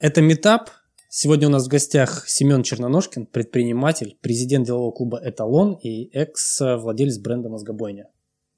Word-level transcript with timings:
Это 0.00 0.22
метап. 0.22 0.70
Сегодня 1.10 1.48
у 1.48 1.50
нас 1.50 1.66
в 1.66 1.68
гостях 1.68 2.26
Семен 2.26 2.62
Черноножкин, 2.62 3.26
предприниматель, 3.26 4.16
президент 4.22 4.64
делового 4.66 4.92
клуба 4.92 5.20
«Эталон» 5.22 5.74
и 5.74 6.08
экс-владелец 6.16 7.18
бренда 7.18 7.50
«Мозгобойня». 7.50 8.08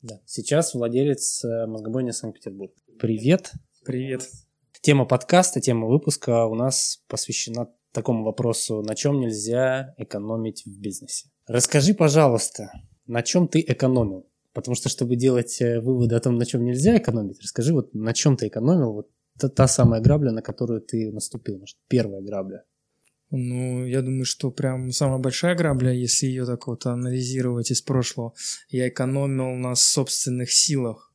Да. 0.02 0.20
Сейчас 0.24 0.72
владелец 0.72 1.44
э, 1.44 1.66
«Мозгобойни 1.66 2.12
Санкт-Петербург». 2.12 2.72
Привет. 3.00 3.50
Привет. 3.84 4.30
Тема 4.82 5.04
подкаста, 5.04 5.60
тема 5.60 5.88
выпуска 5.88 6.46
у 6.46 6.54
нас 6.54 7.02
посвящена 7.08 7.68
такому 7.90 8.22
вопросу, 8.22 8.80
на 8.82 8.94
чем 8.94 9.18
нельзя 9.18 9.96
экономить 9.98 10.62
в 10.64 10.78
бизнесе. 10.78 11.26
Расскажи, 11.48 11.92
пожалуйста, 11.92 12.70
на 13.08 13.24
чем 13.24 13.48
ты 13.48 13.58
экономил? 13.66 14.28
Потому 14.52 14.76
что, 14.76 14.88
чтобы 14.88 15.16
делать 15.16 15.60
э, 15.60 15.80
выводы 15.80 16.14
о 16.14 16.20
том, 16.20 16.36
на 16.36 16.46
чем 16.46 16.64
нельзя 16.64 16.96
экономить, 16.98 17.42
расскажи, 17.42 17.74
вот 17.74 17.92
на 17.94 18.14
чем 18.14 18.36
ты 18.36 18.46
экономил, 18.46 18.92
вот 18.92 19.08
та, 19.38 19.48
та 19.48 19.68
самая 19.68 20.00
грабля, 20.00 20.32
на 20.32 20.42
которую 20.42 20.80
ты 20.80 21.12
наступил, 21.12 21.58
может, 21.58 21.76
первая 21.88 22.22
грабля. 22.22 22.64
Ну, 23.30 23.86
я 23.86 24.02
думаю, 24.02 24.26
что 24.26 24.50
прям 24.50 24.92
самая 24.92 25.18
большая 25.18 25.54
грабля, 25.54 25.90
если 25.90 26.26
ее 26.26 26.44
так 26.44 26.66
вот 26.66 26.84
анализировать 26.84 27.70
из 27.70 27.80
прошлого, 27.80 28.34
я 28.68 28.88
экономил 28.88 29.54
на 29.56 29.74
собственных 29.74 30.52
силах. 30.52 31.14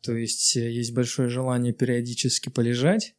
То 0.00 0.16
есть 0.16 0.56
э, 0.56 0.70
есть 0.70 0.94
большое 0.94 1.28
желание 1.28 1.72
периодически 1.72 2.50
полежать, 2.50 3.16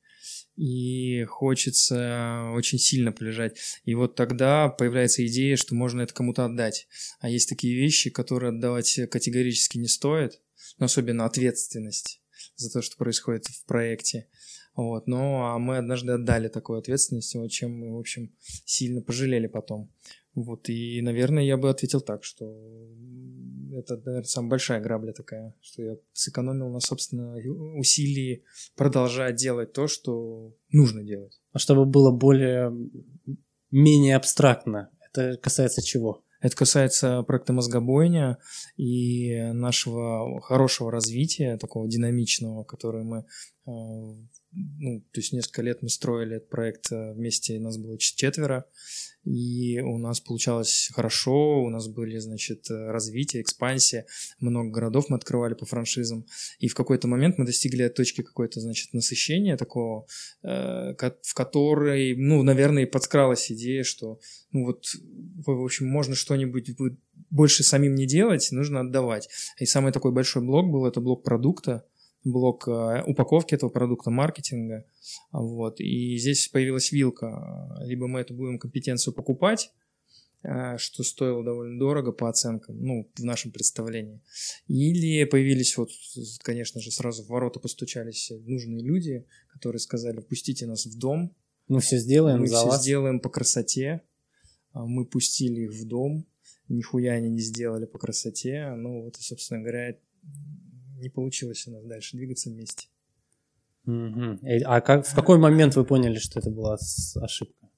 и 0.56 1.26
хочется 1.26 2.52
очень 2.54 2.80
сильно 2.80 3.12
полежать. 3.12 3.58
И 3.84 3.96
вот 3.96 4.16
тогда 4.16 4.70
появляется 4.70 5.26
идея, 5.28 5.58
что 5.58 5.76
можно 5.76 6.02
это 6.02 6.14
кому-то 6.14 6.46
отдать. 6.46 6.88
А 7.20 7.30
есть 7.30 7.50
такие 7.50 7.76
вещи, 7.76 8.10
которые 8.10 8.50
отдавать 8.50 9.00
категорически 9.12 9.78
не 9.78 9.88
стоит, 9.88 10.42
но 10.78 10.86
особенно 10.86 11.26
ответственность 11.26 12.22
за 12.60 12.72
то, 12.72 12.82
что 12.82 12.98
происходит 12.98 13.46
в 13.46 13.66
проекте. 13.66 14.28
Вот. 14.76 15.08
Ну, 15.08 15.42
а 15.44 15.58
мы 15.58 15.78
однажды 15.78 16.14
отдали 16.14 16.48
такую 16.48 16.80
ответственность, 16.80 17.36
о 17.36 17.48
чем 17.50 17.78
мы, 17.78 17.96
в 17.96 18.00
общем, 18.00 18.34
сильно 18.66 19.02
пожалели 19.02 19.48
потом. 19.48 19.92
Вот. 20.36 20.70
И, 20.70 21.02
наверное, 21.02 21.44
я 21.44 21.58
бы 21.58 21.70
ответил 21.70 22.02
так, 22.02 22.24
что 22.24 22.46
это, 23.74 23.98
наверное, 23.98 24.24
самая 24.24 24.52
большая 24.52 24.82
грабля 24.82 25.12
такая, 25.12 25.56
что 25.62 25.84
я 25.84 25.98
сэкономил 26.14 26.70
на, 26.70 26.80
собственно, 26.80 27.36
усилии 27.78 28.44
продолжать 28.76 29.36
делать 29.36 29.74
то, 29.74 29.88
что 29.88 30.56
нужно 30.72 31.04
делать. 31.04 31.40
А 31.52 31.60
чтобы 31.60 31.86
было 31.86 32.12
более, 32.12 32.74
менее 33.72 34.16
абстрактно, 34.16 34.92
это 35.10 35.38
касается 35.38 35.82
чего? 35.82 36.24
Это 36.42 36.56
касается 36.56 37.24
проекта 37.24 37.54
«Мозгобойня» 37.54 38.38
и 38.78 39.52
нашего 39.54 40.40
хорошего 40.42 40.92
развития, 40.92 41.58
такого 41.58 41.88
динамичного, 41.88 42.64
который 42.64 43.04
мы 43.04 43.26
э, 43.68 43.72
ну, 44.52 45.02
то 45.12 45.20
есть 45.20 45.32
несколько 45.34 45.62
лет 45.62 45.82
мы 45.82 45.90
строили 45.90 46.38
этот 46.38 46.50
проект 46.50 46.92
э, 46.92 47.14
вместе, 47.14 47.60
нас 47.60 47.78
было 47.78 47.98
четверо, 47.98 48.66
и 49.24 49.80
у 49.80 49.98
нас 49.98 50.20
получалось 50.20 50.90
хорошо, 50.94 51.62
у 51.62 51.70
нас 51.70 51.88
были, 51.88 52.18
значит, 52.18 52.70
э, 52.72 52.92
развитие, 52.92 53.44
экспансия, 53.44 54.06
много 54.40 54.72
городов 54.72 55.10
мы 55.10 55.18
открывали 55.18 55.54
по 55.54 55.66
франшизам, 55.66 56.26
и 56.60 56.68
в 56.68 56.74
какой-то 56.74 57.08
момент 57.08 57.38
мы 57.38 57.46
достигли 57.46 57.88
точки 57.90 58.22
какой-то, 58.22 58.60
значит, 58.60 58.94
насыщения 58.94 59.56
такого, 59.56 60.08
э, 60.42 60.96
в 60.98 61.34
которой, 61.36 62.16
ну, 62.16 62.42
наверное, 62.42 62.84
и 62.84 62.88
подскралась 62.88 63.52
идея, 63.52 63.84
что, 63.84 64.20
ну, 64.52 64.66
вот, 64.66 64.86
в 65.46 65.64
общем, 65.64 65.88
можно 65.88 66.16
что-нибудь 66.16 66.76
больше 67.30 67.64
самим 67.64 67.96
не 67.96 68.08
делать, 68.08 68.50
нужно 68.52 68.82
отдавать. 68.82 69.30
И 69.60 69.66
самый 69.66 69.92
такой 69.92 70.12
большой 70.12 70.42
блок 70.42 70.70
был, 70.72 70.86
это 70.86 71.02
блок 71.02 71.24
продукта, 71.24 71.86
блок 72.24 72.68
э, 72.68 73.04
упаковки 73.06 73.56
этого 73.56 73.70
продукта, 73.70 74.10
маркетинга. 74.10 74.86
Вот. 75.32 75.80
И 75.80 76.18
здесь 76.18 76.48
появилась 76.48 76.92
вилка. 76.92 77.78
Либо 77.86 78.08
мы 78.08 78.22
эту 78.22 78.34
будем 78.34 78.60
компетенцию 78.60 79.14
покупать, 79.14 79.72
э, 80.44 80.78
что 80.78 81.04
стоило 81.04 81.44
довольно 81.44 81.80
дорого 81.80 82.12
по 82.12 82.30
оценкам, 82.30 82.82
ну, 82.82 83.10
в 83.16 83.24
нашем 83.24 83.52
представлении. 83.52 84.22
Или 84.68 85.24
появились 85.26 85.78
вот, 85.78 85.90
конечно 86.42 86.82
же, 86.82 86.92
сразу 86.92 87.24
в 87.24 87.28
ворота 87.28 87.60
постучались 87.60 88.32
нужные 88.46 88.84
люди, 88.84 89.26
которые 89.48 89.80
сказали, 89.80 90.20
пустите 90.20 90.66
нас 90.66 90.86
в 90.86 90.98
дом. 90.98 91.36
Мы 91.68 91.82
все 91.82 91.98
сделаем 91.98 92.40
мы 92.40 92.48
за 92.48 92.58
все 92.58 92.68
вас. 92.68 92.82
сделаем 92.82 93.20
по 93.20 93.30
красоте. 93.30 94.02
А 94.72 94.86
мы 94.86 95.06
пустили 95.06 95.62
их 95.62 95.72
в 95.72 95.88
дом, 95.88 96.28
нихуя 96.68 97.14
они 97.14 97.30
не 97.30 97.42
сделали 97.42 97.86
по 97.86 97.98
красоте. 97.98 98.72
Ну, 98.76 99.04
вот, 99.04 99.16
собственно 99.18 99.62
говоря, 99.62 99.98
не 101.00 101.10
получилось 101.10 101.68
у 101.68 101.72
нас 101.72 101.84
дальше 101.86 102.18
двигаться 102.18 102.50
вместе. 102.50 102.88
Угу. 103.86 104.40
А 104.66 104.82
как, 104.82 105.08
в 105.08 105.16
какой 105.16 105.38
момент 105.38 105.76
вы 105.76 105.86
поняли, 105.86 106.20
что 106.20 106.40
это 106.40 106.50
была 106.50 106.78
ошибка? 107.16 107.70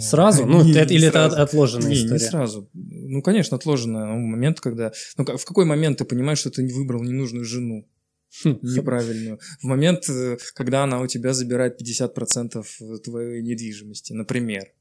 Сразу? 0.00 0.46
Ну, 0.46 0.64
не, 0.64 0.72
это, 0.72 0.90
не 0.90 0.96
или 0.96 1.08
сразу. 1.08 1.34
это 1.34 1.42
отложенная 1.42 1.88
не, 1.88 1.94
история? 1.94 2.12
Не 2.12 2.18
сразу. 2.18 2.70
Ну, 2.72 3.22
конечно, 3.22 3.56
отложенная. 3.56 4.04
Момент, 4.06 4.60
когда... 4.60 4.92
Ну, 5.16 5.24
в 5.24 5.44
какой 5.44 5.64
момент 5.64 5.98
ты 5.98 6.04
понимаешь, 6.04 6.38
что 6.38 6.50
ты 6.50 6.62
не 6.62 6.72
выбрал 6.72 7.02
ненужную 7.02 7.44
жену? 7.44 7.88
Хм. 8.42 8.58
Неправильную. 8.62 9.40
В 9.60 9.64
момент, 9.64 10.08
э, 10.08 10.38
когда 10.54 10.84
она 10.84 11.00
у 11.00 11.06
тебя 11.06 11.32
забирает 11.32 11.80
50% 11.80 12.64
твоей 13.02 13.42
недвижимости, 13.42 14.12
например. 14.12 14.72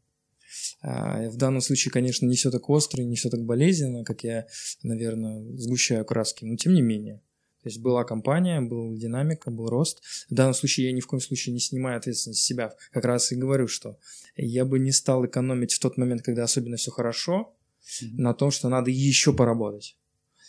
А, 0.81 1.29
в 1.29 1.35
данном 1.35 1.61
случае, 1.61 1.91
конечно, 1.91 2.25
не 2.25 2.35
все 2.35 2.51
так 2.51 2.69
остро, 2.69 3.01
не 3.01 3.15
все 3.15 3.29
так 3.29 3.43
болезненно, 3.43 4.03
как 4.03 4.23
я, 4.23 4.47
наверное, 4.83 5.43
сгущаю 5.57 6.05
краски, 6.05 6.45
но 6.45 6.55
тем 6.55 6.73
не 6.73 6.81
менее. 6.81 7.21
То 7.61 7.67
есть 7.67 7.79
была 7.81 8.03
компания, 8.03 8.61
была 8.61 8.95
динамика, 8.95 9.51
был 9.51 9.67
рост. 9.67 10.01
В 10.29 10.33
данном 10.33 10.53
случае 10.53 10.87
я 10.87 10.93
ни 10.93 11.01
в 11.01 11.07
коем 11.07 11.21
случае 11.21 11.53
не 11.53 11.59
снимаю 11.59 11.97
ответственность 11.97 12.41
с 12.41 12.45
себя. 12.45 12.73
Как 12.91 13.03
раз 13.05 13.31
и 13.31 13.35
говорю, 13.35 13.67
что 13.67 13.97
я 14.35 14.63
бы 14.65 14.79
не 14.79 14.91
стал 14.91 15.25
экономить 15.25 15.73
в 15.73 15.79
тот 15.79 15.97
момент, 15.97 16.21
когда 16.21 16.43
особенно 16.43 16.77
все 16.77 16.91
хорошо, 16.91 17.55
mm-hmm. 18.01 18.15
на 18.17 18.33
том, 18.33 18.51
что 18.51 18.69
надо 18.69 18.91
еще 18.91 19.33
поработать. 19.33 19.97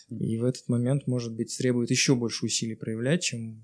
Mm-hmm. 0.09 0.17
И 0.19 0.37
в 0.37 0.45
этот 0.45 0.69
момент, 0.69 1.07
может 1.07 1.33
быть, 1.33 1.55
требует 1.57 1.91
еще 1.91 2.15
больше 2.15 2.45
усилий 2.45 2.75
проявлять, 2.75 3.23
чем... 3.23 3.61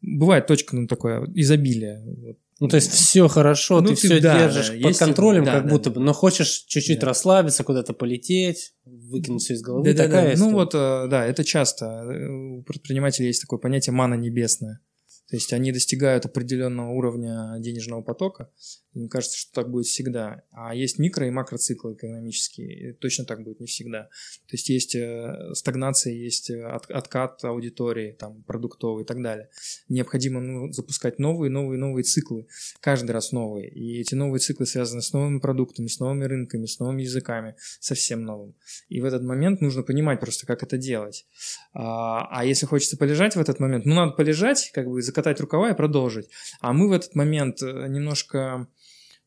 Бывает 0.00 0.46
точка, 0.46 0.76
ну, 0.76 0.86
такое 0.86 1.26
изобилие. 1.34 2.04
Вот 2.04 2.38
ну, 2.58 2.68
то 2.68 2.76
есть 2.76 2.90
все 2.90 3.28
хорошо, 3.28 3.80
ну, 3.82 3.88
ты, 3.88 3.94
ты 3.94 4.06
все 4.06 4.20
да, 4.20 4.38
держишь 4.38 4.70
да, 4.70 4.88
под 4.88 4.98
контролем, 4.98 5.44
да, 5.44 5.52
как 5.52 5.64
да, 5.64 5.70
будто 5.70 5.90
бы, 5.90 6.00
но 6.00 6.14
хочешь 6.14 6.64
чуть-чуть 6.66 7.00
да. 7.00 7.08
расслабиться, 7.08 7.64
куда-то 7.64 7.92
полететь, 7.92 8.74
выкинуть 8.84 9.42
все 9.42 9.54
из 9.54 9.62
головы. 9.62 9.92
Да, 9.92 10.08
да, 10.08 10.22
да. 10.22 10.32
Ну 10.36 10.52
вот, 10.52 10.74
э, 10.74 11.06
да, 11.08 11.26
это 11.26 11.44
часто. 11.44 12.06
У 12.06 12.62
предпринимателей 12.62 13.28
есть 13.28 13.42
такое 13.42 13.58
понятие 13.58 13.92
мана 13.92 14.14
небесная. 14.14 14.80
То 15.28 15.36
есть 15.36 15.52
они 15.52 15.72
достигают 15.72 16.24
определенного 16.24 16.92
уровня 16.92 17.56
денежного 17.58 18.00
потока, 18.00 18.50
и 18.96 18.98
мне 18.98 19.08
кажется, 19.10 19.36
что 19.36 19.52
так 19.52 19.70
будет 19.70 19.84
всегда. 19.84 20.42
А 20.52 20.74
есть 20.74 20.98
микро- 20.98 21.28
и 21.28 21.30
макроциклы 21.30 21.92
экономические, 21.92 22.90
и 22.90 22.92
точно 22.94 23.26
так 23.26 23.42
будет 23.42 23.60
не 23.60 23.66
всегда. 23.66 24.04
То 24.04 24.52
есть 24.52 24.70
есть 24.70 24.94
э, 24.94 25.52
стагнация, 25.52 26.14
есть 26.14 26.48
э, 26.48 26.64
от, 26.64 26.90
откат 26.90 27.44
аудитории, 27.44 28.12
там, 28.12 28.42
продуктовый 28.44 29.04
и 29.04 29.06
так 29.06 29.22
далее. 29.22 29.50
Необходимо 29.90 30.40
ну, 30.40 30.72
запускать 30.72 31.18
новые, 31.18 31.50
новые, 31.50 31.78
новые 31.78 32.04
циклы, 32.04 32.46
каждый 32.80 33.10
раз 33.10 33.32
новые. 33.32 33.68
И 33.68 34.00
эти 34.00 34.14
новые 34.14 34.40
циклы 34.40 34.64
связаны 34.64 35.02
с 35.02 35.12
новыми 35.12 35.40
продуктами, 35.40 35.88
с 35.88 36.00
новыми 36.00 36.24
рынками, 36.24 36.64
с 36.64 36.78
новыми 36.78 37.02
языками, 37.02 37.54
совсем 37.80 38.24
новым. 38.24 38.54
И 38.88 39.02
в 39.02 39.04
этот 39.04 39.22
момент 39.22 39.60
нужно 39.60 39.82
понимать 39.82 40.20
просто, 40.20 40.46
как 40.46 40.62
это 40.62 40.78
делать. 40.78 41.26
А, 41.74 42.26
а 42.30 42.46
если 42.46 42.64
хочется 42.64 42.96
полежать 42.96 43.36
в 43.36 43.40
этот 43.40 43.60
момент, 43.60 43.84
ну, 43.84 43.94
надо 43.94 44.12
полежать, 44.12 44.70
как 44.72 44.88
бы 44.88 45.02
закатать 45.02 45.38
рукава 45.38 45.72
и 45.72 45.76
продолжить. 45.76 46.30
А 46.60 46.72
мы 46.72 46.88
в 46.88 46.92
этот 46.92 47.14
момент 47.14 47.60
э, 47.60 47.88
немножко... 47.88 48.66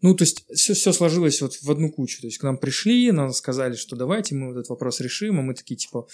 Ну, 0.02 0.16
то 0.16 0.24
есть 0.24 0.46
все, 0.54 0.74
все 0.74 0.94
сложилось 0.94 1.42
вот 1.42 1.56
в 1.56 1.70
одну 1.70 1.92
кучу. 1.92 2.22
То 2.22 2.28
есть 2.28 2.38
к 2.38 2.44
нам 2.44 2.58
пришли, 2.58 3.12
нам 3.12 3.32
сказали, 3.32 3.76
что 3.76 3.96
давайте 3.96 4.36
мы 4.36 4.52
этот 4.52 4.70
вопрос 4.70 5.02
решим, 5.02 5.40
а 5.40 5.42
мы 5.42 5.54
такие 5.54 5.76
типа 5.76 6.08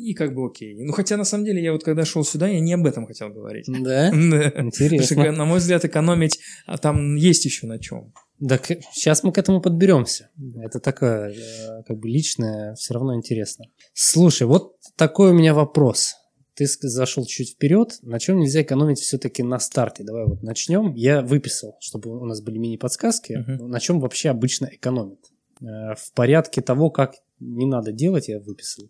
и 0.00 0.14
как 0.14 0.34
бы 0.34 0.46
окей. 0.46 0.74
Ну, 0.78 0.92
хотя 0.92 1.16
на 1.16 1.24
самом 1.24 1.44
деле 1.44 1.62
я 1.62 1.72
вот 1.72 1.84
когда 1.84 2.04
шел 2.04 2.24
сюда, 2.24 2.48
я 2.48 2.60
не 2.60 2.72
об 2.72 2.86
этом 2.86 3.06
хотел 3.06 3.28
говорить. 3.30 3.66
Да? 3.66 4.10
да. 4.12 4.52
Интересно. 4.56 5.16
Потому 5.16 5.32
что, 5.32 5.32
на 5.32 5.44
мой 5.44 5.58
взгляд, 5.58 5.84
экономить 5.84 6.38
а 6.66 6.78
там 6.78 7.16
есть 7.16 7.44
еще 7.44 7.66
на 7.66 7.78
чем. 7.78 8.12
Так 8.46 8.66
сейчас 8.92 9.22
мы 9.22 9.32
к 9.32 9.38
этому 9.38 9.60
подберемся. 9.60 10.30
Это 10.62 10.80
такое, 10.80 11.30
э, 11.30 11.82
как 11.86 11.98
бы 11.98 12.08
личное, 12.08 12.74
все 12.74 12.94
равно 12.94 13.14
интересно. 13.14 13.66
Слушай, 13.92 14.46
вот 14.46 14.76
такой 14.96 15.30
у 15.30 15.34
меня 15.34 15.52
вопрос 15.52 16.14
ты 16.54 16.66
зашел 16.66 17.24
чуть 17.26 17.52
вперед, 17.52 17.98
на 18.02 18.18
чем 18.18 18.38
нельзя 18.38 18.62
экономить 18.62 18.98
все-таки 18.98 19.42
на 19.42 19.58
старте. 19.58 20.04
Давай 20.04 20.26
вот 20.26 20.42
начнем. 20.42 20.94
Я 20.94 21.22
выписал, 21.22 21.76
чтобы 21.80 22.18
у 22.18 22.24
нас 22.24 22.40
были 22.40 22.58
мини-подсказки, 22.58 23.32
uh-huh. 23.32 23.66
на 23.66 23.80
чем 23.80 24.00
вообще 24.00 24.30
обычно 24.30 24.66
экономят. 24.66 25.18
Э, 25.60 25.94
в 25.96 26.12
порядке 26.14 26.60
того, 26.62 26.90
как 26.90 27.14
не 27.38 27.66
надо 27.66 27.92
делать, 27.92 28.28
я 28.28 28.38
выписал. 28.38 28.84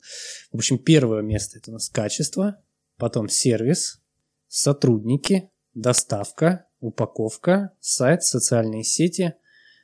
В 0.53 0.57
общем, 0.57 0.79
первое 0.79 1.23
место 1.23 1.59
это 1.59 1.71
у 1.71 1.75
нас 1.75 1.89
качество, 1.89 2.61
потом 2.97 3.29
сервис, 3.29 4.01
сотрудники, 4.49 5.51
доставка, 5.75 6.67
упаковка, 6.81 7.73
сайт, 7.81 8.23
социальные 8.25 8.85
сети, 8.85 9.35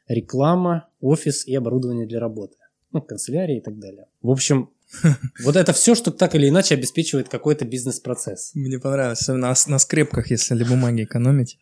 реклама, 0.09 0.89
офис 1.01 1.47
и 1.47 1.55
оборудование 1.55 2.07
для 2.07 2.21
работы. 2.21 2.57
Ну, 2.93 3.03
канцелярия 3.03 3.59
и 3.59 3.61
так 3.61 3.79
далее. 3.79 4.07
В 4.23 4.31
общем, 4.31 4.71
Вот 5.45 5.57
это 5.57 5.73
все, 5.73 5.95
что 5.95 6.11
так 6.11 6.35
или 6.35 6.49
иначе 6.49 6.75
обеспечивает 6.75 7.29
какой-то 7.29 7.65
бизнес-процесс. 7.65 8.53
Мне 8.55 8.79
понравилось, 8.79 9.21
особенно 9.21 9.55
на, 9.67 9.79
скрепках, 9.79 10.31
если 10.31 10.55
для 10.55 10.67
бумаги 10.67 11.05
экономить. 11.05 11.59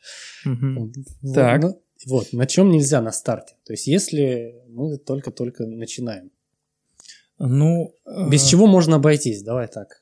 Так. 1.35 1.63
ну, 1.63 1.83
Вот, 2.07 2.33
на 2.33 2.47
чем 2.47 2.71
нельзя 2.71 3.01
на 3.01 3.13
старте. 3.13 3.55
То 3.65 3.73
есть, 3.73 3.87
если 3.87 4.55
мы 4.69 4.99
только-только 4.99 5.67
начинаем. 5.67 6.31
Ну, 7.39 7.95
Без 8.31 8.45
э, 8.45 8.51
чего 8.51 8.67
можно 8.67 8.97
обойтись? 8.97 9.43
Давай 9.43 9.69
так. 9.69 10.01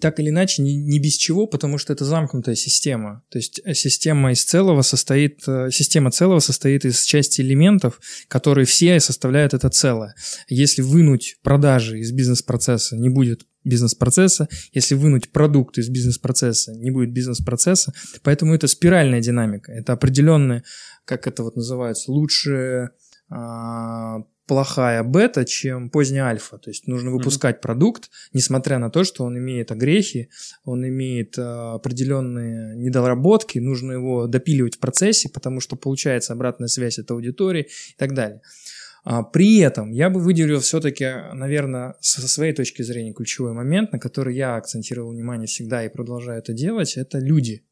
Так 0.00 0.18
или 0.18 0.30
иначе, 0.30 0.62
не, 0.62 0.76
не 0.76 0.98
без 0.98 1.14
чего, 1.14 1.46
потому 1.46 1.78
что 1.78 1.92
это 1.92 2.04
замкнутая 2.04 2.56
система. 2.56 3.22
То 3.30 3.38
есть 3.38 3.60
э, 3.64 3.74
система 3.74 4.32
из 4.32 4.44
целого 4.44 4.82
состоит, 4.82 5.42
э, 5.46 5.70
система 5.70 6.10
целого 6.10 6.40
состоит 6.40 6.84
из 6.84 7.02
части 7.04 7.40
элементов, 7.40 8.00
которые 8.28 8.64
все 8.64 8.98
составляют 8.98 9.54
это 9.54 9.70
целое. 9.70 10.14
Если 10.48 10.82
вынуть 10.82 11.38
продажи 11.42 12.00
из 12.00 12.10
бизнес-процесса, 12.10 12.96
не 12.96 13.10
будет 13.10 13.46
бизнес-процесса. 13.62 14.48
Если 14.72 14.94
вынуть 14.94 15.30
продукт 15.30 15.78
из 15.78 15.88
бизнес-процесса, 15.88 16.72
не 16.72 16.90
будет 16.90 17.12
бизнес-процесса. 17.12 17.92
Поэтому 18.22 18.54
это 18.54 18.66
спиральная 18.66 19.20
динамика. 19.20 19.70
Это 19.70 19.92
определенная, 19.92 20.64
как 21.04 21.26
это 21.26 21.42
вот 21.42 21.56
называется, 21.56 22.10
лучше 22.10 22.90
а, 23.28 24.24
плохая 24.50 25.04
бета, 25.04 25.44
чем 25.44 25.90
поздняя 25.90 26.24
альфа. 26.24 26.58
То 26.58 26.70
есть 26.70 26.88
нужно 26.88 27.12
выпускать 27.12 27.60
продукт, 27.60 28.10
несмотря 28.32 28.78
на 28.78 28.90
то, 28.90 29.04
что 29.04 29.22
он 29.22 29.38
имеет 29.38 29.70
огрехи, 29.70 30.28
он 30.64 30.84
имеет 30.88 31.38
а, 31.38 31.74
определенные 31.74 32.74
недоработки, 32.74 33.60
нужно 33.60 33.92
его 33.92 34.26
допиливать 34.26 34.74
в 34.74 34.80
процессе, 34.80 35.28
потому 35.28 35.60
что 35.60 35.76
получается 35.76 36.32
обратная 36.32 36.66
связь 36.66 36.98
от 36.98 37.08
аудитории 37.12 37.62
и 37.62 37.96
так 37.96 38.12
далее. 38.12 38.40
А, 39.04 39.22
При 39.22 39.58
этом 39.58 39.92
я 39.92 40.10
бы 40.10 40.18
выделил 40.18 40.58
все-таки, 40.58 41.06
наверное, 41.32 41.94
со 42.00 42.26
своей 42.26 42.52
точки 42.52 42.82
зрения 42.82 43.12
ключевой 43.12 43.52
момент, 43.52 43.92
на 43.92 44.00
который 44.00 44.34
я 44.34 44.56
акцентировал 44.56 45.12
внимание 45.12 45.46
всегда 45.46 45.84
и 45.84 45.88
продолжаю 45.88 46.40
это 46.40 46.52
делать, 46.52 46.96
это 46.96 47.20
люди. 47.20 47.62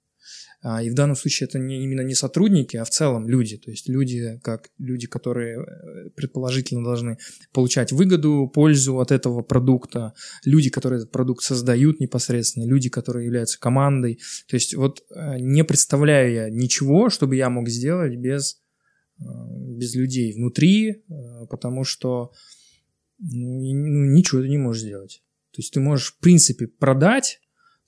А, 0.61 0.83
И 0.83 0.91
в 0.91 0.95
данном 0.95 1.15
случае 1.15 1.47
это 1.47 1.59
не, 1.59 1.85
именно 1.85 2.01
не 2.01 2.15
сотрудники, 2.15 2.77
а 2.77 2.85
в 2.85 2.91
целом 2.91 3.29
люди. 3.29 3.59
То 3.59 3.71
есть 3.71 3.89
люди, 3.89 4.41
как 4.43 4.71
люди, 4.79 5.07
которые 5.07 5.61
э, 5.61 6.11
предположительно 6.11 6.83
должны 6.83 7.19
получать 7.53 7.93
выгоду, 7.93 8.51
пользу 8.53 8.99
от 8.99 9.13
этого 9.13 9.43
продукта, 9.43 10.15
люди, 10.45 10.69
которые 10.71 10.99
этот 10.99 11.13
продукт 11.13 11.45
создают 11.45 12.01
непосредственно, 12.01 12.65
люди, 12.65 12.89
которые 12.89 13.27
являются 13.27 13.61
командой. 13.61 14.19
То 14.49 14.57
есть 14.57 14.75
вот 14.75 15.05
э, 15.15 15.39
не 15.39 15.63
представляю 15.63 16.33
я 16.33 16.51
ничего, 16.51 17.09
чтобы 17.09 17.37
я 17.37 17.51
мог 17.51 17.69
сделать 17.69 18.17
без, 18.17 18.61
э, 19.21 19.25
без 19.77 19.95
людей 19.95 20.33
внутри, 20.33 21.05
потому 21.49 21.85
что 21.85 22.33
ну, 23.21 23.75
ну, 23.75 24.05
ничего 24.13 24.43
ты 24.43 24.49
не 24.49 24.59
можешь 24.59 24.83
сделать. 24.83 25.23
То 25.53 25.61
есть 25.61 25.73
ты 25.73 25.81
можешь, 25.81 26.13
в 26.13 26.19
принципе, 26.19 26.67
продать, 26.67 27.41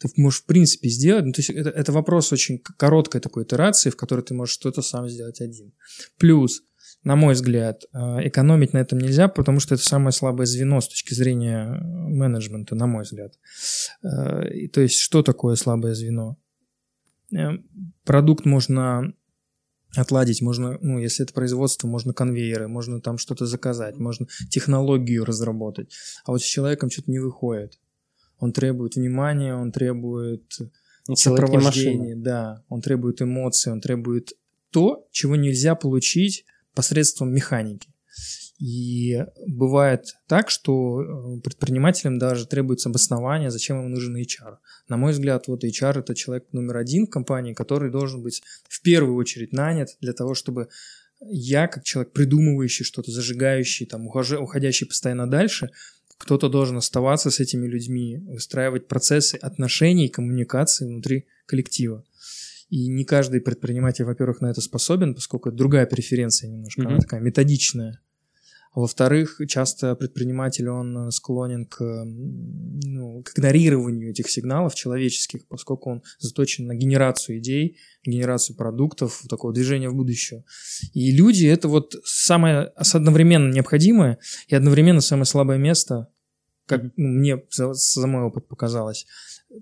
ты 0.08 0.20
можешь, 0.20 0.40
в 0.40 0.46
принципе, 0.46 0.88
сделать. 0.88 1.24
Ну, 1.24 1.32
то 1.32 1.40
есть 1.40 1.50
это, 1.50 1.70
это 1.70 1.92
вопрос 1.92 2.32
очень 2.32 2.58
короткой 2.58 3.20
такой 3.20 3.44
итерации, 3.44 3.90
в 3.90 3.96
которой 3.96 4.22
ты 4.22 4.34
можешь 4.34 4.54
что-то 4.54 4.82
сам 4.82 5.08
сделать 5.08 5.40
один. 5.40 5.72
Плюс, 6.18 6.62
на 7.04 7.16
мой 7.16 7.34
взгляд, 7.34 7.82
э, 7.92 7.98
экономить 8.28 8.72
на 8.72 8.78
этом 8.78 8.98
нельзя, 8.98 9.28
потому 9.28 9.60
что 9.60 9.74
это 9.74 9.84
самое 9.84 10.12
слабое 10.12 10.46
звено 10.46 10.80
с 10.80 10.88
точки 10.88 11.14
зрения 11.14 11.64
э, 11.66 11.84
менеджмента, 11.84 12.74
на 12.74 12.86
мой 12.86 13.04
взгляд. 13.04 13.34
Э, 14.02 14.68
То 14.68 14.80
есть 14.80 14.98
что 14.98 15.22
такое 15.22 15.56
слабое 15.56 15.94
звено? 15.94 16.36
Продукт 18.04 18.44
можно 18.44 19.14
отладить, 19.96 20.42
можно, 20.42 20.78
ну, 20.80 20.98
если 20.98 21.24
это 21.24 21.32
производство, 21.32 21.86
можно 21.88 22.12
конвейеры, 22.12 22.68
можно 22.68 23.00
там 23.00 23.18
что-то 23.18 23.46
заказать, 23.46 23.96
можно 23.98 24.26
технологию 24.48 25.24
разработать. 25.24 25.92
А 26.24 26.32
вот 26.32 26.42
с 26.42 26.44
человеком 26.44 26.90
что-то 26.90 27.10
не 27.10 27.18
выходит. 27.18 27.78
Он 28.40 28.52
требует 28.52 28.96
внимания, 28.96 29.54
он 29.54 29.70
требует 29.70 30.58
Ну, 31.06 31.14
сопровождения, 31.14 32.16
да, 32.16 32.64
он 32.68 32.80
требует 32.80 33.22
эмоций, 33.22 33.72
он 33.72 33.80
требует 33.80 34.32
то, 34.70 35.06
чего 35.10 35.36
нельзя 35.36 35.74
получить 35.74 36.44
посредством 36.74 37.32
механики. 37.32 37.88
И 38.60 39.24
бывает 39.46 40.16
так, 40.26 40.50
что 40.50 41.00
э, 41.00 41.40
предпринимателям 41.40 42.18
даже 42.18 42.46
требуется 42.46 42.90
обоснование, 42.90 43.50
зачем 43.50 43.78
ему 43.78 43.88
нужен 43.88 44.14
HR. 44.14 44.58
На 44.86 44.98
мой 44.98 45.12
взгляд, 45.12 45.48
вот 45.48 45.64
HR 45.64 46.00
это 46.00 46.14
человек 46.14 46.52
номер 46.52 46.76
один 46.76 47.06
в 47.06 47.10
компании, 47.10 47.54
который 47.54 47.90
должен 47.90 48.22
быть 48.22 48.42
в 48.68 48.82
первую 48.82 49.16
очередь 49.16 49.52
нанят 49.52 49.96
для 50.02 50.12
того, 50.12 50.34
чтобы 50.34 50.68
я, 51.20 51.68
как 51.68 51.84
человек, 51.84 52.12
придумывающий 52.12 52.84
что-то, 52.84 53.10
зажигающий, 53.10 53.86
там, 53.86 54.06
уходящий 54.06 54.86
постоянно 54.86 55.28
дальше, 55.28 55.70
кто-то 56.20 56.50
должен 56.50 56.76
оставаться 56.76 57.30
с 57.30 57.40
этими 57.40 57.66
людьми, 57.66 58.18
выстраивать 58.18 58.86
процессы 58.88 59.36
отношений, 59.36 60.10
коммуникации 60.10 60.84
внутри 60.84 61.26
коллектива. 61.46 62.04
И 62.68 62.88
не 62.88 63.04
каждый 63.04 63.40
предприниматель, 63.40 64.04
во-первых, 64.04 64.42
на 64.42 64.50
это 64.50 64.60
способен, 64.60 65.14
поскольку 65.14 65.48
это 65.48 65.56
другая 65.56 65.86
преференция 65.86 66.50
немножко, 66.50 66.82
она 66.82 66.90
Мгм. 66.92 67.00
такая 67.00 67.20
методичная. 67.20 68.00
Во-вторых, 68.74 69.40
часто 69.48 69.96
предприниматель, 69.96 70.68
он 70.68 71.08
э, 71.08 71.10
склонен 71.10 71.66
к, 71.66 71.80
ну, 72.04 73.22
к 73.24 73.36
игнорированию 73.36 74.10
этих 74.10 74.30
сигналов 74.30 74.76
человеческих, 74.76 75.48
поскольку 75.48 75.90
он 75.90 76.02
заточен 76.20 76.66
на 76.66 76.76
генерацию 76.76 77.38
идей, 77.38 77.78
генерацию 78.04 78.56
продуктов, 78.56 79.22
такого 79.28 79.52
движения 79.52 79.88
в 79.88 79.96
будущее. 79.96 80.44
И 80.94 81.10
люди— 81.10 81.46
это 81.48 81.66
вот 81.66 81.96
самое 82.04 82.72
одновременно 82.76 83.52
необходимое 83.52 84.18
и 84.46 84.54
одновременно 84.54 85.00
самое 85.00 85.26
слабое 85.26 85.58
место, 85.58 86.08
как 86.66 86.84
ну, 86.96 87.08
мне 87.08 87.42
за, 87.50 87.74
за 87.74 88.06
мой 88.06 88.22
опыт 88.22 88.46
показалось. 88.46 89.04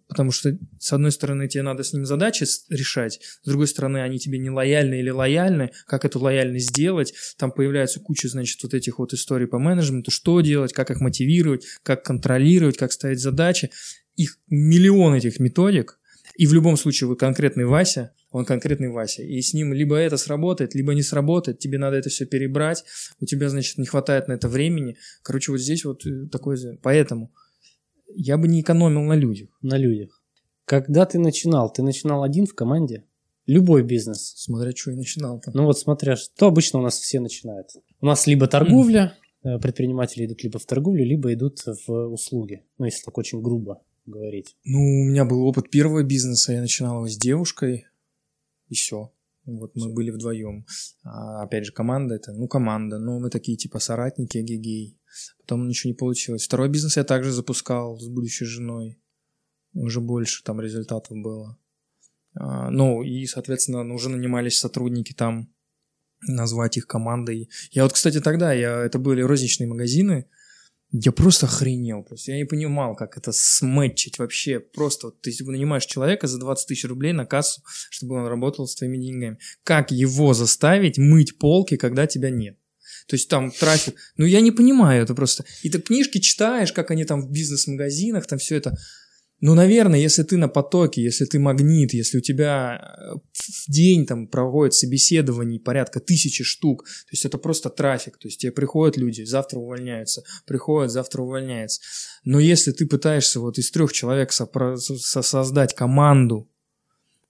Потому 0.06 0.32
что, 0.32 0.56
с 0.78 0.92
одной 0.92 1.12
стороны, 1.12 1.48
тебе 1.48 1.62
надо 1.62 1.82
с 1.82 1.92
ним 1.92 2.04
задачи 2.04 2.44
решать, 2.68 3.20
с 3.22 3.46
другой 3.46 3.66
стороны, 3.66 3.98
они 4.02 4.18
тебе 4.18 4.38
не 4.38 4.50
лояльны 4.50 5.00
или 5.00 5.10
лояльны, 5.10 5.70
как 5.86 6.04
эту 6.04 6.18
лояльность 6.20 6.68
сделать, 6.68 7.14
там 7.38 7.52
появляется 7.52 8.00
куча, 8.00 8.28
значит, 8.28 8.62
вот 8.62 8.74
этих 8.74 8.98
вот 8.98 9.14
историй 9.14 9.46
по 9.46 9.58
менеджменту, 9.58 10.10
что 10.10 10.40
делать, 10.40 10.72
как 10.72 10.90
их 10.90 11.00
мотивировать, 11.00 11.64
как 11.82 12.04
контролировать, 12.04 12.76
как 12.76 12.92
ставить 12.92 13.20
задачи. 13.20 13.70
Их 14.16 14.38
миллион 14.48 15.14
этих 15.14 15.38
методик, 15.38 15.98
и 16.36 16.46
в 16.46 16.52
любом 16.52 16.76
случае 16.76 17.08
вы 17.08 17.16
конкретный 17.16 17.64
Вася, 17.64 18.12
он 18.30 18.44
конкретный 18.44 18.90
Вася, 18.90 19.22
и 19.22 19.40
с 19.40 19.54
ним 19.54 19.72
либо 19.72 19.96
это 19.96 20.16
сработает, 20.18 20.74
либо 20.74 20.92
не 20.92 21.02
сработает, 21.02 21.60
тебе 21.60 21.78
надо 21.78 21.96
это 21.96 22.10
все 22.10 22.26
перебрать, 22.26 22.84
у 23.20 23.26
тебя, 23.26 23.48
значит, 23.48 23.78
не 23.78 23.86
хватает 23.86 24.28
на 24.28 24.34
это 24.34 24.48
времени. 24.48 24.98
Короче, 25.22 25.50
вот 25.52 25.60
здесь 25.60 25.84
вот 25.84 26.04
э, 26.04 26.26
такой... 26.30 26.56
за- 26.56 26.76
Поэтому 26.82 27.32
я 28.08 28.38
бы 28.38 28.48
не 28.48 28.60
экономил 28.60 29.02
на 29.02 29.14
людях. 29.14 29.48
На 29.62 29.76
людях. 29.76 30.22
Когда 30.64 31.06
ты 31.06 31.18
начинал, 31.18 31.72
ты 31.72 31.82
начинал 31.82 32.22
один 32.22 32.46
в 32.46 32.54
команде? 32.54 33.04
Любой 33.46 33.82
бизнес. 33.82 34.34
Смотря 34.36 34.72
что 34.72 34.90
я 34.90 34.96
начинал-то. 34.96 35.50
Ну 35.54 35.64
вот 35.64 35.78
смотря, 35.78 36.16
что 36.16 36.48
обычно 36.48 36.80
у 36.80 36.82
нас 36.82 36.98
все 36.98 37.20
начинают. 37.20 37.68
У 38.00 38.06
нас 38.06 38.26
либо 38.26 38.46
торговля, 38.46 39.14
э, 39.42 39.58
предприниматели 39.58 40.26
идут 40.26 40.42
либо 40.42 40.58
в 40.58 40.66
торговлю, 40.66 41.04
либо 41.04 41.32
идут 41.32 41.64
в 41.86 42.12
услуги. 42.12 42.64
Ну, 42.76 42.84
если 42.84 43.02
так 43.04 43.16
очень 43.16 43.40
грубо 43.40 43.82
говорить. 44.04 44.56
Ну, 44.64 44.78
у 44.78 45.04
меня 45.08 45.24
был 45.24 45.46
опыт 45.46 45.70
первого 45.70 46.02
бизнеса, 46.02 46.52
я 46.52 46.60
начинал 46.60 46.96
его 46.96 47.08
с 47.08 47.16
девушкой, 47.16 47.86
и 48.68 48.74
все. 48.74 49.12
Вот 49.46 49.74
мы 49.76 49.92
были 49.92 50.10
вдвоем. 50.10 50.66
А, 51.04 51.42
опять 51.42 51.64
же, 51.64 51.72
команда 51.72 52.16
это, 52.16 52.32
ну, 52.32 52.48
команда, 52.48 52.98
но 52.98 53.18
мы 53.18 53.30
такие 53.30 53.56
типа 53.56 53.78
соратники, 53.78 54.38
гигей. 54.38 54.97
Потом 55.40 55.68
ничего 55.68 55.90
не 55.90 55.96
получилось. 55.96 56.44
Второй 56.44 56.68
бизнес 56.68 56.96
я 56.96 57.04
также 57.04 57.32
запускал 57.32 57.98
с 57.98 58.08
будущей 58.08 58.44
женой. 58.44 58.98
Уже 59.74 60.00
больше 60.00 60.42
там 60.42 60.60
результатов 60.60 61.16
было. 61.16 61.58
А, 62.34 62.70
ну, 62.70 63.02
и, 63.02 63.26
соответственно, 63.26 63.82
ну, 63.84 63.94
уже 63.94 64.08
нанимались 64.08 64.58
сотрудники 64.58 65.12
там, 65.12 65.52
назвать 66.26 66.76
их 66.76 66.86
командой. 66.86 67.48
Я 67.70 67.84
вот, 67.84 67.92
кстати, 67.92 68.20
тогда, 68.20 68.52
я, 68.52 68.84
это 68.84 68.98
были 68.98 69.22
розничные 69.22 69.68
магазины, 69.68 70.26
я 70.90 71.12
просто 71.12 71.46
охренел. 71.46 72.02
Просто 72.02 72.32
я 72.32 72.38
не 72.38 72.44
понимал, 72.44 72.96
как 72.96 73.18
это 73.18 73.30
сметчить 73.32 74.18
вообще. 74.18 74.58
Просто 74.58 75.08
вот, 75.08 75.20
ты 75.20 75.32
нанимаешь 75.44 75.84
человека 75.84 76.26
за 76.26 76.38
20 76.38 76.66
тысяч 76.66 76.84
рублей 76.84 77.12
на 77.12 77.26
кассу, 77.26 77.62
чтобы 77.90 78.16
он 78.16 78.26
работал 78.26 78.66
с 78.66 78.74
твоими 78.74 78.96
деньгами. 78.96 79.38
Как 79.64 79.90
его 79.90 80.32
заставить 80.32 80.98
мыть 80.98 81.38
полки, 81.38 81.76
когда 81.76 82.06
тебя 82.06 82.30
нет? 82.30 82.58
То 83.08 83.16
есть 83.16 83.28
там 83.28 83.50
трафик. 83.50 83.96
Ну, 84.18 84.26
я 84.26 84.40
не 84.40 84.52
понимаю 84.52 85.02
это 85.02 85.14
просто. 85.14 85.44
И 85.62 85.70
ты 85.70 85.80
книжки 85.80 86.18
читаешь, 86.18 86.72
как 86.72 86.90
они 86.90 87.04
там 87.04 87.22
в 87.22 87.30
бизнес-магазинах, 87.30 88.26
там 88.26 88.38
все 88.38 88.56
это. 88.56 88.76
Ну, 89.40 89.54
наверное, 89.54 90.00
если 90.00 90.24
ты 90.24 90.36
на 90.36 90.48
потоке, 90.48 91.00
если 91.00 91.24
ты 91.24 91.38
магнит, 91.38 91.94
если 91.94 92.18
у 92.18 92.20
тебя 92.20 92.76
э, 92.76 93.18
в 93.32 93.70
день 93.70 94.04
там 94.04 94.26
проводят 94.26 94.74
собеседований 94.74 95.60
порядка 95.60 96.00
тысячи 96.00 96.42
штук, 96.42 96.84
то 96.84 97.12
есть 97.12 97.24
это 97.24 97.38
просто 97.38 97.70
трафик, 97.70 98.18
то 98.18 98.26
есть 98.26 98.40
тебе 98.40 98.50
приходят 98.50 98.96
люди, 98.96 99.22
завтра 99.22 99.60
увольняются, 99.60 100.22
приходят, 100.44 100.90
завтра 100.90 101.22
увольняются. 101.22 101.80
Но 102.24 102.40
если 102.40 102.72
ты 102.72 102.86
пытаешься 102.86 103.38
вот 103.38 103.58
из 103.58 103.70
трех 103.70 103.92
человек 103.92 104.32
со- 104.32 104.76
создать 104.76 105.74
команду, 105.74 106.50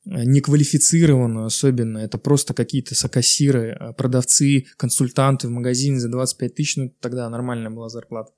неквалифицированную 0.08 1.46
особенно, 1.46 1.98
это 1.98 2.18
просто 2.18 2.54
какие-то 2.54 2.94
сокассиры, 2.94 3.76
э, 3.78 3.92
продавцы, 3.92 4.66
консультанты 4.76 5.48
в 5.48 5.50
магазине 5.50 5.98
за 6.00 6.08
25 6.08 6.54
тысяч, 6.54 6.76
ну 6.76 6.94
тогда 7.00 7.28
нормальная 7.28 7.70
была 7.70 7.88
зарплата. 7.88 8.32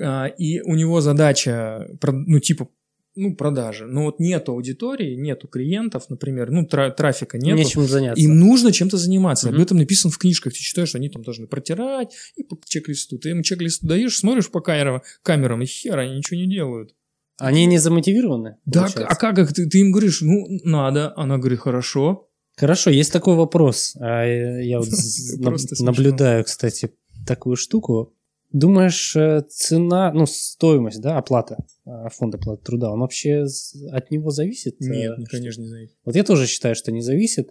а, 0.00 0.26
и 0.26 0.60
у 0.60 0.74
него 0.76 1.00
задача, 1.00 1.88
ну, 2.02 2.38
типа, 2.38 2.68
ну, 3.16 3.34
продажи. 3.34 3.86
Но 3.86 4.04
вот 4.04 4.20
нету 4.20 4.52
аудитории, 4.52 5.14
нету 5.16 5.48
клиентов, 5.48 6.08
например, 6.08 6.50
ну, 6.50 6.64
тра- 6.64 6.90
трафика 6.90 7.38
нет. 7.38 7.56
Нечем 7.56 7.82
заняться. 7.82 8.22
Им 8.22 8.38
нужно 8.38 8.72
чем-то 8.72 8.96
заниматься. 8.96 9.48
Мгм. 9.48 9.56
Об 9.56 9.62
этом 9.62 9.78
написано 9.78 10.12
в 10.12 10.18
книжках. 10.18 10.52
Ты 10.52 10.60
читаешь, 10.60 10.94
они 10.94 11.08
там 11.08 11.22
должны 11.22 11.46
протирать 11.48 12.14
и 12.36 12.44
по 12.44 12.56
чек-листу. 12.64 13.18
Ты 13.18 13.30
им 13.30 13.42
чек-лист 13.42 13.82
даешь, 13.82 14.16
смотришь 14.16 14.48
по 14.50 14.60
камерам, 14.60 15.02
камерам 15.22 15.60
и 15.62 15.66
хер, 15.66 15.98
они 15.98 16.18
ничего 16.18 16.38
не 16.38 16.48
делают. 16.48 16.94
Они 17.40 17.66
не 17.66 17.78
замотивированы? 17.78 18.56
Да, 18.64 18.82
получается? 18.82 19.06
а 19.10 19.14
как 19.16 19.38
их? 19.38 19.52
Ты, 19.52 19.66
ты 19.68 19.80
им 19.80 19.92
говоришь, 19.92 20.20
ну, 20.20 20.46
надо. 20.64 21.12
Она 21.16 21.38
говорит, 21.38 21.60
хорошо. 21.60 22.28
Хорошо, 22.56 22.90
есть 22.90 23.12
такой 23.12 23.36
вопрос. 23.36 23.96
А, 23.98 24.24
э, 24.24 24.64
Я 24.64 24.78
вот 24.80 24.88
наблюдаю, 25.80 26.44
кстати, 26.44 26.92
такую 27.26 27.56
штуку. 27.56 28.14
Думаешь, 28.52 29.14
э, 29.16 29.42
цена, 29.48 30.12
ну, 30.12 30.26
стоимость, 30.26 31.00
да, 31.00 31.18
оплата 31.18 31.56
а, 31.86 32.08
фонда 32.08 32.36
оплаты 32.36 32.64
труда, 32.64 32.90
он 32.90 32.98
вообще 33.00 33.44
от 33.92 34.10
него 34.10 34.30
зависит? 34.30 34.74
Э, 34.82 34.84
Нет, 34.86 35.14
что- 35.20 35.36
конечно, 35.36 35.62
не 35.62 35.68
зависит. 35.68 35.96
Вот 36.04 36.16
я 36.16 36.24
тоже 36.24 36.46
считаю, 36.48 36.74
что 36.74 36.90
не 36.90 37.00
зависит. 37.00 37.50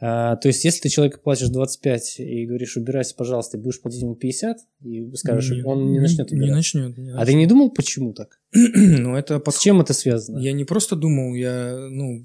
А, 0.00 0.36
то 0.36 0.46
есть, 0.48 0.64
если 0.64 0.82
ты 0.82 0.88
человеку 0.90 1.18
платишь 1.20 1.48
25 1.48 2.20
и 2.20 2.46
говоришь, 2.46 2.76
убирайся, 2.76 3.16
пожалуйста, 3.16 3.56
и 3.56 3.60
будешь 3.60 3.80
платить 3.80 4.02
ему 4.02 4.14
50, 4.14 4.58
и 4.82 5.12
скажешь, 5.16 5.50
Не- 5.50 5.64
он 5.64 5.90
не 5.90 5.98
начнет 5.98 6.30
Не 6.30 6.36
убираться. 6.38 6.56
начнет. 6.78 6.98
не 6.98 7.10
А 7.12 7.26
ты 7.26 7.34
не 7.34 7.46
думал, 7.46 7.70
почему 7.70 8.12
так? 8.12 8.40
Ну, 8.52 9.16
это 9.16 9.38
С 9.38 9.42
подход. 9.42 9.62
чем 9.62 9.80
это 9.80 9.94
связано? 9.94 10.38
Я 10.38 10.52
не 10.52 10.64
просто 10.64 10.94
думал, 10.94 11.34
я, 11.34 11.88
ну, 11.90 12.24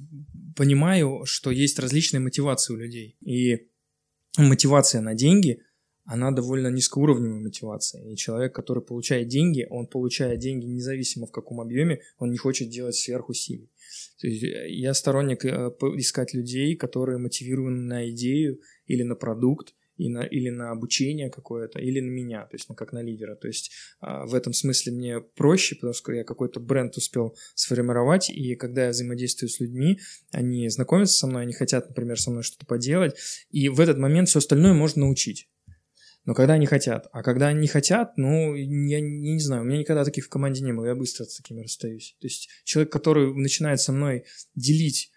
понимаю, 0.55 1.21
что 1.25 1.49
есть 1.49 1.79
различные 1.79 2.19
мотивации 2.19 2.73
у 2.73 2.77
людей. 2.77 3.17
И 3.21 3.67
мотивация 4.37 5.01
на 5.01 5.15
деньги, 5.15 5.59
она 6.05 6.31
довольно 6.31 6.67
низкоуровневая 6.67 7.39
мотивация. 7.39 8.03
И 8.11 8.15
человек, 8.17 8.53
который 8.53 8.83
получает 8.83 9.29
деньги, 9.29 9.65
он 9.69 9.87
получает 9.87 10.39
деньги 10.39 10.65
независимо 10.65 11.25
в 11.27 11.31
каком 11.31 11.61
объеме, 11.61 12.01
он 12.19 12.29
не 12.29 12.37
хочет 12.37 12.69
делать 12.69 12.95
сверхусилий. 12.95 13.69
Э, 14.24 14.27
я 14.69 14.93
сторонник 14.93 15.45
э, 15.45 15.72
искать 15.98 16.33
людей, 16.33 16.75
которые 16.75 17.17
мотивированы 17.17 17.81
на 17.81 18.10
идею 18.10 18.60
или 18.86 19.03
на 19.03 19.15
продукт, 19.15 19.74
и 19.98 20.10
на, 20.10 20.24
или 20.24 20.50
на 20.50 20.72
обучение 20.72 21.29
какое-то, 21.29 21.79
или 21.79 22.00
на 22.00 22.10
меня, 22.10 22.45
то 22.45 22.55
есть 22.55 22.67
ну, 22.69 22.75
как 22.75 22.93
на 22.93 23.01
лидера. 23.01 23.36
То 23.36 23.48
есть 23.48 23.72
а, 24.00 24.25
в 24.25 24.33
этом 24.33 24.53
смысле 24.53 24.91
мне 24.91 25.22
проще, 25.22 25.75
потому 25.75 25.93
что 25.93 26.12
я 26.13 26.24
какой-то 26.24 26.60
бренд 26.60 26.98
успел 26.98 27.36
сформировать, 27.55 28.29
и 28.29 28.55
когда 28.55 28.86
я 28.86 28.89
взаимодействую 28.89 29.50
с 29.50 29.60
людьми, 29.60 30.00
они 30.31 30.67
знакомятся 30.69 31.17
со 31.17 31.27
мной, 31.27 31.43
они 31.43 31.53
хотят, 31.53 31.89
например, 31.89 32.19
со 32.19 32.31
мной 32.31 32.43
что-то 32.43 32.65
поделать, 32.65 33.15
и 33.51 33.69
в 33.69 33.79
этот 33.79 33.98
момент 33.98 34.29
все 34.29 34.39
остальное 34.39 34.74
можно 34.74 35.01
научить. 35.01 35.48
Но 36.25 36.33
когда 36.33 36.53
они 36.53 36.65
хотят. 36.65 37.07
А 37.11 37.21
когда 37.21 37.47
они 37.49 37.59
не 37.61 37.67
хотят, 37.67 38.17
ну, 38.17 38.55
я, 38.55 38.97
я 38.97 39.01
не 39.01 39.39
знаю, 39.39 39.63
у 39.63 39.65
меня 39.65 39.79
никогда 39.79 40.05
таких 40.05 40.25
в 40.25 40.29
команде 40.29 40.61
не 40.61 40.71
было, 40.73 40.85
я 40.85 40.95
быстро 40.95 41.25
с 41.25 41.35
такими 41.35 41.61
расстаюсь. 41.61 42.15
То 42.21 42.27
есть 42.27 42.49
человек, 42.63 42.91
который 42.91 43.33
начинает 43.33 43.81
со 43.81 43.91
мной 43.91 44.23
делить 44.55 45.11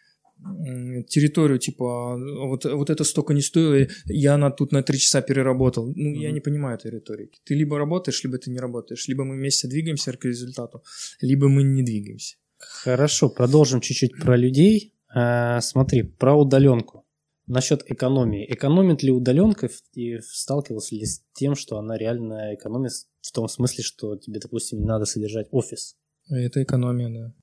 территорию, 1.09 1.59
типа, 1.59 2.17
вот, 2.19 2.65
вот 2.67 2.91
это 2.91 3.05
столько 3.05 3.33
не 3.33 3.41
стоило, 3.41 3.89
я 4.05 4.37
на, 4.37 4.51
тут 4.51 4.73
на 4.73 4.83
три 4.83 4.99
часа 4.99 5.23
переработал. 5.23 5.93
Ну, 5.97 6.13
я 6.13 6.29
Мгм. 6.29 6.35
не 6.35 6.41
понимаю 6.41 6.77
этой 6.77 6.91
риторики. 6.91 7.41
Ты 7.45 7.55
либо 7.55 7.79
работаешь, 7.79 8.23
либо 8.23 8.37
ты 8.37 8.51
не 8.51 8.59
работаешь. 8.59 9.09
Либо 9.09 9.25
мы 9.25 9.37
вместе 9.37 9.67
двигаемся 9.69 10.13
к 10.13 10.25
результату, 10.25 10.83
либо 11.23 11.49
мы 11.49 11.63
не 11.63 11.83
двигаемся. 11.83 12.37
Хорошо, 12.59 13.31
продолжим 13.31 13.81
чуть-чуть 13.81 14.19
про 14.19 14.37
людей. 14.37 14.93
А, 15.15 15.61
смотри, 15.63 16.03
про 16.03 16.35
удаленку. 16.35 17.06
Насчет 17.47 17.89
экономии. 17.91 18.45
Экономит 18.53 19.03
ли 19.03 19.13
удаленка 19.13 19.69
в- 19.69 19.83
и 19.95 20.19
сталкивался 20.21 20.95
ли 20.97 21.05
с 21.05 21.23
тем, 21.35 21.55
что 21.55 21.79
она 21.79 21.97
реально 21.97 22.55
экономит 22.55 22.93
в 23.21 23.33
том 23.33 23.49
смысле, 23.49 23.85
что 23.85 24.17
тебе, 24.17 24.41
допустим, 24.41 24.81
не 24.81 24.87
надо 24.87 25.05
содержать 25.05 25.47
офис? 25.53 25.97
Это 26.29 26.63
экономия, 26.63 27.09
да. 27.09 27.35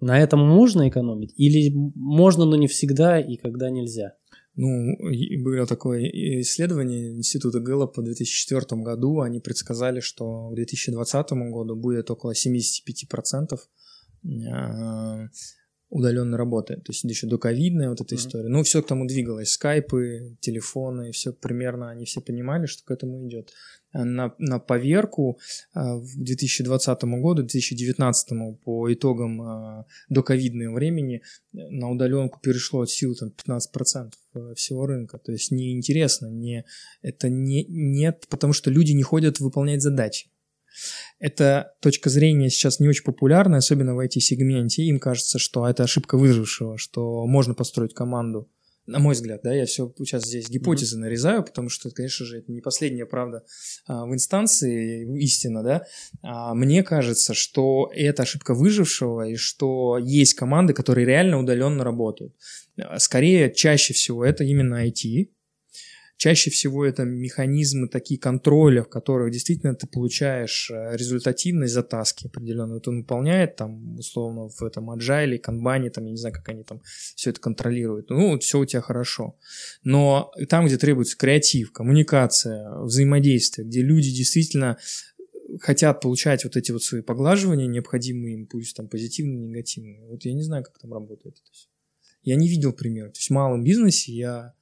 На 0.00 0.20
этом 0.20 0.40
можно 0.40 0.88
экономить? 0.88 1.32
Или 1.36 1.72
можно, 1.74 2.44
но 2.44 2.56
не 2.56 2.68
всегда 2.68 3.20
и 3.20 3.36
когда 3.36 3.68
нельзя? 3.68 4.14
Ну, 4.54 4.96
было 5.42 5.66
такое 5.66 6.02
исследование 6.40 7.16
Института 7.16 7.60
Гэллопа 7.60 8.00
в 8.00 8.04
2004 8.04 8.82
году. 8.82 9.20
Они 9.20 9.40
предсказали, 9.40 10.00
что 10.00 10.50
к 10.50 10.54
2020 10.54 11.32
году 11.50 11.76
будет 11.76 12.10
около 12.10 12.32
75% 12.32 13.68
а, 14.52 15.26
удаленной 15.90 16.36
работы. 16.36 16.76
То 16.76 16.92
есть 16.92 17.04
еще 17.04 17.26
до 17.26 17.38
ковидная 17.38 17.88
вот 17.88 18.00
эта 18.00 18.14
Мгм. 18.14 18.20
история. 18.20 18.48
Ну, 18.48 18.62
все 18.62 18.82
к 18.82 18.86
тому 18.86 19.06
двигалось. 19.06 19.52
Скайпы, 19.52 20.36
телефоны, 20.40 21.12
все 21.12 21.32
примерно, 21.32 21.90
они 21.90 22.04
все 22.04 22.20
понимали, 22.20 22.66
что 22.66 22.84
к 22.84 22.90
этому 22.90 23.26
идет. 23.26 23.52
А 23.92 24.04
На, 24.04 24.34
на 24.38 24.58
поверку 24.58 25.38
а, 25.72 25.96
в 25.96 26.14
2020 26.16 27.04
году, 27.04 27.42
2019 27.42 28.60
по 28.62 28.92
итогам 28.92 29.40
а, 29.40 29.86
доковидного 30.10 30.74
времени 30.74 31.22
на 31.52 31.90
удаленку 31.90 32.38
перешло 32.40 32.82
от 32.82 32.90
силы 32.90 33.14
там 33.14 33.30
15% 33.30 34.12
всего 34.54 34.86
рынка. 34.86 35.18
То 35.18 35.32
есть 35.32 35.50
неинтересно, 35.50 36.26
не, 36.26 36.66
это 37.00 37.30
не, 37.30 37.64
нет, 37.64 38.26
потому 38.28 38.52
что 38.52 38.70
люди 38.70 38.92
не 38.92 39.02
ходят 39.02 39.40
выполнять 39.40 39.80
задачи. 39.80 40.28
Эта 41.18 41.74
точка 41.80 42.10
зрения 42.10 42.48
сейчас 42.48 42.78
не 42.78 42.88
очень 42.88 43.04
популярна, 43.04 43.56
особенно 43.56 43.94
в 43.94 44.00
IT-сегменте. 44.00 44.82
Им 44.84 45.00
кажется, 45.00 45.38
что 45.38 45.66
это 45.68 45.82
ошибка 45.82 46.16
выжившего, 46.16 46.78
что 46.78 47.26
можно 47.26 47.54
построить 47.54 47.94
команду. 47.94 48.48
На 48.88 49.00
мой 49.00 49.12
взгляд, 49.14 49.42
да, 49.42 49.52
я 49.52 49.66
все 49.66 49.92
сейчас 49.98 50.24
здесь 50.24 50.48
гипотезы 50.48 50.96
нарезаю, 50.96 51.44
потому 51.44 51.68
что, 51.68 51.90
конечно 51.90 52.24
же, 52.24 52.38
это 52.38 52.50
не 52.50 52.62
последняя 52.62 53.04
правда 53.04 53.44
а, 53.86 54.06
в 54.06 54.14
инстанции, 54.14 55.06
истина, 55.18 55.62
да. 55.62 55.84
А, 56.22 56.54
мне 56.54 56.82
кажется, 56.82 57.34
что 57.34 57.90
это 57.92 58.22
ошибка 58.22 58.54
выжившего, 58.54 59.28
и 59.28 59.36
что 59.36 59.98
есть 59.98 60.32
команды, 60.32 60.72
которые 60.72 61.06
реально 61.06 61.38
удаленно 61.38 61.84
работают. 61.84 62.34
А, 62.78 62.98
Скорее, 62.98 63.52
чаще 63.52 63.92
всего 63.92 64.24
это 64.24 64.44
именно 64.44 64.86
IT, 64.86 65.28
Чаще 66.18 66.50
всего 66.50 66.84
это 66.84 67.04
механизмы 67.04 67.86
такие 67.86 68.18
контроля, 68.18 68.82
в 68.82 68.88
которых 68.88 69.30
действительно 69.30 69.76
ты 69.76 69.86
получаешь 69.86 70.68
э, 70.68 70.96
результативность 70.96 71.72
за 71.72 71.84
таски 71.84 72.26
определенно. 72.26 72.74
Вот 72.74 72.88
он 72.88 72.98
выполняет 72.98 73.54
там 73.54 73.96
условно 73.96 74.48
в 74.48 74.62
этом 74.64 74.90
agile, 74.90 75.38
канбане, 75.38 75.90
там 75.90 76.06
я 76.06 76.10
не 76.10 76.16
знаю, 76.16 76.34
как 76.34 76.48
они 76.48 76.64
там 76.64 76.82
все 77.14 77.30
это 77.30 77.40
контролируют. 77.40 78.10
Ну, 78.10 78.32
вот 78.32 78.42
все 78.42 78.58
у 78.58 78.64
тебя 78.64 78.80
хорошо. 78.80 79.38
Но 79.84 80.32
там, 80.48 80.66
где 80.66 80.76
требуется 80.76 81.16
креатив, 81.16 81.70
коммуникация, 81.70 82.68
взаимодействие, 82.80 83.64
где 83.64 83.82
люди 83.82 84.10
действительно 84.10 84.76
хотят 85.60 86.00
получать 86.00 86.42
вот 86.42 86.56
эти 86.56 86.72
вот 86.72 86.82
свои 86.82 87.00
поглаживания, 87.00 87.68
необходимые 87.68 88.34
им, 88.34 88.46
пусть 88.46 88.74
там 88.76 88.88
позитивные, 88.88 89.38
негативные. 89.38 90.04
Вот 90.08 90.24
я 90.24 90.34
не 90.34 90.42
знаю, 90.42 90.64
как 90.64 90.80
там 90.80 90.92
работает 90.92 91.36
это. 91.36 91.50
Я 92.24 92.34
не 92.34 92.48
видел 92.48 92.72
примеров. 92.72 93.12
То 93.12 93.18
есть 93.18 93.28
в 93.28 93.32
малом 93.32 93.62
бизнесе 93.62 94.12
я 94.12 94.57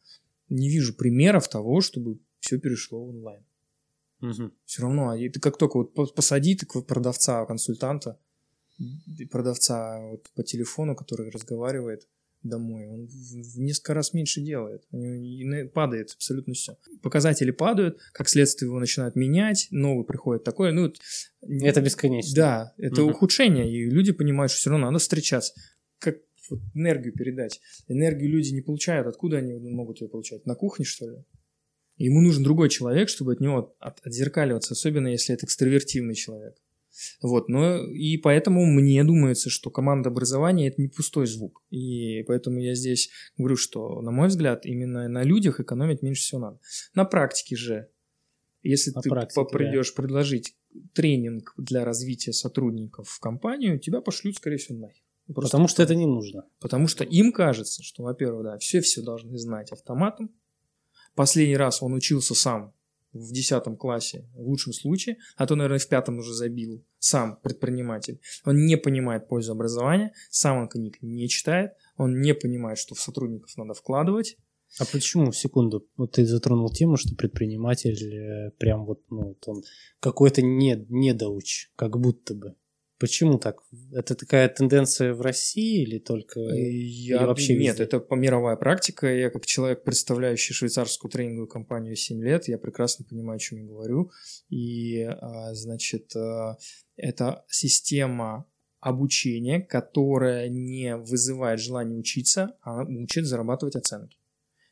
не 0.48 0.68
вижу 0.68 0.94
примеров 0.94 1.48
того, 1.48 1.80
чтобы 1.80 2.18
все 2.40 2.58
перешло 2.58 3.04
онлайн. 3.04 3.44
Все 4.64 4.82
равно, 4.82 5.10
а 5.10 5.18
и 5.18 5.28
ты 5.28 5.40
как 5.40 5.58
только 5.58 5.76
вот 5.78 5.94
по- 5.94 6.06
посади 6.06 6.56
ты 6.56 6.66
продавца, 6.66 7.44
консультанта, 7.46 8.18
продавца 9.30 10.00
вот 10.00 10.28
по 10.34 10.42
телефону, 10.42 10.94
который 10.96 11.30
разговаривает 11.30 12.08
домой, 12.42 12.86
он 12.86 13.06
в 13.06 13.58
несколько 13.58 13.94
раз 13.94 14.12
меньше 14.12 14.40
делает. 14.40 14.86
Падает 15.72 16.12
абсолютно 16.14 16.54
все. 16.54 16.76
Показатели 17.02 17.50
падают, 17.50 18.00
как 18.12 18.28
следствие 18.28 18.68
его 18.68 18.78
начинают 18.78 19.16
менять, 19.16 19.68
новый 19.70 20.04
приходит 20.04 20.44
такой, 20.44 20.72
ну... 20.72 20.92
Это 21.40 21.80
бесконечно. 21.80 22.34
Да, 22.34 22.74
это 22.78 23.02
Мгм. 23.02 23.10
ухудшение, 23.10 23.70
и 23.70 23.90
люди 23.90 24.12
понимают, 24.12 24.50
что 24.50 24.60
все 24.60 24.70
равно 24.70 24.86
надо 24.86 24.98
встречаться. 24.98 25.54
Как 25.98 26.18
вот 26.50 26.60
энергию 26.74 27.12
передать. 27.12 27.60
Энергию 27.88 28.30
люди 28.30 28.52
не 28.52 28.60
получают. 28.62 29.06
Откуда 29.06 29.38
они 29.38 29.54
могут 29.54 30.00
ее 30.00 30.08
получать? 30.08 30.46
На 30.46 30.54
кухне, 30.54 30.84
что 30.84 31.08
ли? 31.08 31.16
Ему 31.96 32.20
нужен 32.20 32.42
другой 32.42 32.68
человек, 32.68 33.08
чтобы 33.08 33.32
от 33.32 33.40
него 33.40 33.74
от- 33.78 34.00
отзеркаливаться, 34.04 34.74
особенно 34.74 35.08
если 35.08 35.34
это 35.34 35.46
экстравертивный 35.46 36.14
человек. 36.14 36.54
Вот, 37.20 37.48
но 37.48 37.84
и 37.90 38.16
поэтому 38.16 38.64
мне 38.64 39.04
думается, 39.04 39.50
что 39.50 39.70
команда 39.70 40.08
образования 40.08 40.68
это 40.68 40.80
не 40.80 40.88
пустой 40.88 41.26
звук. 41.26 41.62
И 41.70 42.22
поэтому 42.26 42.58
я 42.60 42.74
здесь 42.74 43.10
говорю, 43.36 43.56
что, 43.56 44.00
на 44.00 44.10
мой 44.10 44.28
взгляд, 44.28 44.64
именно 44.64 45.08
на 45.08 45.22
людях 45.22 45.60
экономить 45.60 46.02
меньше 46.02 46.22
всего 46.22 46.40
надо. 46.40 46.60
На 46.94 47.04
практике 47.04 47.56
же, 47.56 47.88
если 48.62 48.92
На 48.92 49.02
ты 49.02 49.10
практике, 49.10 49.42
да. 49.42 49.58
придешь 49.58 49.94
предложить 49.94 50.56
тренинг 50.94 51.54
для 51.56 51.84
развития 51.84 52.32
сотрудников 52.32 53.08
в 53.08 53.20
компанию, 53.20 53.78
тебя 53.78 54.00
пошлют, 54.00 54.36
скорее 54.36 54.56
всего, 54.56 54.78
нахер. 54.78 55.02
Просто 55.26 55.50
Потому 55.50 55.68
что 55.68 55.82
это 55.82 55.94
не 55.94 56.06
нужно. 56.06 56.44
Потому 56.60 56.86
что 56.86 57.04
им 57.04 57.32
кажется, 57.32 57.82
что, 57.82 58.04
во-первых, 58.04 58.44
да, 58.44 58.58
все 58.58 58.80
все 58.80 59.02
должны 59.02 59.38
знать 59.38 59.72
автоматом. 59.72 60.30
Последний 61.14 61.56
раз 61.56 61.82
он 61.82 61.94
учился 61.94 62.34
сам 62.34 62.74
в 63.12 63.32
10 63.32 63.78
классе, 63.78 64.28
в 64.34 64.42
лучшем 64.42 64.72
случае, 64.72 65.16
а 65.36 65.46
то, 65.46 65.56
наверное, 65.56 65.78
в 65.78 65.88
пятом 65.88 66.18
уже 66.18 66.34
забил 66.34 66.84
сам 66.98 67.38
предприниматель. 67.42 68.20
Он 68.44 68.66
не 68.66 68.76
понимает 68.76 69.28
пользу 69.28 69.52
образования, 69.52 70.12
сам 70.30 70.58
он 70.58 70.68
книг 70.68 70.98
не 71.00 71.28
читает, 71.28 71.72
он 71.96 72.20
не 72.20 72.34
понимает, 72.34 72.78
что 72.78 72.94
в 72.94 73.00
сотрудников 73.00 73.56
надо 73.56 73.74
вкладывать. 73.74 74.36
А 74.78 74.84
почему, 74.84 75.32
секунду, 75.32 75.88
вот 75.96 76.12
ты 76.12 76.26
затронул 76.26 76.70
тему, 76.70 76.96
что 76.96 77.14
предприниматель 77.14 77.96
э, 78.04 78.50
прям 78.58 78.84
вот, 78.84 79.00
ну, 79.10 79.28
вот 79.28 79.42
он 79.46 79.62
какой-то 80.00 80.42
не, 80.42 80.86
недоуч, 80.88 81.70
как 81.76 81.98
будто 81.98 82.34
бы. 82.34 82.54
Почему 82.98 83.38
так? 83.38 83.62
Это 83.92 84.14
такая 84.14 84.48
тенденция 84.48 85.12
в 85.12 85.20
России 85.20 85.82
или 85.82 85.98
только 85.98 86.40
Я, 86.40 87.18
или 87.18 87.24
вообще 87.24 87.54
Нет, 87.54 87.74
везде? 87.78 87.84
это 87.84 88.00
по- 88.00 88.14
мировая 88.14 88.56
практика. 88.56 89.06
Я 89.06 89.28
как 89.30 89.44
человек, 89.44 89.84
представляющий 89.84 90.54
швейцарскую 90.54 91.10
тренинговую 91.10 91.46
компанию 91.48 91.94
7 91.94 92.22
лет, 92.22 92.48
я 92.48 92.56
прекрасно 92.56 93.04
понимаю, 93.04 93.36
о 93.36 93.38
чем 93.38 93.58
я 93.58 93.64
говорю. 93.66 94.10
И, 94.48 95.02
а, 95.02 95.52
значит, 95.54 96.16
а, 96.16 96.56
это 96.96 97.44
система 97.48 98.46
обучения, 98.80 99.60
которая 99.60 100.48
не 100.48 100.96
вызывает 100.96 101.60
желание 101.60 101.98
учиться, 101.98 102.56
а 102.62 102.82
учит 102.84 103.26
зарабатывать 103.26 103.76
оценки. 103.76 104.16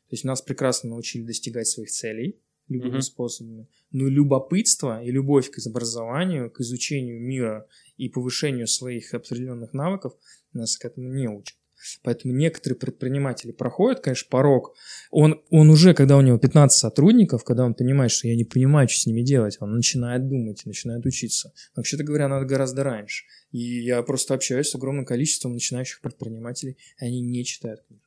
То 0.09 0.13
есть 0.13 0.23
нас 0.23 0.41
прекрасно 0.41 0.91
научили 0.91 1.23
достигать 1.23 1.67
своих 1.67 1.91
целей 1.91 2.39
любыми 2.67 2.93
Мгм. 2.93 3.01
способами. 3.01 3.67
Но 3.91 4.07
любопытство 4.07 5.03
и 5.03 5.11
любовь 5.11 5.49
к 5.51 5.65
образованию, 5.67 6.49
к 6.49 6.59
изучению 6.61 7.21
мира 7.21 7.67
и 7.97 8.09
повышению 8.09 8.67
своих 8.67 9.13
определенных 9.13 9.73
навыков 9.73 10.13
нас 10.53 10.77
к 10.77 10.85
этому 10.85 11.13
не 11.13 11.27
учат. 11.27 11.55
Поэтому 12.01 12.33
некоторые 12.33 12.79
предприниматели 12.79 13.51
проходят, 13.51 13.99
конечно, 13.99 14.27
порог. 14.29 14.75
Он, 15.11 15.41
он 15.51 15.69
уже, 15.69 15.93
когда 15.93 16.17
у 16.17 16.21
него 16.21 16.37
15 16.39 16.79
сотрудников, 16.79 17.43
когда 17.43 17.63
он 17.63 17.75
понимает, 17.75 18.11
что 18.11 18.27
я 18.27 18.35
не 18.35 18.43
понимаю, 18.45 18.87
что 18.89 19.01
с 19.01 19.05
ними 19.05 19.21
делать, 19.21 19.57
он 19.59 19.75
начинает 19.75 20.27
думать, 20.27 20.65
начинает 20.65 21.05
учиться. 21.05 21.53
Вообще-то 21.75 22.03
говоря, 22.03 22.27
надо 22.27 22.45
гораздо 22.45 22.83
раньше. 22.83 23.25
И 23.51 23.59
я 23.59 24.01
просто 24.01 24.33
общаюсь 24.33 24.69
с 24.69 24.75
огромным 24.75 25.05
количеством 25.05 25.53
начинающих 25.53 26.01
предпринимателей, 26.01 26.77
и 26.99 27.05
они 27.05 27.21
не 27.21 27.45
читают 27.45 27.81
книг. 27.87 28.01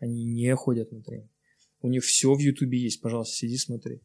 Они 0.00 0.24
не 0.24 0.54
ходят 0.56 0.90
на 0.90 1.00
тренинг. 1.02 1.30
У 1.84 1.88
них 1.90 2.02
все 2.02 2.32
в 2.32 2.38
Ютубе 2.38 2.78
есть, 2.78 3.02
пожалуйста, 3.02 3.36
сиди, 3.36 3.58
смотри. 3.58 4.00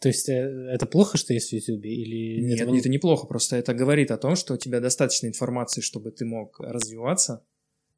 То 0.00 0.08
есть 0.08 0.26
э, 0.30 0.70
это 0.72 0.86
плохо, 0.86 1.18
что 1.18 1.34
есть 1.34 1.50
в 1.50 1.52
Ютубе? 1.52 1.94
Или 1.94 2.40
Нет, 2.40 2.62
этого 2.62 2.74
это 2.74 2.88
неплохо, 2.88 3.26
просто 3.26 3.56
это 3.56 3.74
говорит 3.74 4.10
о 4.10 4.16
том, 4.16 4.36
что 4.36 4.54
у 4.54 4.56
тебя 4.56 4.80
достаточно 4.80 5.26
информации, 5.26 5.82
чтобы 5.82 6.12
ты 6.12 6.24
мог 6.24 6.58
развиваться, 6.60 7.44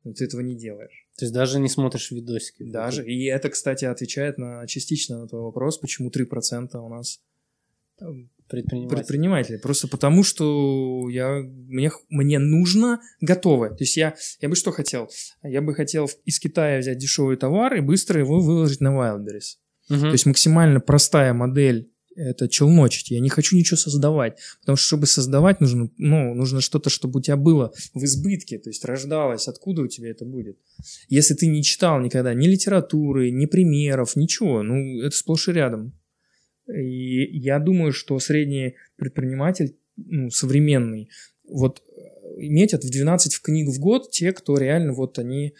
но 0.02 0.12
ты 0.12 0.25
этого 0.25 0.40
не 0.40 0.57
делаешь. 0.57 1.07
То 1.16 1.25
есть 1.25 1.33
даже 1.33 1.61
не 1.61 1.69
смотришь 1.69 2.11
видосики? 2.11 2.64
Даже. 2.64 3.07
И 3.07 3.26
это, 3.26 3.49
кстати, 3.49 3.85
отвечает 3.85 4.38
на 4.38 4.66
частично 4.66 5.21
на 5.21 5.28
твой 5.28 5.43
вопрос, 5.43 5.78
почему 5.78 6.11
3% 6.11 6.76
у 6.76 6.88
нас 6.88 7.23
Предприниматель. 8.49 8.97
предприниматели. 8.97 9.57
Просто 9.57 9.89
потому, 9.89 10.23
что 10.23 11.09
я, 11.09 11.41
мне, 11.43 11.91
мне 12.11 12.39
нужно 12.39 13.01
готовое. 13.21 13.71
То 13.71 13.81
есть 13.81 13.97
я, 13.97 14.15
я 14.41 14.49
бы 14.49 14.55
что 14.55 14.71
хотел? 14.71 15.09
Я 15.43 15.63
бы 15.63 15.75
хотел 15.75 16.11
из 16.25 16.39
Китая 16.39 16.79
взять 16.79 16.99
дешевый 16.99 17.37
товар 17.37 17.75
и 17.75 17.81
быстро 17.81 18.21
его 18.21 18.41
выложить 18.41 18.81
на 18.81 18.89
Wildberries. 18.89 19.57
Мгм. 19.89 20.01
То 20.01 20.13
есть 20.13 20.27
максимально 20.27 20.81
простая 20.81 21.33
модель 21.33 21.91
это 22.17 22.49
челночить. 22.49 23.11
Я 23.11 23.21
не 23.21 23.29
хочу 23.29 23.57
ничего 23.57 23.77
создавать. 23.77 24.39
Потому 24.61 24.77
что, 24.77 24.87
чтобы 24.87 25.07
создавать, 25.07 25.61
нужно, 25.61 25.91
ну, 25.97 26.35
нужно 26.35 26.61
что-то, 26.61 26.91
чтобы 26.91 27.19
у 27.19 27.23
тебя 27.23 27.37
было 27.37 27.73
в 27.93 28.05
избытке, 28.05 28.59
то 28.59 28.71
есть 28.71 28.85
рождалось. 28.85 29.49
Откуда 29.49 29.83
у 29.83 29.89
тебя 29.89 30.11
это 30.11 30.25
будет? 30.25 30.59
Если 31.09 31.35
ты 31.35 31.47
не 31.47 31.63
читал 31.63 32.01
никогда 32.01 32.35
ни 32.35 32.47
литературы, 32.47 33.31
ни 33.31 33.47
примеров, 33.47 34.17
ничего, 34.17 34.63
ну, 34.63 35.01
это 35.03 35.17
сплошь 35.17 35.49
и 35.49 35.53
рядом. 35.53 35.93
И 36.68 37.38
я 37.38 37.59
думаю, 37.59 37.92
что 37.92 38.18
средний 38.18 38.76
предприниматель, 38.97 39.76
ну, 39.97 40.30
современный, 40.30 41.11
вот 41.49 41.83
э, 41.87 42.37
метят 42.38 42.85
в 42.85 42.90
12 42.90 43.35
в 43.35 43.42
книг 43.42 43.68
в 43.68 43.78
год 43.78 44.11
те, 44.11 44.33
кто 44.33 44.56
реально 44.56 44.92
вот 44.92 45.18
они 45.18 45.54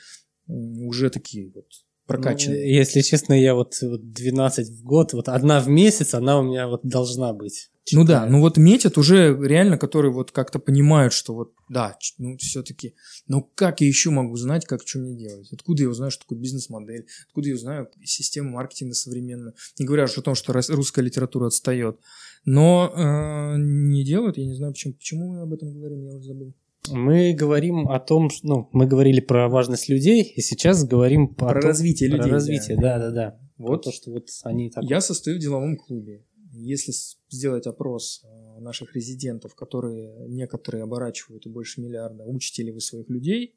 уже 0.47 1.11
такие 1.11 1.51
вот 1.55 1.67
прокачанные. 2.07 2.61
Ну, 2.61 2.67
если 2.67 3.01
честно, 3.01 3.35
я 3.35 3.55
вот, 3.55 3.75
вот 3.83 4.13
12 4.13 4.69
в 4.69 4.85
год, 4.85 5.13
вот 5.13 5.29
одна 5.29 5.61
в 5.61 5.69
месяц, 5.69 6.15
она 6.15 6.39
у 6.39 6.43
меня 6.43 6.69
вот 6.69 6.81
должна 6.83 7.33
быть. 7.33 7.71
Ну 7.93 8.05
да, 8.05 8.15
Читаю. 8.15 8.33
ну 8.33 8.41
вот 8.41 8.57
метят 8.57 8.97
уже 8.97 9.37
реально, 9.43 9.77
которые 9.77 10.11
вот 10.11 10.31
как-то 10.31 10.59
понимают, 10.59 11.13
что 11.13 11.35
вот, 11.35 11.53
да, 11.69 11.99
ну 12.17 12.39
все-таки, 12.39 12.95
ну 13.29 13.43
как 13.55 13.83
я 13.83 13.87
еще 13.87 14.09
могу 14.09 14.37
знать, 14.37 14.65
как 14.65 14.81
что 14.87 15.01
мне 15.01 15.15
делать? 15.15 15.53
Откуда 15.53 15.83
я 15.83 15.91
узнаю, 15.91 16.11
что 16.11 16.23
такое 16.23 16.39
бизнес-модель? 16.39 17.07
Откуда 17.29 17.49
я 17.49 17.55
узнаю 17.55 17.89
систему 18.03 18.53
маркетинга 18.53 18.95
современную? 18.95 19.55
Не 19.79 19.85
говоря 19.85 20.05
уж 20.05 20.17
о 20.17 20.23
том, 20.23 20.35
что 20.35 20.55
русская 20.55 21.03
литература 21.03 21.49
отстает. 21.49 22.01
Но 22.47 22.91
э, 22.95 23.57
не 23.59 24.03
делают, 24.05 24.39
я 24.39 24.47
не 24.47 24.55
знаю, 24.55 24.73
почему. 24.73 24.95
Почему 24.95 25.33
мы 25.33 25.43
об 25.43 25.53
этом 25.53 25.73
говорим, 25.75 26.05
я 26.05 26.15
уже 26.15 26.27
забыл. 26.27 26.55
Мы 26.91 27.33
говорим 27.35 27.89
о 27.89 27.99
том, 28.01 28.29
ну, 28.43 28.69
мы 28.73 28.87
говорили 28.87 29.21
про 29.21 29.49
важность 29.49 29.89
людей, 29.89 30.23
и 30.23 30.41
сейчас 30.41 30.85
говорим 30.85 31.29
по 31.29 31.49
Про 31.49 31.61
том- 31.61 31.71
развитие 31.71 32.11
про 32.11 32.17
людей, 32.17 32.31
да. 32.31 32.35
развитие, 32.35 32.77
да, 32.77 32.99
да, 32.99 33.11
да. 33.11 33.41
Про 33.57 33.67
Вот 33.69 33.83
то, 33.83 33.93
что 33.93 34.11
вот 34.11 34.29
они 34.43 34.71
так. 34.71 34.85
Я 34.85 35.01
состою 35.01 35.37
в 35.39 35.41
деловом 35.41 35.77
клубе. 35.77 36.25
Если 36.53 36.93
сделать 37.31 37.67
опрос 37.67 38.23
э, 38.25 38.61
наших 38.61 38.95
резидентов, 38.95 39.55
которые 39.55 40.29
некоторые 40.29 40.85
оборачивают 40.85 41.47
и 41.47 41.49
больше 41.49 41.81
миллиарда, 41.81 42.25
учите 42.25 42.63
ли 42.63 42.71
вы 42.71 42.81
своих 42.81 43.09
людей, 43.09 43.57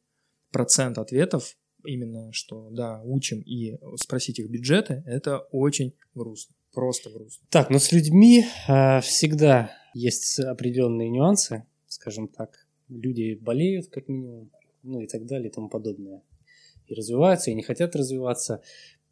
процент 0.52 0.98
ответов 0.98 1.56
именно, 1.86 2.32
что 2.34 2.70
да, 2.72 3.02
учим, 3.04 3.42
и 3.42 3.78
спросить 3.98 4.40
их 4.40 4.50
бюджеты, 4.50 5.04
это 5.06 5.40
очень 5.52 5.94
грустно. 6.16 6.56
Просто 6.74 7.10
грустно. 7.10 7.46
Так, 7.50 7.70
но 7.70 7.80
с 7.80 7.92
людьми 7.92 8.46
а, 8.68 9.02
всегда 9.02 9.72
есть 9.94 10.40
определенные 10.40 11.10
нюансы, 11.10 11.66
скажем 11.88 12.28
так. 12.28 12.66
Люди 12.89 13.36
болеют, 13.36 13.88
как 13.88 14.08
минимум, 14.08 14.52
ну 14.84 15.02
и 15.02 15.08
так 15.08 15.26
далее 15.26 15.50
и 15.50 15.52
тому 15.52 15.69
подобное. 15.69 16.21
И 16.88 16.93
развиваются, 16.93 17.52
и 17.52 17.56
не 17.56 17.63
хотят 17.63 17.95
развиваться. 17.95 18.62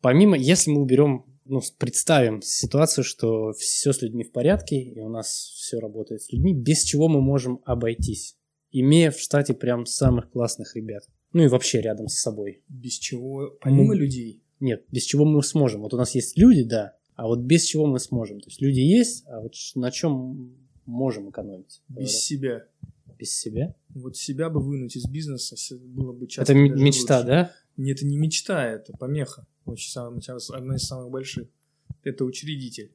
Помимо, 0.02 0.38
если 0.38 0.72
мы 0.72 0.82
уберем, 0.82 1.26
ну, 1.46 1.62
представим 1.78 2.42
ситуацию, 2.42 3.04
что 3.04 3.54
все 3.54 3.92
с 3.92 4.02
людьми 4.02 4.24
в 4.24 4.32
порядке, 4.32 4.80
и 4.80 5.00
у 5.00 5.10
нас 5.10 5.28
все 5.56 5.80
работает 5.80 6.22
с 6.22 6.32
людьми, 6.32 6.54
без 6.54 6.84
чего 6.84 7.08
мы 7.08 7.22
можем 7.22 7.62
обойтись, 7.66 8.38
имея 8.72 9.12
в 9.12 9.20
штате 9.20 9.54
прям 9.54 9.86
самых 9.86 10.30
классных 10.30 10.76
ребят. 10.76 11.04
Ну 11.34 11.44
и 11.44 11.48
вообще 11.48 11.82
рядом 11.82 12.08
с 12.08 12.20
собой. 12.20 12.64
Без 12.70 12.94
чего, 12.94 13.58
помимо 13.62 13.94
Ну, 13.94 14.00
людей, 14.00 14.42
Нет, 14.62 14.86
без 14.90 15.04
чего 15.04 15.26
мы 15.26 15.44
сможем. 15.44 15.82
Вот 15.82 15.94
у 15.94 15.98
нас 15.98 16.16
есть 16.16 16.38
люди, 16.38 16.64
да, 16.64 16.96
а 17.16 17.28
вот 17.28 17.40
без 17.40 17.64
чего 17.64 17.86
мы 17.86 18.00
сможем. 18.00 18.40
То 18.40 18.50
есть 18.50 18.62
люди 18.62 18.80
есть, 18.80 19.26
а 19.28 19.42
вот 19.42 19.54
на 19.76 19.92
чем 19.92 20.56
можем 20.86 21.30
экономить? 21.30 21.82
без 21.90 22.12
себя. 22.20 22.68
Без 23.18 23.36
себя? 23.36 23.76
Вот 23.90 24.18
себя 24.18 24.50
бы 24.50 24.62
вынуть 24.62 24.96
из 24.96 25.06
бизнеса 25.08 25.56
было 25.80 26.12
бы 26.14 26.28
часто 26.28 26.54
Это 26.54 26.60
мечта, 26.60 27.18
лучше. 27.20 27.28
да? 27.28 27.52
Нет, 27.78 27.98
это 27.98 28.06
не 28.06 28.18
мечта, 28.18 28.66
это 28.66 28.94
помеха. 28.94 29.46
Очень 29.66 29.92
сам- 29.92 30.22
сейчас 30.22 30.50
одна 30.50 30.76
из 30.76 30.84
самых 30.84 31.10
больших. 31.12 31.48
Это 32.04 32.26
учредитель. 32.26 32.92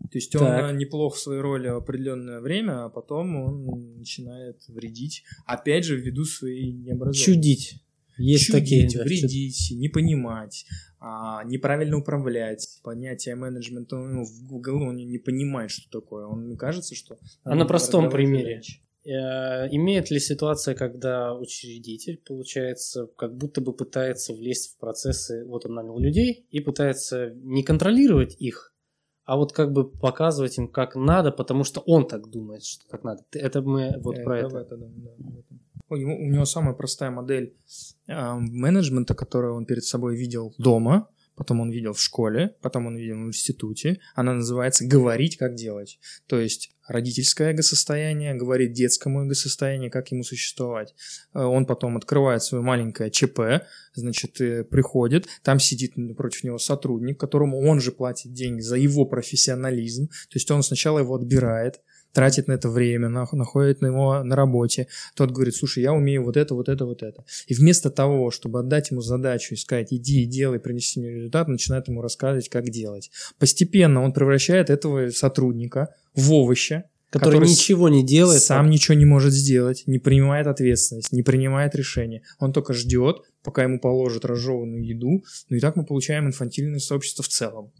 То 0.00 0.18
есть 0.18 0.34
он 0.36 0.42
Так. 0.42 0.72
э, 0.72 0.76
неплох 0.76 1.14
в 1.16 1.18
своей 1.18 1.40
роли 1.40 1.66
определенное 1.68 2.40
время, 2.40 2.84
а 2.84 2.88
потом 2.88 3.36
он 3.36 3.96
начинает 3.98 4.62
вредить. 4.68 5.22
Опять 5.46 5.84
же, 5.84 5.96
ввиду 6.00 6.24
своей 6.24 6.72
необразованности. 6.72 7.24
Чудить. 7.24 7.80
Есть 8.16 8.52
такие. 8.52 8.82
Чудить, 8.82 8.96
да, 8.98 9.02
чуд- 9.04 9.06
вредить, 9.08 9.72
не 9.76 9.88
понимать, 9.88 10.66
а, 11.00 11.42
неправильно 11.44 11.98
управлять. 11.98 12.78
Понятие 12.82 13.34
менеджмента 13.34 13.96
у 13.96 14.06
него 14.08 14.24
в 14.24 14.30
в 14.30 14.60
голову 14.60 14.90
он 14.90 14.96
не 14.96 15.18
понимает, 15.18 15.70
что 15.70 15.90
такое. 16.00 16.26
Он 16.26 16.56
кажется, 16.56 16.94
что... 16.94 17.18
А 17.42 17.54
на 17.54 17.64
простом 17.64 18.10
примере? 18.10 18.54
иначе. 18.54 18.80
Э, 19.04 19.68
Имеет 19.70 20.10
ли 20.10 20.18
ситуация, 20.18 20.74
когда 20.74 21.34
учредитель, 21.34 22.18
получается, 22.26 23.06
как 23.16 23.36
будто 23.36 23.60
бы 23.60 23.72
пытается 23.74 24.32
влезть 24.32 24.74
в 24.74 24.78
процессы, 24.78 25.44
вот 25.44 25.66
он 25.66 25.74
нанял 25.74 25.98
людей 25.98 26.46
и 26.50 26.60
пытается 26.60 27.30
не 27.34 27.62
контролировать 27.62 28.34
их, 28.38 28.72
а 29.24 29.36
вот 29.36 29.52
как 29.52 29.72
бы 29.72 29.90
показывать 29.90 30.56
им, 30.58 30.68
как 30.68 30.96
надо, 30.96 31.32
потому 31.32 31.64
что 31.64 31.80
он 31.80 32.06
так 32.06 32.30
думает, 32.30 32.64
что 32.64 32.86
так 32.88 33.04
надо. 33.04 33.22
Это 33.32 33.62
мы 33.62 33.92
вот 33.98 34.22
про 34.24 34.36
Э, 34.36 34.40
это. 34.40 34.48
в 34.48 34.52
да, 34.52 34.60
этом. 34.62 34.82
У 35.90 35.96
него, 35.96 36.12
у 36.14 36.30
него 36.30 36.44
самая 36.46 36.74
простая 36.74 37.10
модель 37.10 37.54
а, 38.08 38.36
менеджмента, 38.38 39.14
которую 39.14 39.54
он 39.54 39.66
перед 39.66 39.84
собой 39.84 40.16
видел 40.16 40.54
дома, 40.58 41.08
потом 41.36 41.60
он 41.60 41.70
видел 41.70 41.92
в 41.92 42.00
школе, 42.00 42.54
потом 42.60 42.86
он 42.86 42.96
видел 42.96 43.16
в 43.16 43.28
институте. 43.28 44.00
Она 44.14 44.34
называется 44.34 44.86
«говорить, 44.86 45.36
как 45.36 45.54
делать». 45.54 45.98
То 46.26 46.38
есть 46.38 46.70
родительское 46.86 47.52
эго-состояние 47.52 48.34
говорит 48.34 48.72
детскому 48.72 49.24
эго-состоянию, 49.24 49.90
как 49.90 50.10
ему 50.12 50.22
существовать. 50.22 50.94
Э, 51.32 51.42
Он 51.42 51.66
потом 51.66 51.96
открывает 51.96 52.42
свое 52.42 52.62
маленькое 52.62 53.10
ЧП, 53.10 53.66
значит, 53.94 54.40
э, 54.40 54.64
приходит, 54.64 55.26
там 55.42 55.58
сидит 55.58 55.96
напротив 55.96 56.44
него 56.44 56.58
сотрудник, 56.58 57.18
которому 57.18 57.60
он 57.60 57.80
же 57.80 57.92
платит 57.92 58.32
деньги 58.32 58.60
за 58.60 58.76
его 58.76 59.06
профессионализм. 59.06 60.08
То 60.08 60.34
есть 60.34 60.50
он 60.50 60.62
сначала 60.62 60.98
его 60.98 61.14
отбирает, 61.14 61.80
тратит 62.14 62.48
на 62.48 62.52
это 62.52 62.70
время, 62.70 63.08
нах- 63.08 63.34
находит 63.34 63.82
на 63.82 63.88
его 63.88 64.22
на 64.22 64.36
работе. 64.36 64.86
Тот 65.14 65.32
говорит, 65.32 65.54
слушай, 65.54 65.82
я 65.82 65.92
умею 65.92 66.24
вот 66.24 66.36
это, 66.36 66.54
вот 66.54 66.68
это, 66.68 66.86
вот 66.86 67.02
это. 67.02 67.24
И 67.46 67.54
вместо 67.54 67.90
того, 67.90 68.30
чтобы 68.30 68.60
отдать 68.60 68.90
ему 68.90 69.02
задачу 69.02 69.54
и 69.54 69.58
сказать, 69.58 69.92
иди 69.92 70.22
и 70.22 70.26
делай, 70.26 70.58
принеси 70.58 71.00
мне 71.00 71.10
результат, 71.10 71.48
начинает 71.48 71.88
ему 71.88 72.00
рассказывать, 72.00 72.48
как 72.48 72.70
делать. 72.70 73.10
Постепенно 73.38 74.02
он 74.02 74.12
превращает 74.12 74.70
этого 74.70 75.10
сотрудника 75.10 75.88
в 76.14 76.32
овоща, 76.32 76.84
который, 77.10 77.34
который 77.34 77.48
ничего 77.48 77.88
не 77.88 78.04
делает. 78.04 78.42
сам 78.42 78.70
ничего 78.70 78.96
не 78.96 79.04
может 79.04 79.32
сделать, 79.32 79.84
не 79.86 79.98
принимает 79.98 80.46
ответственность, 80.46 81.12
не 81.12 81.22
принимает 81.22 81.74
решения. 81.74 82.22
Он 82.38 82.52
только 82.52 82.72
ждет, 82.72 83.18
пока 83.42 83.62
ему 83.62 83.78
положат 83.78 84.24
разжеванную 84.24 84.84
еду. 84.84 85.24
Ну 85.48 85.56
и 85.56 85.60
так 85.60 85.76
мы 85.76 85.84
получаем 85.84 86.26
инфантильное 86.26 86.80
сообщество 86.80 87.22
в 87.22 87.28
целом. 87.28 87.72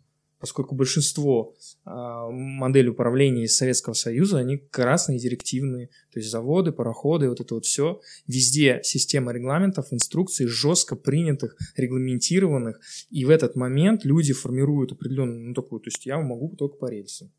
Поскольку 0.45 0.75
большинство 0.75 1.55
а, 1.87 2.29
моделей 2.29 2.91
управления 2.91 3.45
из 3.45 3.57
Советского 3.57 3.95
Союза, 3.95 4.41
они 4.41 4.59
красные, 4.59 5.19
директивные. 5.19 5.87
То 6.13 6.19
есть 6.19 6.31
заводы, 6.31 6.71
пароходы, 6.71 7.31
вот 7.31 7.41
это 7.41 7.55
вот 7.55 7.65
все. 7.65 8.03
Везде 8.27 8.83
система 8.85 9.33
регламентов, 9.33 9.91
инструкций 9.91 10.47
жестко 10.47 10.97
принятых, 10.97 11.57
регламентированных. 11.77 12.79
И 13.09 13.25
в 13.25 13.31
этот 13.31 13.57
момент 13.57 14.05
люди 14.05 14.35
формируют 14.35 14.93
определенную, 14.93 15.49
ну 15.49 15.55
такую, 15.55 15.81
то 15.81 15.89
есть 15.89 16.05
я 16.05 16.19
могу 16.19 16.55
только 16.57 16.77
по 16.77 16.91
рельсам. 16.91 17.33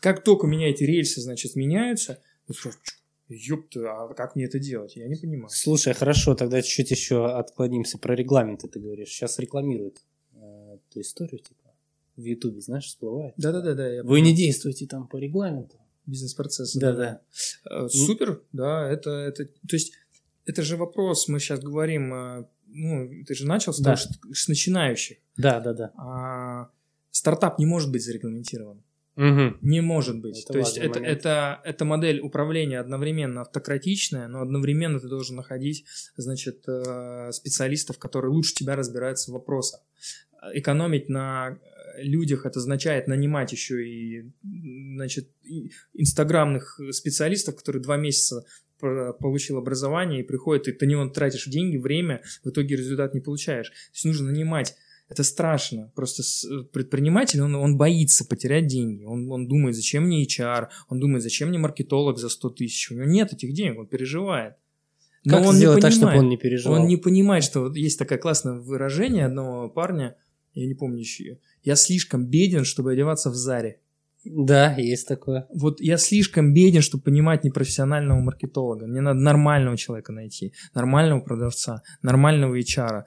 Как 0.00 0.24
только 0.24 0.46
у 0.46 0.48
меня 0.48 0.70
эти 0.70 0.84
рельсы, 0.84 1.20
значит, 1.20 1.54
меняются, 1.54 2.18
ёпта, 3.28 3.92
а 3.92 4.14
как 4.14 4.36
мне 4.36 4.46
это 4.46 4.58
делать? 4.58 4.96
Я 4.96 5.06
не 5.06 5.16
понимаю. 5.16 5.50
Слушай, 5.50 5.92
хорошо, 5.92 6.34
тогда 6.34 6.62
чуть-чуть 6.62 6.92
еще 6.92 7.26
отклонимся 7.26 7.98
про 7.98 8.14
регламенты, 8.14 8.68
ты 8.68 8.80
говоришь. 8.80 9.10
Сейчас 9.10 9.38
рекламируют 9.38 9.98
э, 10.32 10.78
эту 10.88 11.02
историю, 11.02 11.40
типа, 11.40 11.67
в 12.18 12.24
Ютубе, 12.24 12.60
знаешь, 12.60 12.86
всплывает. 12.86 13.34
Да-да-да. 13.36 13.88
я 13.88 14.02
Вы 14.02 14.20
не 14.20 14.34
действуете 14.34 14.86
там 14.86 15.06
по 15.06 15.16
регламенту. 15.16 15.76
Бизнес-процессы. 16.06 16.78
Да-да. 16.80 17.20
Э, 17.70 17.88
Супер, 17.88 18.42
да, 18.52 18.90
это, 18.90 19.10
это, 19.10 19.44
то 19.44 19.52
есть, 19.76 19.92
это 20.46 20.62
же 20.62 20.76
вопрос, 20.76 21.28
мы 21.28 21.38
сейчас 21.38 21.60
говорим, 21.60 22.12
э, 22.14 22.44
ну, 22.66 23.10
ты 23.26 23.34
же 23.34 23.46
начал 23.46 23.72
с, 23.72 23.78
Да. 23.78 23.94
того, 23.94 23.96
что- 23.96 24.34
с 24.34 24.48
начинающих. 24.48 25.18
Да, 25.36 25.60
да, 25.60 25.72
да. 25.74 25.92
А 25.96 26.70
стартап 27.10 27.58
не 27.58 27.66
может 27.66 27.92
быть 27.92 28.02
зарегламентирован. 28.04 28.82
Мгм. 29.16 29.58
Не 29.62 29.80
может 29.80 30.20
быть. 30.20 30.38
Это 30.44 30.52
То 30.52 30.58
есть 30.60 30.78
это, 30.78 31.00
момент. 31.00 31.18
это, 31.18 31.60
это 31.64 31.84
модель 31.84 32.20
управления 32.20 32.78
одновременно 32.78 33.40
автократичная, 33.40 34.28
но 34.28 34.40
одновременно 34.42 35.00
ты 35.00 35.08
должен 35.08 35.34
находить, 35.36 35.84
значит, 36.16 36.64
э, 36.68 37.32
специалистов, 37.32 37.98
которые 37.98 38.30
лучше 38.32 38.54
тебя 38.54 38.76
разбираются 38.76 39.30
в 39.30 39.34
вопросах. 39.34 39.80
Экономить 40.54 41.08
на 41.08 41.58
людях 42.02 42.46
это 42.46 42.58
означает 42.58 43.06
нанимать 43.08 43.52
еще 43.52 43.86
и, 43.86 44.30
значит, 44.94 45.30
и 45.44 45.72
инстаграмных 45.94 46.80
специалистов, 46.90 47.56
которые 47.56 47.82
два 47.82 47.96
месяца 47.96 48.44
получил 48.78 49.58
образование 49.58 50.20
и 50.20 50.26
приходит, 50.26 50.68
и 50.68 50.72
ты 50.72 50.86
на 50.86 50.90
него 50.90 51.08
тратишь 51.08 51.46
деньги, 51.46 51.76
время, 51.76 52.22
в 52.44 52.50
итоге 52.50 52.76
результат 52.76 53.14
не 53.14 53.20
получаешь. 53.20 53.70
То 53.70 53.92
есть 53.94 54.04
нужно 54.04 54.30
нанимать 54.30 54.76
это 55.08 55.22
страшно. 55.24 55.90
Просто 55.94 56.22
предприниматель, 56.72 57.40
он, 57.40 57.54
он 57.54 57.76
боится 57.76 58.26
потерять 58.26 58.66
деньги. 58.66 59.04
Он, 59.04 59.30
он 59.32 59.48
думает, 59.48 59.74
зачем 59.74 60.04
мне 60.04 60.24
HR, 60.24 60.68
он 60.88 61.00
думает, 61.00 61.22
зачем 61.22 61.48
мне 61.48 61.58
маркетолог 61.58 62.18
за 62.18 62.28
100 62.28 62.50
тысяч. 62.50 62.90
У 62.90 62.94
него 62.94 63.06
нет 63.06 63.32
этих 63.32 63.54
денег, 63.54 63.78
он 63.78 63.86
переживает. 63.86 64.54
Как 65.24 65.44
он 65.44 65.56
сделать 65.56 65.76
не 65.76 65.82
так, 65.82 65.92
чтобы 65.92 66.12
понимает, 66.12 66.24
он 66.24 66.28
не 66.30 66.36
переживал? 66.36 66.80
он 66.80 66.86
не 66.86 66.96
понимает, 66.96 67.44
что 67.44 67.60
вот 67.60 67.76
есть 67.76 67.98
такое 67.98 68.18
классное 68.18 68.54
выражение 68.54 69.26
одного 69.26 69.68
парня, 69.68 70.16
я 70.54 70.66
не 70.66 70.74
помню 70.74 71.00
еще, 71.00 71.38
я 71.68 71.76
слишком 71.76 72.26
беден, 72.26 72.64
чтобы 72.64 72.92
одеваться 72.92 73.28
в 73.28 73.34
Заре. 73.34 73.80
Да, 74.24 74.74
есть 74.76 75.06
такое. 75.06 75.46
Вот 75.54 75.82
я 75.82 75.98
слишком 75.98 76.54
беден, 76.54 76.80
чтобы 76.80 77.04
понимать 77.04 77.44
непрофессионального 77.44 78.20
маркетолога. 78.20 78.86
Мне 78.86 79.02
надо 79.02 79.20
нормального 79.20 79.76
человека 79.76 80.12
найти, 80.12 80.54
нормального 80.74 81.20
продавца, 81.20 81.82
нормального 82.00 82.58
HR. 82.58 83.02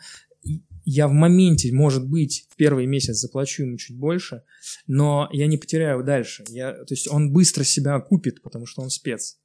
Я 0.85 1.07
в 1.07 1.11
моменте, 1.11 1.73
может 1.73 2.07
быть, 2.07 2.45
в 2.51 2.55
первый 2.55 2.85
месяц 2.85 3.15
заплачу 3.15 3.63
ему 3.63 3.77
чуть 3.77 3.97
больше, 3.97 4.43
но 4.85 5.27
я 5.31 5.47
не 5.47 5.57
потеряю 5.57 6.03
дальше. 6.03 6.43
Я, 6.49 6.73
то 6.73 6.93
есть 6.93 7.07
он 7.11 7.33
быстро 7.33 7.63
себя 7.63 7.99
купит, 7.99 8.43
потому 8.43 8.67
что 8.67 8.83
он 8.83 8.91
спец. 8.91 9.39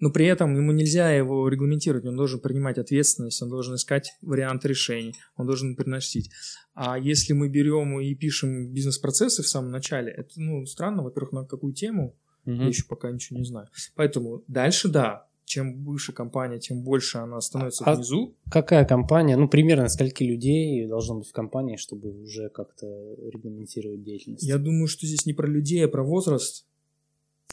Но 0.00 0.10
при 0.10 0.26
этом 0.26 0.54
ему 0.56 0.72
нельзя 0.72 1.10
его 1.10 1.48
регламентировать, 1.48 2.04
он 2.04 2.16
должен 2.16 2.40
принимать 2.40 2.78
ответственность, 2.78 3.40
он 3.42 3.48
должен 3.50 3.74
искать 3.76 4.12
варианты 4.22 4.68
решений, 4.68 5.14
он 5.36 5.46
должен 5.46 5.76
приносить. 5.76 6.30
А 6.74 6.98
если 6.98 7.32
мы 7.32 7.48
берем 7.48 8.00
и 8.00 8.14
пишем 8.14 8.72
бизнес-процессы 8.72 9.42
в 9.42 9.48
самом 9.48 9.70
начале, 9.70 10.10
это 10.10 10.30
ну, 10.36 10.66
странно, 10.66 11.02
во-первых, 11.02 11.32
на 11.32 11.44
какую 11.44 11.72
тему, 11.72 12.14
Мгм. 12.44 12.60
я 12.62 12.66
еще 12.68 12.84
пока 12.84 13.10
ничего 13.10 13.38
не 13.38 13.44
знаю. 13.46 13.68
Поэтому 13.94 14.42
дальше 14.48 14.88
да, 14.88 15.26
чем 15.46 15.84
выше 15.84 16.12
компания, 16.12 16.58
тем 16.58 16.82
больше 16.82 17.18
она 17.18 17.40
становится 17.40 17.84
А- 17.84 17.94
внизу. 17.94 18.34
Какая 18.50 18.84
компания, 18.84 19.36
ну, 19.36 19.48
примерно 19.48 19.88
скольки 19.88 20.22
людей 20.24 20.86
должно 20.86 21.18
быть 21.18 21.28
в 21.28 21.32
компании, 21.32 21.76
чтобы 21.76 22.10
уже 22.22 22.48
как-то 22.48 22.86
регламентировать 23.30 24.02
деятельность? 24.02 24.42
Я 24.42 24.58
думаю, 24.58 24.88
что 24.88 25.06
здесь 25.06 25.26
не 25.26 25.32
про 25.32 25.46
людей, 25.46 25.84
а 25.84 25.88
про 25.88 26.02
возраст. 26.02 26.66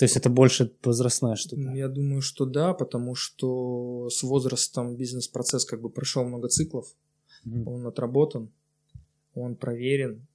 То 0.02 0.06
есть 0.06 0.18
это 0.18 0.32
больше 0.32 0.72
возрастная 0.84 1.36
штука. 1.36 1.62
Я 1.76 1.88
думаю, 1.88 2.22
что 2.22 2.48
да, 2.48 2.74
потому 2.74 3.14
что 3.14 4.10
с 4.10 4.24
возрастом 4.24 4.96
бизнес-процесс 4.96 5.64
как 5.64 5.80
бы 5.80 5.92
прошел 5.92 6.24
много 6.24 6.48
циклов, 6.48 6.88
Мгм. 7.44 7.68
он 7.68 7.86
отработан, 7.86 8.50
он 9.36 9.56
проверен, 9.56 10.26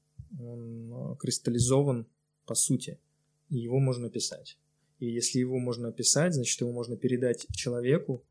он 0.41 0.93
э, 0.93 1.17
кристаллизован 1.17 2.07
по 2.47 2.55
сути, 2.55 3.01
и 3.51 3.57
его 3.57 3.81
можно 3.81 4.09
писать. 4.09 4.57
И 5.01 5.07
если 5.07 5.41
его 5.41 5.59
можно 5.59 5.89
описать, 5.89 6.33
значит 6.35 6.61
его 6.61 6.71
можно 6.71 6.97
передать 6.97 7.49
человеку 7.51 8.23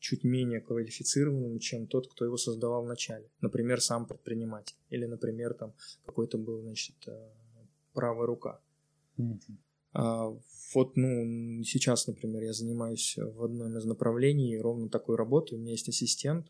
чуть 0.00 0.24
менее 0.24 0.60
квалифицированному, 0.60 1.60
чем 1.60 1.86
тот, 1.86 2.08
кто 2.08 2.24
его 2.24 2.36
создавал 2.36 2.82
в 2.82 2.88
начале. 2.88 3.30
Например, 3.40 3.80
сам 3.80 4.06
предприниматель. 4.06 4.74
Или, 4.90 5.06
например, 5.06 5.54
там 5.54 5.74
какой-то 6.04 6.38
был, 6.38 6.60
значит, 6.62 6.96
э, 7.06 7.30
правая 7.92 8.26
рука. 8.26 8.60
Мгм. 9.16 9.38
А, 9.92 10.34
вот, 10.74 10.96
ну, 10.96 11.62
сейчас, 11.64 12.06
например, 12.06 12.42
я 12.42 12.52
занимаюсь 12.52 13.16
в 13.18 13.44
одном 13.44 13.76
из 13.76 13.84
направлений 13.84 14.58
ровно 14.58 14.88
такой 14.88 15.16
работой. 15.16 15.58
У 15.58 15.60
меня 15.60 15.72
есть 15.72 15.88
ассистент, 15.88 16.46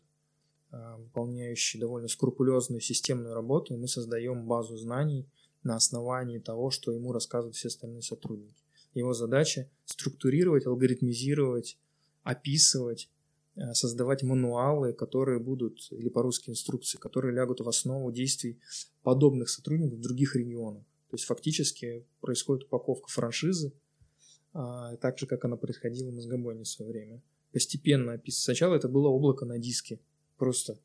а, 0.71 0.97
выполняющий 0.97 1.79
довольно 1.79 2.07
скрупулезную 2.07 2.81
системную 2.81 3.35
работу, 3.35 3.77
мы 3.77 3.87
создаем 3.87 4.47
базу 4.47 4.77
знаний 4.77 5.27
на 5.61 5.75
основании 5.75 6.39
того, 6.39 6.71
что 6.71 6.91
ему 6.91 7.11
рассказывают 7.11 7.55
все 7.55 7.67
остальные 7.67 8.01
сотрудники. 8.01 8.63
Его 8.93 9.13
задача 9.13 9.69
структурировать, 9.85 10.65
алгоритмизировать, 10.65 11.77
описывать, 12.23 13.09
э, 13.55 13.73
создавать 13.73 14.23
мануалы, 14.23 14.93
которые 14.93 15.39
будут, 15.39 15.87
или 15.91 16.09
по-русски 16.09 16.49
инструкции, 16.49 16.97
которые 16.97 17.35
лягут 17.35 17.59
в 17.59 17.69
основу 17.69 18.11
действий 18.11 18.59
подобных 19.03 19.49
сотрудников 19.49 19.99
в 19.99 20.01
других 20.01 20.35
регионах. 20.35 20.83
То 21.13 21.15
есть 21.15 21.25
фактически 21.25 22.07
происходит 22.21 22.63
упаковка 22.63 23.07
франшизы, 23.07 23.71
а, 24.51 24.95
так 24.95 25.19
же, 25.19 25.27
как 25.27 25.45
она 25.45 25.57
происходила 25.57 26.09
в 26.09 26.15
Мозгобойне 26.15 26.63
в 26.63 26.67
свое 26.67 26.89
время. 26.89 27.21
Постепенно 27.51 28.13
описывать. 28.13 28.45
Сначала 28.45 28.73
это 28.73 28.89
было 28.89 29.09
облако 29.09 29.45
на 29.45 29.59
диске. 29.59 29.99
Просто. 30.39 30.79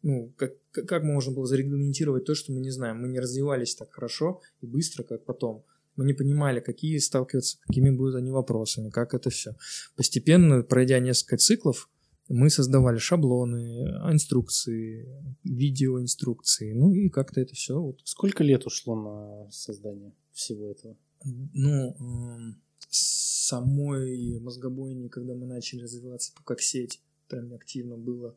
Ну, 0.00 0.32
как 0.38 0.54
как 0.70 1.02
можно 1.02 1.34
было 1.34 1.46
зарегламентировать 1.46 2.24
то, 2.24 2.34
что 2.34 2.50
мы 2.52 2.62
не 2.62 2.70
знаем? 2.70 3.02
Мы 3.02 3.08
не 3.08 3.20
развивались 3.20 3.74
так 3.74 3.92
хорошо 3.92 4.40
и 4.62 4.66
быстро, 4.66 5.02
как 5.02 5.26
потом. 5.26 5.66
Мы 5.96 6.06
не 6.06 6.14
понимали, 6.14 6.60
какие 6.60 6.96
сталкиваться, 6.96 7.58
какими 7.66 7.90
будут 7.90 8.14
они 8.14 8.30
вопросами, 8.30 8.88
как 8.88 9.12
это 9.12 9.28
все. 9.28 9.54
Постепенно, 9.96 10.62
пройдя 10.62 10.98
несколько 10.98 11.36
циклов, 11.36 11.90
мы 12.28 12.50
создавали 12.50 12.98
шаблоны, 12.98 13.88
инструкции, 14.10 15.08
видеоинструкции, 15.44 16.72
ну 16.72 16.92
и 16.92 17.08
как-то 17.08 17.40
это 17.40 17.54
все 17.54 17.80
вот 17.80 18.00
Сколько 18.04 18.42
лет 18.44 18.66
ушло 18.66 18.94
на 18.94 19.50
создание 19.50 20.12
всего 20.32 20.70
этого? 20.70 20.96
Ну, 21.24 21.94
эм, 21.98 22.62
самой 22.90 24.38
мозгобойни, 24.40 25.08
когда 25.08 25.34
мы 25.34 25.46
начали 25.46 25.82
развиваться 25.82 26.32
как 26.44 26.60
сеть, 26.60 27.00
там 27.28 27.52
активно 27.54 27.96
было 27.96 28.36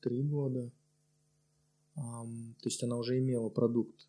три 0.00 0.22
года. 0.22 0.70
То 1.94 2.64
есть 2.64 2.82
она 2.82 2.96
уже 2.96 3.18
имела 3.18 3.48
продукт. 3.50 4.08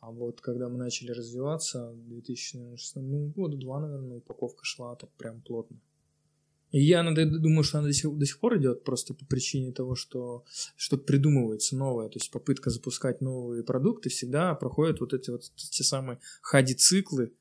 А 0.00 0.10
вот 0.10 0.40
когда 0.40 0.68
мы 0.68 0.78
начали 0.78 1.12
развиваться, 1.12 1.92
в 1.92 2.08
2016, 2.08 2.96
ну, 2.96 3.28
года 3.28 3.56
два, 3.56 3.80
наверное, 3.80 4.16
упаковка 4.16 4.64
шла 4.64 4.96
так 4.96 5.10
прям 5.12 5.40
плотно. 5.42 5.78
И 6.72 6.82
я 6.82 7.02
надо- 7.02 7.26
думаю, 7.26 7.62
что 7.64 7.78
она 7.78 7.86
до 7.88 7.92
сих, 7.92 8.10
до 8.18 8.26
сих 8.26 8.40
пор 8.40 8.58
идет 8.58 8.82
просто 8.82 9.14
по 9.14 9.24
причине 9.26 9.72
того, 9.72 9.94
что 9.94 10.44
что-то 10.76 11.04
придумывается 11.04 11.76
новое. 11.76 12.08
То 12.08 12.18
есть 12.18 12.30
попытка 12.30 12.70
запускать 12.70 13.20
новые 13.20 13.62
продукты 13.62 14.08
всегда 14.08 14.54
проходит 14.54 15.00
вот 15.00 15.12
эти 15.12 15.30
вот 15.30 15.42
те 15.54 15.84
самые 15.84 16.18
хади-циклы. 16.40 17.32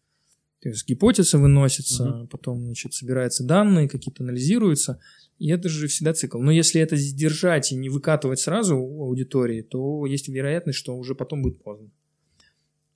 То 0.61 0.69
есть 0.69 0.87
гипотеза 0.87 1.37
выносится, 1.39 2.05
Мгм. 2.05 2.27
потом, 2.27 2.65
значит, 2.65 2.93
собираются 2.93 3.43
данные, 3.43 3.89
какие-то 3.89 4.21
анализируются. 4.23 4.99
И 5.39 5.49
это 5.49 5.69
же 5.69 5.87
всегда 5.87 6.13
цикл. 6.13 6.37
Но 6.39 6.51
если 6.51 6.79
это 6.81 6.95
держать 6.95 7.71
и 7.71 7.75
не 7.75 7.89
выкатывать 7.89 8.39
сразу 8.39 8.77
у 8.77 9.03
аудитории, 9.05 9.61
то 9.63 10.05
есть 10.05 10.27
вероятность, 10.27 10.77
что 10.77 10.95
уже 10.95 11.15
потом 11.15 11.41
будет 11.41 11.63
поздно. 11.63 11.89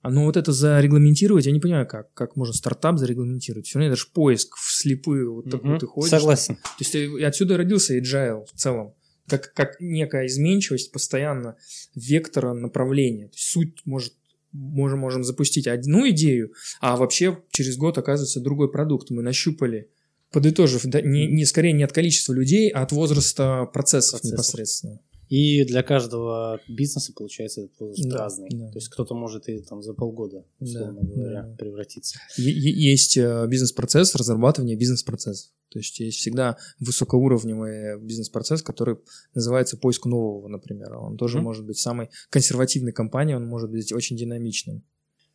А 0.06 0.12
ну 0.12 0.26
вот 0.26 0.38
это 0.38 0.52
зарегламентировать, 0.52 1.48
я 1.48 1.52
не 1.52 1.60
понимаю, 1.60 1.88
как. 1.88 2.14
Как 2.14 2.36
можно 2.36 2.54
стартап 2.54 3.00
зарегламентировать? 3.00 3.66
Все 3.66 3.80
равно 3.80 3.92
это 3.92 4.00
же 4.00 4.06
поиск 4.14 4.56
вслепую. 4.56 5.34
Вот 5.34 5.50
такой 5.50 5.72
Мгм. 5.72 5.80
ты 5.80 5.88
ходишь. 5.88 6.12
Согласен. 6.12 6.58
То 6.58 6.62
есть 6.78 6.94
э, 6.94 7.06
и 7.08 7.24
отсюда 7.24 7.58
родился 7.58 7.98
agile 7.98 8.46
в 8.46 8.52
целом. 8.52 8.94
Как, 9.28 9.52
как 9.56 9.80
некая 9.80 10.28
изменчивость 10.28 10.92
постоянно 10.92 11.56
вектора 11.96 12.54
направления. 12.54 13.30
То 13.30 13.34
есть 13.34 13.50
суть 13.50 13.82
может 13.86 14.14
можем, 14.52 15.00
можем 15.00 15.24
запустить 15.24 15.66
одну 15.66 16.08
идею, 16.12 16.54
а 16.82 16.98
вообще 16.98 17.40
через 17.50 17.76
год 17.76 17.98
оказывается 17.98 18.40
другой 18.40 18.72
продукт. 18.72 19.10
Мы 19.10 19.24
нащупали, 19.24 19.90
подытожив, 20.32 20.84
да, 20.86 21.02
не, 21.02 21.26
не 21.26 21.46
скорее 21.46 21.74
не 21.74 21.82
от 21.84 21.94
количества 21.94 22.32
людей, 22.34 22.70
а 22.70 22.84
от 22.84 22.92
возраста 22.92 23.66
процессов, 23.74 24.22
процессов. 24.22 24.32
непосредственно. 24.34 25.00
И 25.30 25.64
для 25.66 25.84
каждого 25.84 26.60
бизнеса, 26.68 27.14
получается, 27.16 27.62
этот 27.62 27.80
возраст 27.80 28.10
да, 28.10 28.18
разный. 28.18 28.50
Да. 28.52 28.70
То 28.70 28.78
есть 28.78 28.90
кто-то 28.90 29.16
может 29.16 29.50
и 29.50 29.60
там 29.60 29.82
за 29.82 29.94
полгода, 29.94 30.46
условно 30.60 31.02
да, 31.02 31.14
говоря, 31.14 31.44
да. 31.44 31.56
превратиться. 31.56 32.20
Есть 32.38 33.18
э, 33.18 33.48
бизнес-процесс 33.48 34.16
разрабатывания 34.16 34.78
бизнес-процессов. 34.78 35.52
То 35.70 35.80
есть 35.80 36.00
есть 36.00 36.20
всегда 36.20 36.58
высокоуровневый 36.80 38.00
бизнес-процесс, 38.00 38.62
который 38.62 38.98
называется 39.34 39.78
поиск 39.78 40.06
нового, 40.06 40.48
например. 40.48 40.96
Он 40.96 41.18
тоже 41.18 41.40
mm-hmm. 41.40 41.42
может 41.42 41.66
быть 41.66 41.78
самой 41.78 42.10
консервативной 42.30 42.94
компанией, 42.94 43.36
он 43.36 43.46
может 43.46 43.70
быть 43.72 43.92
очень 43.92 44.16
динамичным. 44.16 44.84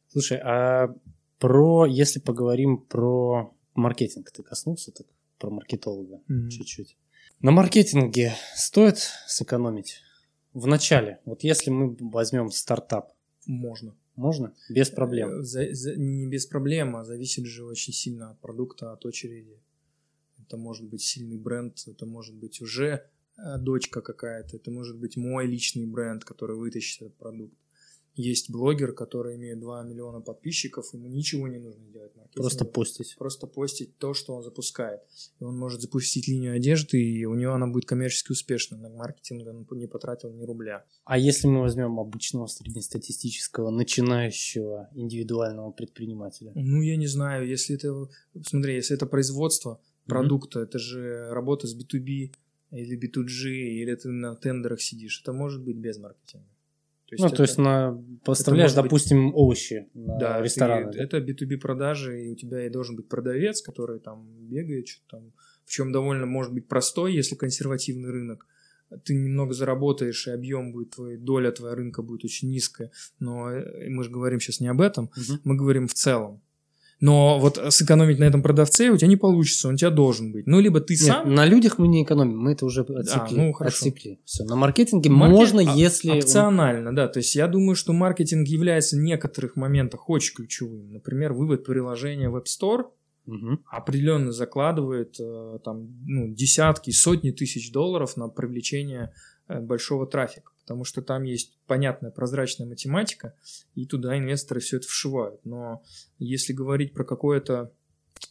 Слушай, 0.09 0.39
а 0.39 0.95
про, 1.39 1.87
если 1.87 2.21
поговорим 2.21 2.79
про 2.79 3.55
маркетинг, 3.75 4.31
ты 4.31 4.43
коснулся 4.43 4.93
так, 4.93 5.07
про 5.39 5.51
маркетолога 5.51 6.21
mm-hmm. 6.29 6.49
чуть-чуть. 6.49 6.97
На 7.43 7.53
маркетинге 7.53 8.35
стоит 8.55 8.99
сэкономить? 9.27 10.03
В 10.53 10.67
начале, 10.67 11.21
вот 11.25 11.43
если 11.43 11.71
мы 11.71 11.97
возьмем 11.99 12.51
стартап. 12.51 13.15
Можно. 13.47 13.97
Можно? 14.15 14.55
Без 14.69 14.91
проблем. 14.91 15.41
Э, 15.41 15.43
за, 15.43 15.73
за, 15.73 15.97
не 15.97 16.27
без 16.27 16.45
проблем, 16.45 16.97
а 16.97 17.05
зависит 17.05 17.47
же 17.47 17.65
очень 17.65 17.95
сильно 17.95 18.33
от 18.33 18.41
продукта, 18.41 18.93
от 18.93 19.07
очереди. 19.07 19.59
Это 20.39 20.59
может 20.59 20.87
быть 20.87 21.01
сильный 21.01 21.39
бренд, 21.39 21.83
это 21.87 22.05
может 22.05 22.35
быть 22.35 22.61
уже 22.61 23.07
э, 23.39 23.57
дочка 23.57 24.03
какая-то, 24.03 24.57
это 24.57 24.71
может 24.71 24.99
быть 24.99 25.17
мой 25.17 25.47
личный 25.47 25.87
бренд, 25.87 26.27
который 26.27 26.57
вытащит 26.57 27.01
этот 27.01 27.15
продукт. 27.15 27.55
Есть 28.21 28.51
блогер, 28.51 28.93
который 28.93 29.37
имеет 29.37 29.61
2 29.61 29.83
миллиона 29.85 30.21
подписчиков, 30.21 30.93
ему 30.93 31.09
ничего 31.09 31.49
не 31.49 31.59
нужно 31.59 31.87
делать. 31.89 32.13
Просто 32.35 32.65
постить. 32.65 33.17
Просто 33.19 33.47
постить 33.47 33.97
то, 33.97 34.15
что 34.15 34.35
он 34.35 34.43
запускает. 34.43 35.01
И 35.41 35.45
он 35.45 35.57
может 35.57 35.81
запустить 35.81 36.29
линию 36.29 36.55
одежды, 36.55 37.03
и 37.03 37.25
у 37.25 37.35
него 37.35 37.55
она 37.55 37.67
будет 37.67 37.87
коммерчески 37.87 38.33
успешна. 38.33 38.77
На 38.77 38.91
маркетинг 38.91 39.47
он 39.49 39.79
не 39.79 39.87
потратил 39.87 40.31
ни 40.31 40.43
рубля. 40.43 40.85
А 41.05 41.17
если 41.17 41.49
мы 41.49 41.61
возьмем 41.61 41.99
обычного 41.99 42.47
среднестатистического 42.47 43.71
начинающего 43.71 44.91
индивидуального 44.95 45.73
предпринимателя? 45.73 46.53
Ну, 46.55 46.83
я 46.83 46.97
не 46.97 47.07
знаю. 47.07 47.49
Если 47.49 47.77
это, 47.77 48.09
смотри, 48.43 48.75
если 48.75 48.97
это 48.97 49.07
производство 49.07 49.81
продукта, 50.07 50.61
mm-hmm. 50.61 50.65
это 50.65 50.79
же 50.79 51.31
работа 51.31 51.67
с 51.67 51.75
B2B 51.75 52.33
или 52.73 52.99
B2G, 52.99 53.49
или 53.49 53.95
ты 53.95 54.09
на 54.09 54.37
тендерах 54.37 54.81
сидишь, 54.81 55.21
это 55.23 55.33
может 55.33 55.63
быть 55.63 55.77
без 55.77 55.99
маркетинга. 55.99 56.47
То 57.11 57.15
есть 57.15 57.23
ну, 57.23 57.27
это, 57.27 57.37
то 57.37 57.43
есть 57.43 57.59
на 57.59 58.05
поставляешь, 58.25 58.73
допустим, 58.73 59.27
быть... 59.27 59.35
овощи 59.37 59.89
на 59.95 60.19
да, 60.19 60.41
да? 60.93 61.03
Это 61.03 61.19
B2B 61.19 61.57
продажи, 61.57 62.25
и 62.25 62.31
у 62.31 62.37
тебя 62.37 62.65
и 62.65 62.71
должен 62.71 62.95
быть 62.95 63.09
продавец, 63.09 63.63
который 63.63 63.99
там 63.99 64.29
бегает, 64.49 64.87
что-то 64.87 65.17
там, 65.17 65.33
в 65.65 65.71
чем 65.71 65.91
довольно 65.91 66.27
может 66.27 66.53
быть 66.53 66.69
простой, 66.69 67.13
если 67.13 67.35
консервативный 67.35 68.11
рынок. 68.11 68.47
Ты 69.05 69.15
немного 69.15 69.55
заработаешь, 69.55 70.29
и 70.29 70.31
объем 70.31 70.71
будет 70.73 70.91
твой, 70.91 71.17
доля 71.17 71.51
твоя 71.51 71.75
рынка 71.75 72.03
будет 72.03 72.25
очень 72.25 72.49
низкая. 72.49 72.93
Но 73.19 73.51
э, 73.51 73.89
мы 73.89 74.05
же 74.05 74.11
говорим 74.11 74.39
сейчас 74.39 74.61
не 74.61 74.69
об 74.69 74.81
этом, 74.81 75.07
угу. 75.07 75.41
мы 75.43 75.57
говорим 75.57 75.89
в 75.89 75.95
целом. 75.95 76.41
Но 77.01 77.39
вот 77.39 77.59
сэкономить 77.71 78.19
на 78.19 78.25
этом 78.25 78.43
продавце 78.43 78.91
у 78.91 78.97
тебя 78.97 79.09
не 79.09 79.17
получится, 79.17 79.69
он 79.69 79.75
у 79.75 79.77
тебя 79.79 79.91
должен 79.91 80.33
быть. 80.33 80.47
Ну, 80.47 80.61
либо 80.61 80.81
ты 80.81 80.95
Нет, 80.95 81.03
сам... 81.03 81.35
на 81.35 81.47
людях 81.47 81.79
мы 81.79 81.89
не 81.89 82.05
экономим, 82.05 82.39
мы 82.39 82.53
это 82.53 82.67
уже 82.67 82.83
отсекли. 82.83 83.39
А, 83.39 83.43
ну, 83.43 83.53
хорошо. 83.53 83.77
отсекли. 83.87 84.21
Все, 84.27 84.45
на 84.45 84.55
маркетинге 84.55 85.09
Маркет... 85.09 85.37
можно, 85.37 85.61
а, 85.61 85.75
если... 85.75 86.19
Опционально, 86.19 86.95
да. 86.95 87.09
То 87.09 87.21
есть 87.21 87.35
я 87.35 87.49
думаю, 87.49 87.75
что 87.75 87.95
маркетинг 87.95 88.47
является 88.49 88.97
в 88.97 89.01
некоторых 89.01 89.57
моментах 89.57 90.11
очень 90.11 90.35
ключевым. 90.35 90.93
Например, 90.93 91.33
вывод 91.33 91.65
приложения 91.65 92.29
в 92.29 92.37
App 92.37 92.45
Store 92.45 92.85
угу. 93.27 93.59
определенно 93.71 94.33
закладывает 94.33 95.17
э, 95.19 95.59
там, 95.65 95.89
ну, 96.07 96.29
десятки, 96.35 96.91
сотни 96.91 97.31
тысяч 97.31 97.73
долларов 97.73 98.19
на 98.19 98.29
привлечение 98.29 99.15
э, 99.49 99.61
большого 99.61 100.07
трафика 100.07 100.50
потому 100.71 100.85
что 100.85 101.03
там 101.03 101.25
есть 101.25 101.59
понятная 101.67 102.13
прозрачная 102.13 102.65
математика, 102.65 103.35
и 103.75 103.87
туда 103.87 104.17
инвесторы 104.17 104.61
все 104.61 104.77
это 104.77 104.87
вшивают. 104.87 105.45
Но 105.45 105.83
если 106.21 106.53
говорить 106.53 106.95
про 106.95 107.05
какое-то, 107.05 107.73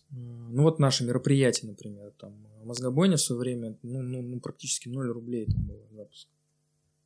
ну 0.09 0.63
вот 0.63 0.79
наше 0.79 1.03
мероприятие, 1.03 1.69
например, 1.69 2.13
там 2.17 2.47
мозгобойня 2.63 3.17
в 3.17 3.21
свое 3.21 3.41
время, 3.41 3.77
ну, 3.83 4.01
ну, 4.01 4.21
ну 4.21 4.39
практически 4.39 4.87
0 4.87 5.09
рублей 5.09 5.47
там 5.47 5.67
было 5.67 5.85
запуск. 5.91 6.29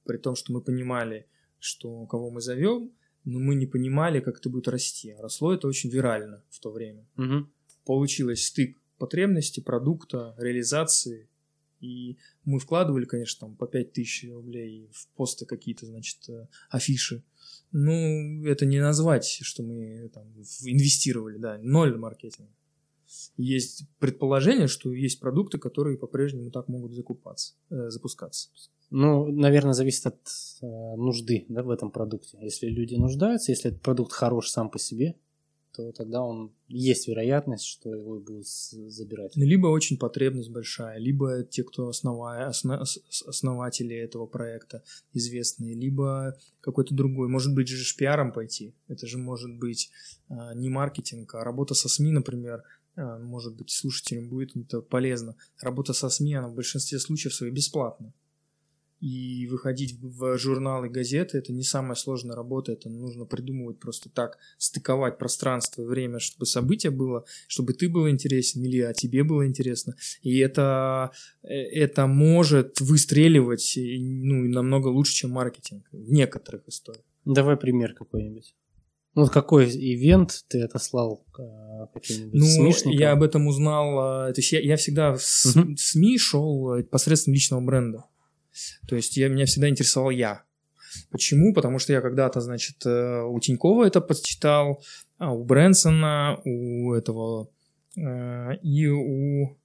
При 0.03 0.17
том, 0.17 0.35
что 0.35 0.53
мы 0.53 0.61
понимали, 0.61 1.25
что 1.57 2.05
кого 2.05 2.29
мы 2.29 2.39
зовем, 2.39 2.91
но 3.25 3.39
мы 3.39 3.55
не 3.55 3.65
понимали, 3.65 4.19
как 4.19 4.37
это 4.37 4.51
будет 4.51 4.67
расти. 4.67 5.13
А 5.13 5.21
росло 5.23 5.51
это 5.51 5.67
очень 5.67 5.89
вирально 5.89 6.43
в 6.51 6.59
то 6.59 6.69
время. 6.69 7.07
Угу. 7.17 7.47
Получилось 7.85 8.45
стык 8.45 8.77
потребности, 8.99 9.61
продукта, 9.61 10.35
реализации 10.37 11.27
и 11.83 12.17
мы 12.45 12.59
вкладывали, 12.59 13.05
конечно, 13.05 13.47
там 13.47 13.55
по 13.55 13.67
5 13.67 13.91
тысяч 13.91 14.31
рублей 14.31 14.89
в 14.93 15.07
посты 15.15 15.45
какие-то, 15.45 15.85
значит, 15.85 16.17
э, 16.29 16.47
афиши. 16.69 17.23
Ну, 17.71 18.45
это 18.45 18.65
не 18.65 18.79
назвать, 18.79 19.25
что 19.25 19.63
мы 19.63 20.09
там 20.13 20.23
инвестировали, 20.63 21.37
да, 21.37 21.59
ноль 21.61 21.97
маркетинга. 21.97 22.49
Есть 23.35 23.83
предположение, 23.99 24.67
что 24.67 24.93
есть 24.93 25.19
продукты, 25.19 25.57
которые 25.57 25.97
по-прежнему 25.97 26.51
так 26.51 26.67
могут 26.69 26.93
закупаться, 26.93 27.53
э, 27.69 27.89
запускаться. 27.89 28.49
Ну, 28.89 29.27
наверное, 29.27 29.73
зависит 29.73 30.05
от 30.05 30.21
э, 30.61 30.65
нужды 30.95 31.45
да, 31.49 31.63
в 31.63 31.69
этом 31.69 31.91
продукте. 31.91 32.37
Если 32.41 32.67
люди 32.67 32.95
нуждаются, 32.95 33.51
если 33.51 33.71
этот 33.71 33.81
продукт 33.81 34.13
хорош 34.13 34.49
сам 34.49 34.69
по 34.69 34.79
себе, 34.79 35.15
то 35.75 35.91
тогда 35.91 36.21
он 36.21 36.51
есть 36.67 37.07
вероятность, 37.07 37.65
что 37.65 37.89
его 37.89 38.19
будут 38.19 38.47
забирать. 38.47 39.35
Ну, 39.35 39.43
либо 39.43 39.67
очень 39.67 39.97
потребность 39.97 40.51
большая, 40.51 40.97
либо 40.99 41.43
те, 41.43 41.63
кто 41.63 41.87
основа... 41.87 42.45
основ... 42.45 42.81
основатели 43.27 43.95
этого 43.95 44.25
проекта 44.27 44.83
известные, 45.13 45.73
либо 45.73 46.37
какой-то 46.61 46.93
другой. 46.93 47.27
Может 47.27 47.53
быть 47.55 47.67
же 47.67 47.95
пиаром 47.95 48.31
пойти. 48.31 48.75
Это 48.87 49.07
же 49.07 49.17
может 49.17 49.57
быть 49.57 49.89
а, 50.29 50.53
не 50.53 50.69
маркетинг, 50.69 51.33
а 51.35 51.43
работа 51.43 51.73
со 51.73 51.89
СМИ, 51.89 52.11
например. 52.11 52.63
А, 52.95 53.17
может 53.17 53.55
быть, 53.55 53.71
слушателям 53.71 54.29
будет 54.29 54.55
это 54.55 54.81
полезно. 54.81 55.35
Работа 55.59 55.93
со 55.93 56.09
СМИ, 56.09 56.35
она 56.35 56.49
в 56.49 56.55
большинстве 56.55 56.99
случаев 56.99 57.33
своей 57.33 57.51
бесплатна 57.51 58.13
и 59.03 59.47
выходить 59.47 59.99
в 60.01 60.37
журналы, 60.37 60.87
газеты, 60.87 61.37
это 61.37 61.51
не 61.51 61.63
самая 61.63 61.95
сложная 61.95 62.37
работа, 62.37 62.71
это 62.71 62.89
нужно 62.89 63.25
придумывать 63.25 63.77
просто 63.77 64.09
так, 64.09 64.37
стыковать 64.57 65.17
пространство 65.17 65.81
и 65.81 65.85
время, 65.85 66.19
чтобы 66.19 66.45
событие 66.45 66.89
было, 66.89 67.25
чтобы 67.49 67.73
ты 67.73 67.89
был 67.89 68.09
интересен 68.09 68.63
или 68.63 68.79
а 68.79 68.93
тебе 68.93 69.25
было 69.25 69.45
интересно. 69.45 69.95
И 70.21 70.37
это, 70.37 71.11
э, 71.41 71.53
это 71.53 72.07
может 72.07 72.79
выстреливать 72.79 73.77
ну, 73.77 74.47
намного 74.47 74.87
лучше, 74.87 75.13
чем 75.15 75.31
маркетинг 75.31 75.85
в 75.91 76.09
некоторых 76.09 76.65
историях. 76.69 77.03
Давай 77.25 77.57
пример 77.57 77.93
какой-нибудь. 77.95 78.55
Ну, 79.15 79.27
какой 79.27 79.65
ивент 79.65 80.45
ты 80.47 80.61
отослал 80.61 81.25
а, 81.37 81.87
каким-нибудь 81.87 82.33
Ну, 82.33 82.45
смешникам? 82.45 82.99
я 82.99 83.11
об 83.11 83.21
этом 83.21 83.47
узнал. 83.47 83.99
А, 83.99 84.33
то 84.33 84.39
есть 84.39 84.53
я, 84.53 84.61
я 84.61 84.77
всегда 84.77 85.13
в. 85.13 85.21
СМИ 85.21 86.17
шел 86.17 86.81
посредством 86.89 87.33
личного 87.33 87.61
бренда. 87.61 88.05
То 88.87 88.95
есть 88.95 89.17
я, 89.17 89.29
меня 89.29 89.45
всегда 89.45 89.69
интересовал 89.69 90.09
я. 90.09 90.43
Почему? 91.09 91.53
Потому 91.53 91.79
что 91.79 91.93
я 91.93 92.01
когда-то, 92.01 92.41
значит, 92.41 92.85
э, 92.85 93.21
у 93.23 93.39
Тинькова 93.39 93.85
это 93.85 94.01
почитал, 94.01 94.83
а 95.17 95.33
у 95.33 95.43
Брэнсона, 95.43 96.39
у 96.45 96.93
этого 96.93 97.49
э, 97.97 98.57
и 98.61 98.87
у 98.87 99.57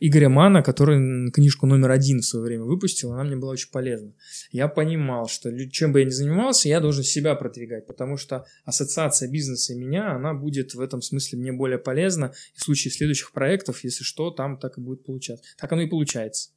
Игоря 0.00 0.28
Мана, 0.28 0.62
который 0.62 1.30
книжку 1.30 1.66
номер 1.66 1.90
один 1.90 2.20
в 2.20 2.24
свое 2.24 2.44
время 2.44 2.64
выпустил, 2.64 3.12
она 3.12 3.24
мне 3.24 3.36
была 3.36 3.52
очень 3.52 3.70
полезна. 3.70 4.12
Я 4.50 4.68
понимал, 4.68 5.28
что 5.28 5.50
чем 5.70 5.92
бы 5.92 6.00
я 6.00 6.04
ни 6.04 6.10
занимался, 6.10 6.68
я 6.68 6.80
должен 6.80 7.04
себя 7.04 7.34
продвигать, 7.34 7.86
потому 7.86 8.16
что 8.16 8.44
ассоциация 8.64 9.30
бизнеса 9.30 9.72
и 9.72 9.76
меня, 9.76 10.14
она 10.14 10.34
будет 10.34 10.74
в 10.74 10.80
этом 10.80 11.00
смысле 11.00 11.38
мне 11.38 11.52
более 11.52 11.78
полезна. 11.78 12.32
И 12.54 12.58
в 12.58 12.62
случае 12.62 12.92
следующих 12.92 13.32
проектов, 13.32 13.82
если 13.82 14.04
что, 14.04 14.30
там 14.30 14.58
так 14.58 14.76
и 14.76 14.80
будет 14.80 15.04
получаться. 15.04 15.44
Так 15.58 15.72
оно 15.72 15.82
и 15.82 15.88
получается. 15.88 16.50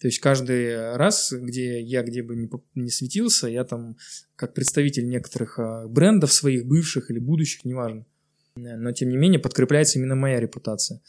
То 0.00 0.06
есть 0.06 0.20
каждый 0.20 0.96
раз, 0.96 1.32
где 1.32 1.80
я 1.80 2.02
где 2.02 2.22
бы 2.22 2.48
не, 2.74 2.90
светился, 2.90 3.48
я 3.48 3.64
там 3.64 3.96
как 4.36 4.54
представитель 4.54 5.08
некоторых 5.08 5.58
а, 5.58 5.88
брендов 5.88 6.32
своих, 6.32 6.66
бывших 6.66 7.10
или 7.10 7.18
будущих, 7.18 7.64
неважно. 7.64 8.06
Но 8.54 8.92
тем 8.92 9.08
не 9.08 9.16
менее 9.16 9.40
подкрепляется 9.40 9.98
именно 9.98 10.14
моя 10.14 10.40
репутация. 10.40 11.00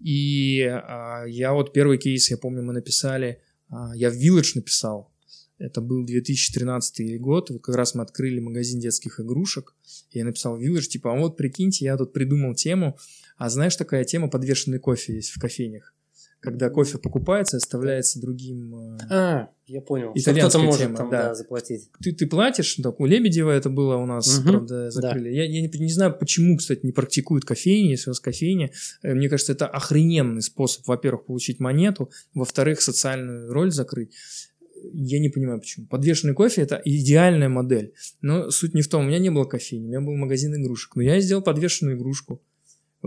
И 0.00 0.60
а, 0.62 1.24
я 1.26 1.52
вот 1.52 1.72
первый 1.72 1.98
кейс, 1.98 2.30
я 2.30 2.36
помню, 2.36 2.62
мы 2.62 2.72
написали, 2.72 3.40
а, 3.68 3.92
я 3.96 4.10
в 4.10 4.14
Village 4.14 4.52
написал, 4.54 5.12
это 5.58 5.80
был 5.80 6.04
2013 6.04 7.18
год, 7.20 7.50
вот 7.50 7.62
как 7.62 7.74
раз 7.74 7.94
мы 7.94 8.02
открыли 8.02 8.40
магазин 8.40 8.78
детских 8.78 9.18
игрушек. 9.20 9.74
Я 10.10 10.24
написал 10.24 10.60
Village, 10.60 10.82
типа, 10.82 11.12
а 11.12 11.18
вот 11.18 11.36
прикиньте, 11.36 11.86
я 11.86 11.96
тут 11.96 12.12
придумал 12.12 12.54
тему. 12.54 12.98
А 13.36 13.48
знаешь, 13.48 13.74
такая 13.74 14.04
тема 14.04 14.28
подвешенный 14.28 14.78
кофе 14.78 15.14
есть 15.14 15.30
в 15.30 15.40
кофейнях? 15.40 15.95
Когда 16.40 16.70
кофе 16.70 16.98
покупается, 16.98 17.56
оставляется 17.56 18.20
другим. 18.20 18.74
Э, 18.74 18.98
а, 19.10 19.50
я 19.66 19.80
понял. 19.80 20.12
Итальянская 20.14 20.62
может 20.62 20.80
тема, 20.80 20.96
там, 20.96 21.10
да. 21.10 21.28
да, 21.28 21.34
заплатить. 21.34 21.90
Ты, 22.00 22.12
ты 22.12 22.26
платишь, 22.26 22.74
так, 22.76 23.00
у 23.00 23.06
Лебедева 23.06 23.50
это 23.50 23.68
было 23.68 23.96
у 23.96 24.06
нас, 24.06 24.38
Мгм, 24.38 24.48
правда, 24.48 24.90
закрыли. 24.90 25.30
Я, 25.30 25.44
я 25.44 25.60
не, 25.62 25.68
не 25.68 25.92
знаю, 25.92 26.16
почему, 26.16 26.56
кстати, 26.56 26.80
не 26.84 26.92
практикуют 26.92 27.44
кофейни, 27.44 27.90
если 27.90 28.10
у 28.10 28.12
вас 28.12 28.20
кофейня. 28.20 28.70
Э, 29.02 29.14
Мне 29.14 29.28
кажется, 29.28 29.52
это 29.52 29.66
охрененный 29.66 30.42
способ, 30.42 30.86
во-первых, 30.86 31.24
получить 31.26 31.58
монету, 31.58 32.10
во-вторых, 32.32 32.80
социальную 32.80 33.52
роль 33.52 33.72
закрыть. 33.72 34.14
Я 34.92 35.18
не 35.18 35.30
понимаю, 35.30 35.58
почему. 35.58 35.86
Подвешенный 35.86 36.34
кофе– 36.34 36.62
это 36.62 36.80
идеальная 36.84 37.48
модель. 37.48 37.94
Но 38.20 38.50
суть 38.50 38.74
не 38.74 38.82
в 38.82 38.88
том, 38.88 39.04
у 39.04 39.08
меня 39.08 39.18
не 39.18 39.30
было 39.30 39.44
кофейни, 39.44 39.86
у 39.86 39.88
меня 39.88 40.00
был 40.00 40.14
магазин 40.14 40.54
игрушек. 40.54 40.94
Но 40.96 41.02
я 41.02 41.18
сделал 41.20 41.42
подвешенную 41.42 41.96
игрушку. 41.96 42.40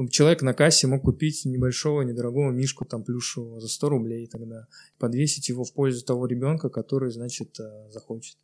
Человек 0.07 0.41
на 0.41 0.53
кассе 0.53 0.87
мог 0.87 1.03
купить 1.03 1.43
небольшого, 1.45 2.03
недорогого 2.03 2.51
мишку 2.51 2.85
там 2.85 3.03
плюшевого 3.03 3.59
за 3.59 3.67
100 3.67 3.89
рублей 3.89 4.27
тогда, 4.27 4.67
подвесить 4.97 5.49
его 5.49 5.63
в 5.63 5.73
пользу 5.73 6.05
того 6.05 6.25
ребенка, 6.25 6.69
который, 6.69 7.11
значит, 7.11 7.59
э, 7.59 7.89
захочет, 7.91 8.37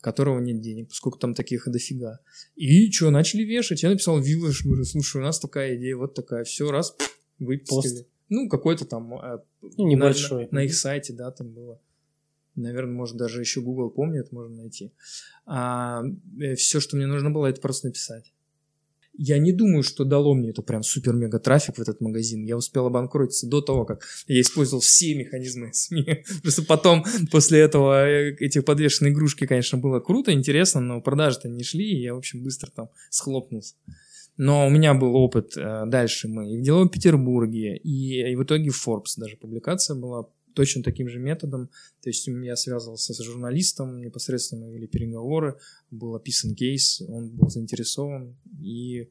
которого 0.00 0.40
нет 0.40 0.60
денег, 0.60 0.88
поскольку 0.88 1.18
там 1.18 1.34
таких 1.34 1.66
и 1.66 1.70
дофига. 1.70 2.20
И 2.56 2.90
что, 2.90 3.10
начали 3.10 3.42
вешать. 3.42 3.82
Я 3.82 3.90
написал 3.90 4.20
Виллаж, 4.20 4.64
говорю, 4.64 4.84
слушай, 4.84 5.18
у 5.18 5.24
нас 5.24 5.40
такая 5.40 5.76
идея, 5.76 5.96
вот 5.96 6.14
такая, 6.14 6.44
все, 6.44 6.70
раз, 6.70 6.94
выпустили. 7.38 8.02
Пост. 8.02 8.06
Ну, 8.28 8.48
какой-то 8.48 8.84
там 8.84 9.14
э, 9.14 9.38
Ну, 9.62 9.86
на- 9.86 9.88
небольшой. 9.88 10.48
На, 10.50 10.60
на 10.60 10.64
их 10.64 10.74
сайте, 10.74 11.12
да, 11.12 11.30
там 11.30 11.48
было. 11.50 11.80
Наверное, 12.56 12.94
может, 12.94 13.16
даже 13.16 13.40
еще 13.40 13.60
Google 13.60 13.90
помнит, 13.90 14.32
можно 14.32 14.56
найти. 14.56 14.92
А, 15.46 16.02
все, 16.56 16.80
что 16.80 16.96
мне 16.96 17.06
нужно 17.06 17.30
было, 17.30 17.46
это 17.46 17.60
просто 17.60 17.86
написать. 17.86 18.32
Я 19.22 19.36
не 19.36 19.52
думаю, 19.52 19.82
что 19.82 20.04
дало 20.04 20.32
мне 20.32 20.48
это 20.48 20.62
прям 20.62 20.82
супер-мега 20.82 21.38
трафик 21.40 21.76
в 21.76 21.78
этот 21.78 22.00
магазин. 22.00 22.42
Я 22.42 22.56
успел 22.56 22.86
обанкротиться 22.86 23.46
до 23.46 23.60
того, 23.60 23.84
как 23.84 24.02
я 24.26 24.40
использовал 24.40 24.80
все 24.80 25.14
механизмы 25.14 25.70
СМИ. 25.74 26.24
Просто 26.40 26.62
потом, 26.62 27.04
после 27.30 27.60
этого, 27.60 28.08
э, 28.08 28.34
этих 28.36 28.64
подвешенных 28.64 29.12
игрушки, 29.12 29.46
конечно, 29.46 29.76
было 29.76 30.00
круто, 30.00 30.32
интересно, 30.32 30.80
но 30.80 31.02
продажи-то 31.02 31.50
не 31.50 31.62
шли, 31.64 31.84
и 31.84 32.02
я, 32.02 32.14
в 32.14 32.16
общем, 32.16 32.42
быстро 32.42 32.70
там 32.70 32.88
схлопнулся. 33.10 33.74
Но 34.38 34.66
у 34.66 34.70
меня 34.70 34.94
был 34.94 35.14
опыт 35.14 35.54
э, 35.54 35.82
дальше 35.84 36.26
мы 36.26 36.54
и 36.54 36.58
в 36.58 36.62
Деловом 36.62 36.88
Петербурге, 36.88 37.76
и, 37.76 38.32
и 38.32 38.34
в 38.36 38.44
итоге 38.44 38.70
Forbes 38.70 39.18
даже 39.18 39.36
публикация 39.36 39.96
была 39.96 40.28
точно 40.54 40.82
таким 40.82 41.08
же 41.08 41.18
методом. 41.18 41.68
То 42.02 42.10
есть 42.10 42.26
я 42.26 42.56
связывался 42.56 43.14
с 43.14 43.20
журналистом, 43.20 44.00
непосредственно 44.00 44.66
мы 44.66 44.74
вели 44.74 44.86
переговоры, 44.86 45.58
был 45.90 46.14
описан 46.14 46.54
кейс, 46.54 47.00
он 47.00 47.30
был 47.30 47.48
заинтересован, 47.48 48.36
и 48.60 49.00
э, 49.00 49.08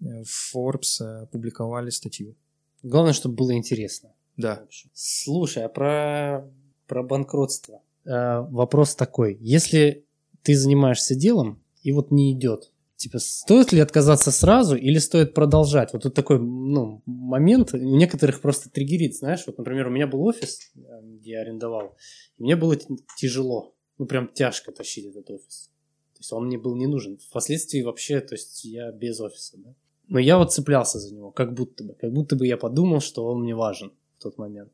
в 0.00 0.54
Forbes 0.54 1.26
публиковали 1.30 1.90
статью. 1.90 2.34
Главное, 2.82 3.12
чтобы 3.12 3.36
было 3.36 3.54
интересно. 3.54 4.12
Да. 4.36 4.66
Слушай, 4.92 5.64
а 5.64 5.68
про, 5.68 6.50
про 6.86 7.02
банкротство. 7.02 7.82
Э, 8.04 8.40
вопрос 8.50 8.94
такой. 8.94 9.36
Если 9.40 10.04
ты 10.42 10.56
занимаешься 10.56 11.14
делом, 11.14 11.62
и 11.82 11.92
вот 11.92 12.10
не 12.10 12.32
идет, 12.32 12.72
типа, 13.02 13.18
стоит 13.18 13.72
ли 13.72 13.80
отказаться 13.80 14.30
сразу 14.30 14.76
или 14.76 14.98
стоит 14.98 15.34
продолжать? 15.34 15.92
Вот 15.92 16.02
тут 16.02 16.14
такой, 16.14 16.38
ну, 16.38 17.02
момент, 17.06 17.74
у 17.74 17.76
некоторых 17.76 18.40
просто 18.40 18.70
триггерит, 18.70 19.16
знаешь, 19.16 19.42
вот, 19.46 19.58
например, 19.58 19.88
у 19.88 19.90
меня 19.90 20.06
был 20.06 20.22
офис, 20.24 20.72
э, 20.74 20.80
где 21.02 21.32
я 21.32 21.40
арендовал, 21.40 21.96
и 22.38 22.42
мне 22.42 22.56
было 22.56 22.76
тяжело, 23.16 23.74
ну, 23.98 24.06
прям 24.06 24.28
тяжко 24.28 24.72
тащить 24.72 25.06
этот 25.06 25.30
офис. 25.30 25.70
То 26.14 26.20
есть 26.20 26.32
он 26.32 26.46
мне 26.46 26.58
был 26.58 26.76
не 26.76 26.86
нужен. 26.86 27.18
Впоследствии 27.18 27.82
вообще, 27.82 28.20
то 28.20 28.34
есть 28.34 28.64
я 28.64 28.92
без 28.92 29.20
офиса, 29.20 29.56
да. 29.58 29.74
Но 30.08 30.18
я 30.18 30.38
вот 30.38 30.52
цеплялся 30.52 30.98
за 30.98 31.14
него, 31.14 31.30
как 31.30 31.54
будто 31.54 31.84
бы, 31.84 31.94
как 31.94 32.12
будто 32.12 32.36
бы 32.36 32.46
я 32.46 32.56
подумал, 32.56 33.00
что 33.00 33.24
он 33.26 33.42
мне 33.42 33.54
важен 33.54 33.92
в 34.18 34.22
тот 34.22 34.38
момент. 34.38 34.70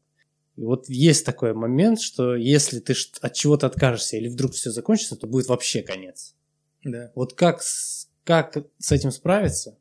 И 0.56 0.64
вот 0.64 0.88
есть 0.88 1.24
такой 1.24 1.54
момент, 1.54 2.00
что 2.00 2.34
если 2.34 2.80
ты 2.80 2.94
от 3.20 3.32
чего-то 3.32 3.68
откажешься 3.68 4.16
или 4.16 4.28
вдруг 4.28 4.52
все 4.52 4.70
закончится, 4.70 5.14
то 5.16 5.26
будет 5.28 5.46
вообще 5.46 5.82
конец. 5.82 6.34
Да. 6.84 7.12
Вот 7.14 7.34
как 7.34 7.62
как 8.28 8.58
с 8.76 8.92
этим 8.92 9.10
справиться? 9.10 9.78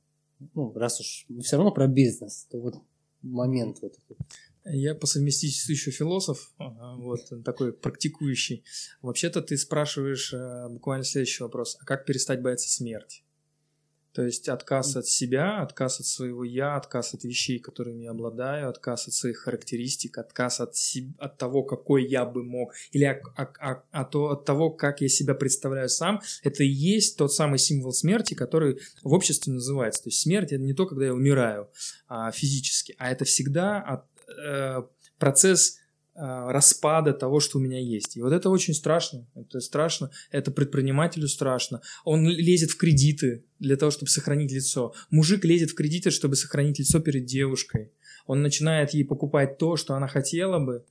Ну, 0.54 0.72
раз 0.74 1.02
уж 1.02 1.26
мы 1.28 1.42
все 1.42 1.58
равно 1.58 1.74
про 1.74 1.88
бизнес, 1.88 2.48
то 2.50 2.58
вот 2.60 2.76
момент 3.22 3.80
вот 3.82 3.92
этот. 3.92 4.18
Я 4.64 4.96
по 4.96 5.06
совместительству 5.06 5.74
еще 5.74 5.92
философ, 5.92 6.54
вот 6.58 7.44
такой 7.44 7.74
практикующий. 7.74 8.64
Вообще-то 9.02 9.42
ты 9.42 9.58
спрашиваешь 9.58 10.34
э, 10.34 10.70
буквально 10.70 11.04
следующий 11.04 11.44
вопрос: 11.44 11.78
а 11.82 11.86
как 11.86 12.06
перестать 12.06 12.42
бояться 12.42 12.70
смерти? 12.70 13.24
То 14.18 14.26
есть 14.26 14.50
отказ 14.50 14.96
от 14.96 15.06
себя, 15.06 15.62
отказ 15.62 16.00
от 16.00 16.08
своего 16.08 16.44
я, 16.44 16.76
отказ 16.76 17.14
от 17.14 17.24
вещей, 17.24 17.60
которыми 17.60 18.06
я 18.06 18.10
обладаю, 18.12 18.68
отказ 18.68 19.08
от 19.08 19.14
своих 19.14 19.38
характеристик, 19.38 20.18
отказ 20.18 20.60
от, 20.60 20.76
себ- 20.76 21.14
от 21.20 21.38
того, 21.38 21.62
какой 21.62 22.04
я 22.08 22.26
бы 22.26 22.44
мог, 22.44 22.74
или 22.94 23.04
о- 23.04 23.22
о- 23.36 23.54
о- 23.60 23.84
от, 23.92 24.10
то- 24.10 24.32
от 24.32 24.44
того, 24.44 24.72
как 24.72 25.02
я 25.02 25.08
себя 25.08 25.36
представляю 25.36 25.88
сам, 25.88 26.20
это 26.42 26.64
и 26.64 26.68
есть 26.68 27.16
тот 27.16 27.32
самый 27.32 27.60
символ 27.60 27.94
смерти, 27.94 28.34
который 28.34 28.80
в 29.04 29.14
обществе 29.14 29.54
называется. 29.54 30.02
То 30.02 30.08
есть 30.08 30.20
смерть 30.22 30.52
это 30.52 30.64
не 30.64 30.74
то, 30.74 30.88
когда 30.88 31.06
я 31.06 31.14
умираю 31.14 31.70
а, 32.08 32.32
физически, 32.32 32.96
а 32.98 33.12
это 33.12 33.24
всегда 33.24 33.80
от, 33.84 34.06
э, 34.32 34.82
процесс 35.20 35.78
распада 36.18 37.14
того, 37.14 37.40
что 37.40 37.60
у 37.60 37.62
меня 37.62 37.80
есть. 37.80 38.18
И 38.18 38.22
вот 38.22 38.34
это 38.34 38.50
очень 38.50 38.74
страшно. 38.74 39.28
Это 39.36 39.60
страшно. 39.60 40.10
Это 40.32 40.52
предпринимателю 40.52 41.28
страшно. 41.28 41.82
Он 42.04 42.28
лезет 42.28 42.72
в 42.72 42.78
кредиты 42.78 43.46
для 43.60 43.78
того, 43.78 43.92
чтобы 43.92 44.10
сохранить 44.10 44.52
лицо. 44.52 44.94
Мужик 45.12 45.46
лезет 45.46 45.72
в 45.72 45.76
кредиты, 45.76 46.10
чтобы 46.10 46.36
сохранить 46.36 46.80
лицо 46.80 47.00
перед 47.00 47.26
девушкой. 47.26 47.92
Он 48.26 48.42
начинает 48.42 48.94
ей 48.94 49.06
покупать 49.06 49.58
то, 49.58 49.76
что 49.78 49.94
она 49.94 50.08
хотела 50.08 50.60
бы, 50.60 50.84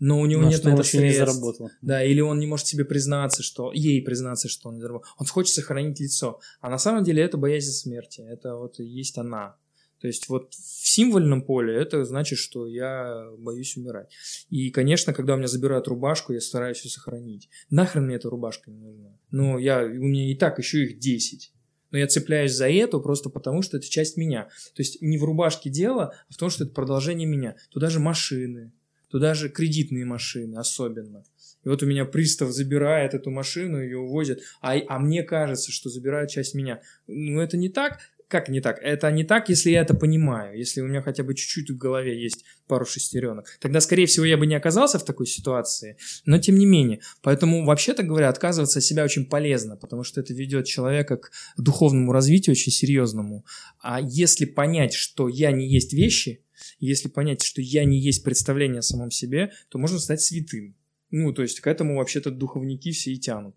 но 0.00 0.20
у 0.20 0.26
него 0.26 0.42
Ну, 0.42 0.48
нет 0.48 0.62
на 0.64 0.70
это 0.74 0.82
еще 0.82 0.98
не 0.98 1.12
средств. 1.12 1.34
заработал. 1.34 1.70
Да, 1.80 2.04
или 2.04 2.20
он 2.20 2.38
не 2.38 2.46
может 2.46 2.66
себе 2.66 2.84
признаться, 2.84 3.42
что 3.42 3.72
ей 3.72 4.02
признаться, 4.02 4.48
что 4.48 4.68
он 4.68 4.74
не 4.76 4.80
заработал. 4.82 5.08
Он 5.18 5.26
хочет 5.26 5.54
сохранить 5.54 5.98
лицо. 6.00 6.40
А 6.60 6.68
на 6.68 6.78
самом 6.78 7.04
деле 7.04 7.22
это 7.22 7.38
боязнь 7.38 7.70
смерти. 7.72 8.20
Это 8.20 8.56
вот 8.56 8.80
и 8.80 8.84
есть 8.84 9.16
она. 9.18 9.56
То 10.04 10.08
есть 10.08 10.28
вот 10.28 10.52
в 10.52 10.86
символьном 10.86 11.40
поле 11.40 11.74
это 11.74 12.04
значит, 12.04 12.38
что 12.38 12.66
я 12.66 13.30
боюсь 13.38 13.74
умирать. 13.78 14.12
И, 14.50 14.68
конечно, 14.68 15.14
когда 15.14 15.32
у 15.32 15.38
меня 15.38 15.46
забирают 15.46 15.88
рубашку, 15.88 16.34
я 16.34 16.42
стараюсь 16.42 16.84
ее 16.84 16.90
сохранить. 16.90 17.48
Нахрен 17.70 18.04
мне 18.04 18.16
эта 18.16 18.28
рубашка 18.28 18.70
не 18.70 18.80
нужна? 18.80 19.18
Ну, 19.30 19.56
я, 19.56 19.82
у 19.82 19.88
меня 19.88 20.30
и 20.30 20.34
так 20.34 20.58
еще 20.58 20.84
их 20.84 20.98
10. 20.98 21.54
Но 21.90 21.96
я 21.96 22.06
цепляюсь 22.06 22.52
за 22.52 22.68
эту 22.68 23.00
просто 23.00 23.30
потому, 23.30 23.62
что 23.62 23.78
это 23.78 23.88
часть 23.88 24.18
меня. 24.18 24.50
То 24.74 24.82
есть 24.82 25.00
не 25.00 25.16
в 25.16 25.24
рубашке 25.24 25.70
дело, 25.70 26.12
а 26.28 26.34
в 26.34 26.36
том, 26.36 26.50
что 26.50 26.64
это 26.64 26.74
продолжение 26.74 27.26
меня. 27.26 27.56
Туда 27.70 27.88
же 27.88 27.98
машины, 27.98 28.72
туда 29.08 29.32
же 29.32 29.48
кредитные 29.48 30.04
машины 30.04 30.56
особенно. 30.56 31.24
И 31.64 31.68
вот 31.70 31.82
у 31.82 31.86
меня 31.86 32.04
пристав 32.04 32.50
забирает 32.50 33.14
эту 33.14 33.30
машину, 33.30 33.82
ее 33.82 33.96
увозят, 33.96 34.40
а, 34.60 34.74
а 34.86 34.98
мне 34.98 35.22
кажется, 35.22 35.72
что 35.72 35.88
забирает 35.88 36.28
часть 36.28 36.54
меня. 36.54 36.82
Ну, 37.06 37.40
это 37.40 37.56
не 37.56 37.70
так. 37.70 38.00
Как 38.28 38.48
не 38.48 38.60
так? 38.60 38.78
Это 38.82 39.10
не 39.10 39.24
так, 39.24 39.48
если 39.48 39.70
я 39.70 39.82
это 39.82 39.94
понимаю, 39.94 40.56
если 40.58 40.80
у 40.80 40.86
меня 40.86 41.02
хотя 41.02 41.22
бы 41.22 41.34
чуть-чуть 41.34 41.70
в 41.70 41.76
голове 41.76 42.20
есть 42.20 42.44
пару 42.66 42.84
шестеренок. 42.84 43.46
Тогда, 43.60 43.80
скорее 43.80 44.06
всего, 44.06 44.24
я 44.24 44.36
бы 44.36 44.46
не 44.46 44.54
оказался 44.54 44.98
в 44.98 45.04
такой 45.04 45.26
ситуации, 45.26 45.98
но 46.24 46.38
тем 46.38 46.56
не 46.56 46.66
менее. 46.66 47.00
Поэтому, 47.22 47.64
вообще-то 47.64 48.02
говоря, 48.02 48.28
отказываться 48.28 48.78
от 48.78 48.84
себя 48.84 49.04
очень 49.04 49.26
полезно, 49.26 49.76
потому 49.76 50.04
что 50.04 50.20
это 50.20 50.32
ведет 50.32 50.66
человека 50.66 51.18
к 51.18 51.30
духовному 51.56 52.12
развитию 52.12 52.52
очень 52.52 52.72
серьезному. 52.72 53.44
А 53.80 54.00
если 54.00 54.46
понять, 54.46 54.94
что 54.94 55.28
я 55.28 55.52
не 55.52 55.68
есть 55.68 55.92
вещи, 55.92 56.42
если 56.78 57.08
понять, 57.08 57.42
что 57.42 57.60
я 57.60 57.84
не 57.84 58.00
есть 58.00 58.24
представление 58.24 58.78
о 58.78 58.82
самом 58.82 59.10
себе, 59.10 59.52
то 59.68 59.78
можно 59.78 59.98
стать 59.98 60.20
святым. 60.20 60.74
Ну, 61.10 61.32
то 61.32 61.42
есть 61.42 61.60
к 61.60 61.66
этому 61.66 61.96
вообще-то 61.96 62.30
духовники 62.30 62.90
все 62.90 63.12
и 63.12 63.18
тянут. 63.18 63.54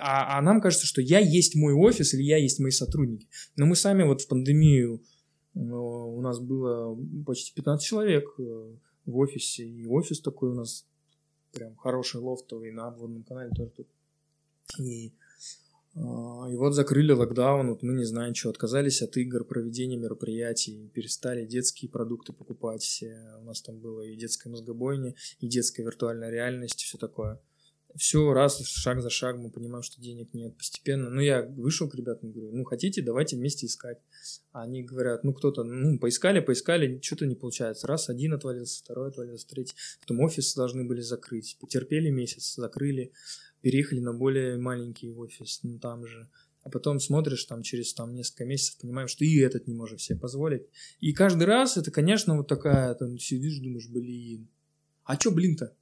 А, 0.00 0.38
а 0.38 0.42
нам 0.42 0.60
кажется, 0.60 0.86
что 0.86 1.00
я 1.00 1.18
есть 1.18 1.56
мой 1.56 1.72
офис 1.72 2.14
или 2.14 2.22
я 2.22 2.36
есть 2.36 2.58
мои 2.60 2.70
сотрудники. 2.70 3.26
Но 3.56 3.66
мы 3.66 3.76
сами 3.76 4.04
вот 4.04 4.22
в 4.22 4.28
пандемию, 4.28 5.02
э, 5.54 5.60
у 5.60 6.20
нас 6.20 6.38
было 6.38 6.96
почти 7.26 7.52
15 7.54 7.86
человек 7.86 8.28
э, 8.38 8.74
в 9.06 9.16
офисе, 9.16 9.66
и 9.66 9.86
офис 9.86 10.20
такой 10.20 10.50
у 10.50 10.54
нас 10.54 10.86
прям 11.52 11.76
хороший, 11.76 12.20
лофтовый, 12.20 12.70
на 12.72 12.88
обводном 12.88 13.24
канале 13.24 13.50
тоже 13.50 13.70
тут. 13.70 13.88
И, 14.78 15.12
а, 15.94 16.46
и 16.50 16.56
вот 16.56 16.74
закрыли 16.74 17.12
локдаун, 17.12 17.70
вот 17.70 17.82
мы 17.82 17.94
не 17.94 18.04
знаем, 18.04 18.34
что, 18.34 18.50
отказались 18.50 19.02
от 19.02 19.16
игр, 19.16 19.44
проведения 19.44 19.96
мероприятий, 19.96 20.90
перестали 20.92 21.46
детские 21.46 21.90
продукты 21.90 22.32
покупать. 22.32 23.02
У 23.40 23.44
нас 23.44 23.62
там 23.62 23.78
было 23.78 24.02
и 24.02 24.14
детская 24.14 24.50
мозгобойня, 24.50 25.14
и 25.40 25.48
детская 25.48 25.82
виртуальная 25.82 26.30
реальность, 26.30 26.82
все 26.82 26.98
такое. 26.98 27.40
Все 27.98 28.32
раз, 28.32 28.64
шаг 28.64 29.02
за 29.02 29.10
шагом, 29.10 29.42
мы 29.42 29.50
понимаем, 29.50 29.82
что 29.82 30.00
денег 30.00 30.32
нет 30.32 30.56
постепенно. 30.56 31.10
Ну, 31.10 31.20
я 31.20 31.42
вышел 31.42 31.88
к 31.88 31.96
ребятам, 31.96 32.30
говорю, 32.30 32.52
ну, 32.52 32.62
хотите, 32.62 33.02
давайте 33.02 33.36
вместе 33.36 33.66
искать. 33.66 33.98
А 34.52 34.62
они 34.62 34.84
говорят, 34.84 35.24
ну, 35.24 35.32
кто-то, 35.32 35.64
ну, 35.64 35.98
поискали, 35.98 36.38
поискали, 36.38 37.00
что-то 37.02 37.26
не 37.26 37.34
получается. 37.34 37.88
Раз, 37.88 38.08
один 38.08 38.34
отвалился, 38.34 38.84
второй 38.84 39.08
отвалился, 39.08 39.48
третий. 39.48 39.74
Потом 40.00 40.20
офис 40.20 40.54
должны 40.54 40.84
были 40.84 41.00
закрыть. 41.00 41.56
Потерпели 41.60 42.10
месяц, 42.10 42.54
закрыли, 42.54 43.12
переехали 43.62 43.98
на 43.98 44.14
более 44.14 44.58
маленький 44.58 45.10
офис, 45.10 45.60
ну, 45.64 45.80
там 45.80 46.06
же. 46.06 46.28
а 46.62 46.70
потом 46.70 47.00
смотришь 47.00 47.44
там 47.44 47.62
через 47.62 47.94
там 47.94 48.14
несколько 48.14 48.44
месяцев, 48.44 48.78
понимаешь, 48.78 49.10
что 49.10 49.24
и 49.24 49.38
этот 49.38 49.66
не 49.66 49.74
может 49.74 50.00
себе 50.00 50.18
позволить. 50.18 50.66
И 51.00 51.12
каждый 51.12 51.44
раз 51.44 51.76
это, 51.76 51.90
конечно, 51.90 52.36
вот 52.36 52.46
такая, 52.46 52.94
там 52.94 53.18
сидишь, 53.18 53.58
думаешь, 53.58 53.88
блин, 53.88 54.48
а 55.04 55.16
чё, 55.16 55.30
блин-то? 55.30 55.74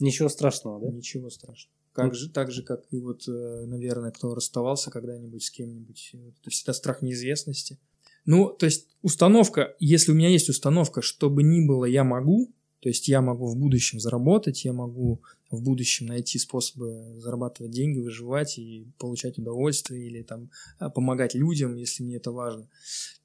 Ничего 0.00 0.28
страшного, 0.28 0.80
да? 0.80 0.90
Ничего 0.90 1.30
страшного. 1.30 1.74
Как 1.92 2.14
же, 2.14 2.30
так 2.30 2.52
же, 2.52 2.62
как 2.62 2.84
и 2.90 3.00
вот, 3.00 3.26
э, 3.26 3.64
наверное, 3.66 4.12
кто 4.12 4.34
расставался 4.34 4.90
когда-нибудь 4.90 5.42
с 5.42 5.50
кем-нибудь. 5.50 6.14
Это 6.40 6.50
всегда 6.50 6.72
страх 6.72 7.02
неизвестности. 7.02 7.78
Ну, 8.24 8.50
то 8.50 8.66
есть 8.66 8.86
установка, 9.02 9.74
если 9.80 10.12
у 10.12 10.14
меня 10.14 10.28
есть 10.28 10.48
установка, 10.48 11.02
что 11.02 11.30
бы 11.30 11.42
ни 11.42 11.66
было, 11.66 11.86
я 11.86 12.04
могу, 12.04 12.52
то 12.80 12.88
есть 12.88 13.08
я 13.08 13.20
могу 13.20 13.46
в 13.46 13.56
будущем 13.56 13.98
заработать, 13.98 14.64
я 14.64 14.72
могу 14.72 15.22
в 15.50 15.62
будущем 15.62 16.06
найти 16.06 16.38
способы 16.38 17.16
зарабатывать 17.16 17.72
деньги, 17.72 17.98
выживать 17.98 18.58
и 18.58 18.86
получать 18.98 19.38
удовольствие 19.38 20.06
или 20.06 20.22
там 20.22 20.50
а, 20.78 20.90
помогать 20.90 21.34
людям, 21.34 21.74
если 21.74 22.04
мне 22.04 22.16
это 22.16 22.30
важно, 22.30 22.68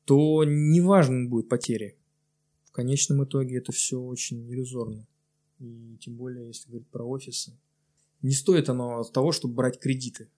то 0.06 0.44
не 0.46 0.82
важны 0.82 1.28
будут 1.28 1.50
потери. 1.50 1.98
В 2.66 2.72
конечном 2.72 3.26
итоге 3.26 3.58
это 3.58 3.72
все 3.72 4.00
очень 4.00 4.50
иллюзорно. 4.50 5.06
И 5.64 5.98
тем 5.98 6.16
более, 6.16 6.48
если 6.48 6.70
говорить 6.70 6.88
про 6.88 7.04
офисы. 7.04 7.54
Не 8.22 8.34
стоит 8.34 8.70
оно 8.70 9.04
того, 9.04 9.32
чтобы 9.32 9.56
брать 9.56 9.80
кредиты. 9.80 10.30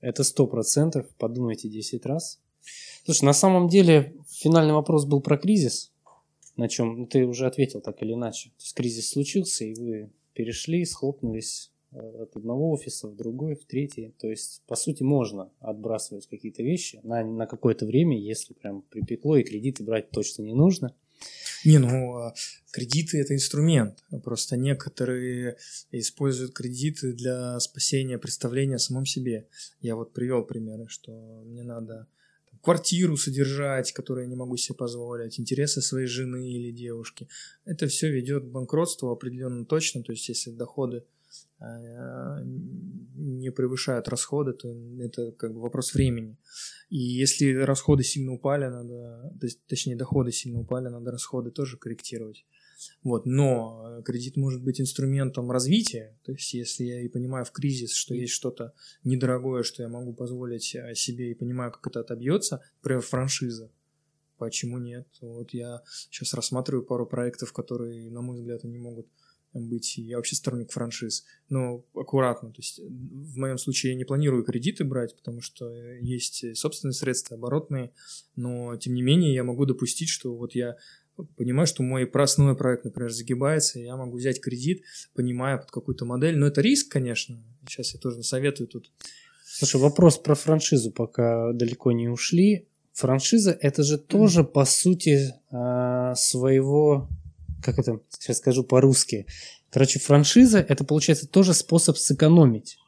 Это 0.00 0.24
сто 0.24 0.46
процентов. 0.46 1.06
Подумайте 1.18 1.68
10 1.68 2.06
раз. 2.06 2.40
Слушай, 3.04 3.24
на 3.24 3.32
самом 3.32 3.68
деле 3.68 4.14
финальный 4.28 4.74
вопрос 4.74 5.04
был 5.04 5.20
про 5.20 5.36
кризис 5.36 5.90
на 6.60 6.68
чем 6.68 6.98
ну, 6.98 7.06
ты 7.06 7.24
уже 7.26 7.46
ответил 7.46 7.80
так 7.80 8.02
или 8.02 8.12
иначе. 8.12 8.50
То 8.50 8.62
есть 8.62 8.74
кризис 8.74 9.10
случился, 9.10 9.64
и 9.64 9.74
вы 9.74 10.10
перешли, 10.34 10.84
схлопнулись 10.84 11.72
э, 11.92 12.22
от 12.22 12.36
одного 12.36 12.70
офиса 12.70 13.08
в 13.08 13.16
другой, 13.16 13.54
в 13.54 13.64
третий. 13.64 14.12
То 14.18 14.28
есть, 14.28 14.62
по 14.66 14.76
сути, 14.76 15.02
можно 15.02 15.50
отбрасывать 15.60 16.26
какие-то 16.26 16.62
вещи 16.62 17.00
на, 17.02 17.24
на 17.24 17.46
какое-то 17.46 17.86
время, 17.86 18.18
если 18.18 18.52
прям 18.52 18.82
припекло, 18.82 19.36
и 19.36 19.42
кредиты 19.42 19.82
брать 19.82 20.10
точно 20.10 20.42
не 20.42 20.52
нужно. 20.52 20.94
Не, 21.64 21.78
ну, 21.78 22.16
а 22.16 22.34
кредиты– 22.70 23.18
это 23.20 23.34
инструмент. 23.34 24.02
Просто 24.24 24.56
некоторые 24.56 25.58
используют 25.90 26.54
кредиты 26.54 27.12
для 27.12 27.60
спасения 27.60 28.18
представления 28.18 28.76
о 28.76 28.78
самом 28.78 29.04
себе. 29.04 29.46
Я 29.80 29.96
вот 29.96 30.12
привел 30.12 30.44
примеры, 30.44 30.86
что 30.88 31.42
мне 31.44 31.62
надо 31.62 32.06
квартиру 32.62 33.16
содержать, 33.16 33.92
которую 33.92 34.24
я 34.24 34.30
не 34.30 34.36
могу 34.36 34.56
себе 34.56 34.76
позволить, 34.76 35.40
интересы 35.40 35.80
своей 35.80 36.06
жены 36.06 36.50
или 36.50 36.70
девушки. 36.70 37.28
Это 37.64 37.86
все 37.86 38.10
ведет 38.10 38.44
к 38.44 38.48
банкротству 38.48 39.10
определенно 39.10 39.64
точно. 39.64 40.02
То 40.02 40.12
есть, 40.12 40.28
если 40.28 40.50
доходы 40.50 40.98
э, 40.98 41.02
не 41.60 43.50
превышают 43.50 44.08
расходы, 44.08 44.52
то 44.52 44.68
это 44.98 45.32
как 45.32 45.52
бы 45.52 45.60
вопрос 45.60 45.94
времени. 45.94 46.36
И 46.88 46.98
если 46.98 47.52
расходы 47.54 48.02
сильно 48.02 48.32
упали, 48.32 48.66
надо, 48.66 49.34
точнее 49.68 49.96
доходы 49.96 50.32
сильно 50.32 50.60
упали, 50.60 50.88
надо 50.88 51.10
расходы 51.10 51.50
тоже 51.50 51.76
корректировать. 51.76 52.44
Вот, 53.02 53.26
но 53.26 53.98
э, 53.98 54.02
кредит 54.02 54.36
может 54.36 54.62
быть 54.62 54.80
инструментом 54.80 55.50
развития. 55.50 56.16
То 56.24 56.32
есть, 56.32 56.54
если 56.54 56.84
я 56.84 57.00
и 57.02 57.08
понимаю 57.08 57.44
в 57.44 57.52
кризис, 57.52 57.92
что 57.92 58.14
есть 58.14 58.32
что-то 58.32 58.72
недорогое, 59.04 59.62
что 59.62 59.82
я 59.82 59.88
могу 59.88 60.14
позволить 60.14 60.74
э, 60.74 60.94
себе 60.94 61.30
и 61.30 61.34
понимаю, 61.34 61.72
как 61.72 61.86
это 61.86 62.00
отобьется, 62.00 62.62
например, 62.80 63.02
франшиза. 63.02 63.70
Почему 64.38 64.78
нет? 64.78 65.06
Вот 65.20 65.52
я 65.52 65.82
сейчас 66.10 66.32
рассматриваю 66.32 66.84
пару 66.84 67.06
проектов, 67.06 67.52
которые, 67.52 68.10
на 68.10 68.22
мой 68.22 68.38
взгляд, 68.38 68.64
они 68.64 68.78
могут 68.78 69.06
быть. 69.52 69.96
Я 69.96 70.16
вообще 70.16 70.36
сторонник 70.36 70.72
франшиз. 70.72 71.24
Но 71.48 71.84
аккуратно. 71.94 72.50
То 72.50 72.58
есть 72.60 72.78
в 72.80 73.36
моем 73.36 73.58
случае 73.58 73.92
я 73.92 73.98
не 73.98 74.04
планирую 74.04 74.44
кредиты 74.44 74.84
брать, 74.84 75.16
потому 75.16 75.40
что 75.40 75.72
есть 76.00 76.56
собственные 76.56 76.94
средства, 76.94 77.36
оборотные. 77.36 77.92
Но 78.36 78.76
тем 78.76 78.94
не 78.94 79.02
менее 79.02 79.34
я 79.34 79.44
могу 79.44 79.66
допустить, 79.66 80.08
что 80.08 80.34
вот 80.34 80.54
я 80.54 80.76
понимаю, 81.36 81.66
что 81.66 81.82
мой 81.82 82.04
основной 82.04 82.56
проект, 82.56 82.84
например, 82.84 83.10
загибается, 83.10 83.78
я 83.78 83.96
могу 83.96 84.16
взять 84.16 84.40
кредит, 84.40 84.82
понимая 85.14 85.58
под 85.58 85.70
какую-то 85.70 86.04
модель. 86.04 86.36
Но 86.36 86.46
это 86.46 86.60
риск, 86.60 86.90
конечно. 86.90 87.42
Сейчас 87.68 87.94
я 87.94 88.00
тоже 88.00 88.22
советую 88.22 88.68
тут. 88.68 88.90
Слушай, 89.44 89.80
вопрос 89.80 90.16
про 90.16 90.34
франшизу, 90.34 90.90
пока 90.90 91.52
далеко 91.52 91.92
не 91.92 92.08
ушли. 92.08 92.68
Франшиза 92.92 93.56
это 93.60 93.82
же 93.82 93.98
тоже, 93.98 94.44
по 94.44 94.64
сути, 94.64 95.34
а, 95.50 96.14
своего, 96.14 97.08
как 97.62 97.78
это, 97.78 98.00
сейчас 98.08 98.38
скажу 98.38 98.64
по-русски. 98.64 99.26
Короче, 99.70 99.98
франшиза 99.98 100.58
это, 100.58 100.84
получается, 100.84 101.28
тоже 101.28 101.54
способ 101.54 101.96
сэкономить 101.96 102.78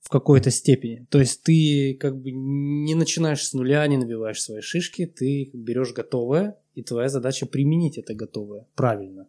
в 0.00 0.08
какой-то 0.08 0.50
степени. 0.50 1.06
То 1.10 1.18
есть 1.18 1.42
ты 1.42 1.96
как 1.98 2.20
бы 2.20 2.30
не 2.30 2.94
начинаешь 2.94 3.42
с 3.44 3.52
нуля, 3.52 3.86
не 3.86 3.96
набиваешь 3.96 4.40
свои 4.40 4.60
шишки, 4.60 5.06
ты 5.06 5.50
берешь 5.52 5.92
готовое, 5.92 6.56
и 6.74 6.82
твоя 6.82 7.08
задача 7.08 7.46
применить 7.46 7.98
это 7.98 8.14
готовое 8.14 8.66
правильно. 8.74 9.26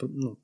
Ну, 0.00 0.38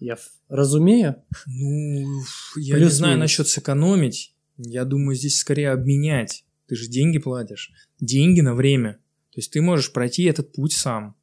я 0.00 0.16
разумею? 0.48 1.22
Ну, 1.46 2.20
я 2.56 2.76
Плюс 2.76 2.92
не 2.92 2.96
знаю 2.96 3.14
минус. 3.14 3.24
насчет 3.24 3.48
сэкономить. 3.48 4.34
Я 4.56 4.84
думаю, 4.84 5.14
здесь 5.14 5.38
скорее 5.38 5.70
обменять. 5.70 6.44
Ты 6.66 6.76
же 6.76 6.88
деньги 6.88 7.18
платишь. 7.18 7.72
Деньги 8.00 8.40
на 8.40 8.54
время. 8.54 8.94
То 9.30 9.38
есть 9.38 9.52
ты 9.52 9.60
можешь 9.60 9.92
пройти 9.92 10.24
этот 10.24 10.52
путь 10.52 10.72
сам. 10.72 11.14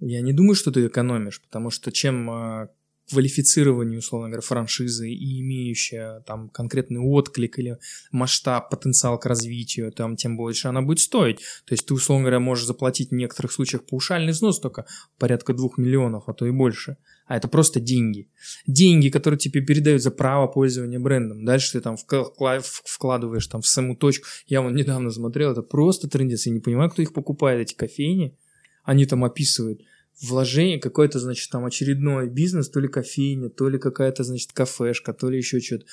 Я 0.00 0.22
не 0.22 0.32
думаю, 0.32 0.54
что 0.54 0.70
ты 0.70 0.86
экономишь, 0.86 1.40
потому 1.42 1.70
что 1.70 1.92
чем 1.92 2.30
а, 2.30 2.68
квалифицированию, 3.10 3.98
условно 3.98 4.28
говоря, 4.28 4.40
франшизы 4.40 5.10
и 5.10 5.40
имеющая 5.40 6.20
там 6.20 6.48
конкретный 6.48 7.00
отклик 7.00 7.58
или 7.58 7.78
масштаб, 8.12 8.70
потенциал 8.70 9.18
к 9.18 9.26
развитию, 9.26 9.92
там 9.92 10.16
тем 10.16 10.36
больше 10.36 10.68
она 10.68 10.82
будет 10.82 11.00
стоить. 11.00 11.38
То 11.64 11.72
есть 11.72 11.86
ты, 11.86 11.94
условно 11.94 12.24
говоря, 12.24 12.40
можешь 12.40 12.66
заплатить 12.66 13.10
в 13.10 13.14
некоторых 13.14 13.52
случаях 13.52 13.84
паушальный 13.84 14.32
взнос 14.32 14.60
только 14.60 14.86
порядка 15.18 15.54
двух 15.54 15.76
миллионов, 15.76 16.28
а 16.28 16.32
то 16.32 16.46
и 16.46 16.50
больше. 16.50 16.96
А 17.26 17.36
это 17.36 17.48
просто 17.48 17.80
деньги. 17.80 18.28
Деньги, 18.66 19.08
которые 19.08 19.38
тебе 19.38 19.60
передают 19.60 20.02
за 20.02 20.10
право 20.10 20.46
пользования 20.46 20.98
брендом. 20.98 21.44
Дальше 21.44 21.72
ты 21.72 21.80
там 21.80 21.96
вкладываешь 21.96 23.46
там 23.46 23.60
в 23.62 23.66
саму 23.66 23.96
точку. 23.96 24.26
Я 24.46 24.62
вот 24.62 24.72
недавно 24.72 25.10
смотрел, 25.10 25.52
это 25.52 25.62
просто 25.62 26.08
трендец. 26.08 26.46
Я 26.46 26.52
не 26.52 26.60
понимаю, 26.60 26.90
кто 26.90 27.02
их 27.02 27.12
покупает, 27.12 27.60
эти 27.60 27.74
кофейни. 27.74 28.36
Они 28.82 29.06
там 29.06 29.24
описывают 29.24 29.82
вложение, 30.22 30.78
какой-то, 30.78 31.18
значит, 31.18 31.50
там 31.50 31.64
очередной 31.64 32.28
бизнес, 32.28 32.68
то 32.68 32.80
ли 32.80 32.88
кофейня, 32.88 33.48
то 33.48 33.68
ли 33.68 33.78
какая-то, 33.78 34.24
значит, 34.24 34.52
кафешка, 34.52 35.12
то 35.12 35.30
ли 35.30 35.38
еще 35.38 35.60
что-то. 35.60 35.86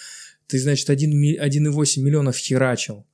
Ты, 0.48 0.60
значит, 0.60 0.90
1,8 0.90 2.02
миллионов 2.02 2.38
херачил. 2.38 3.06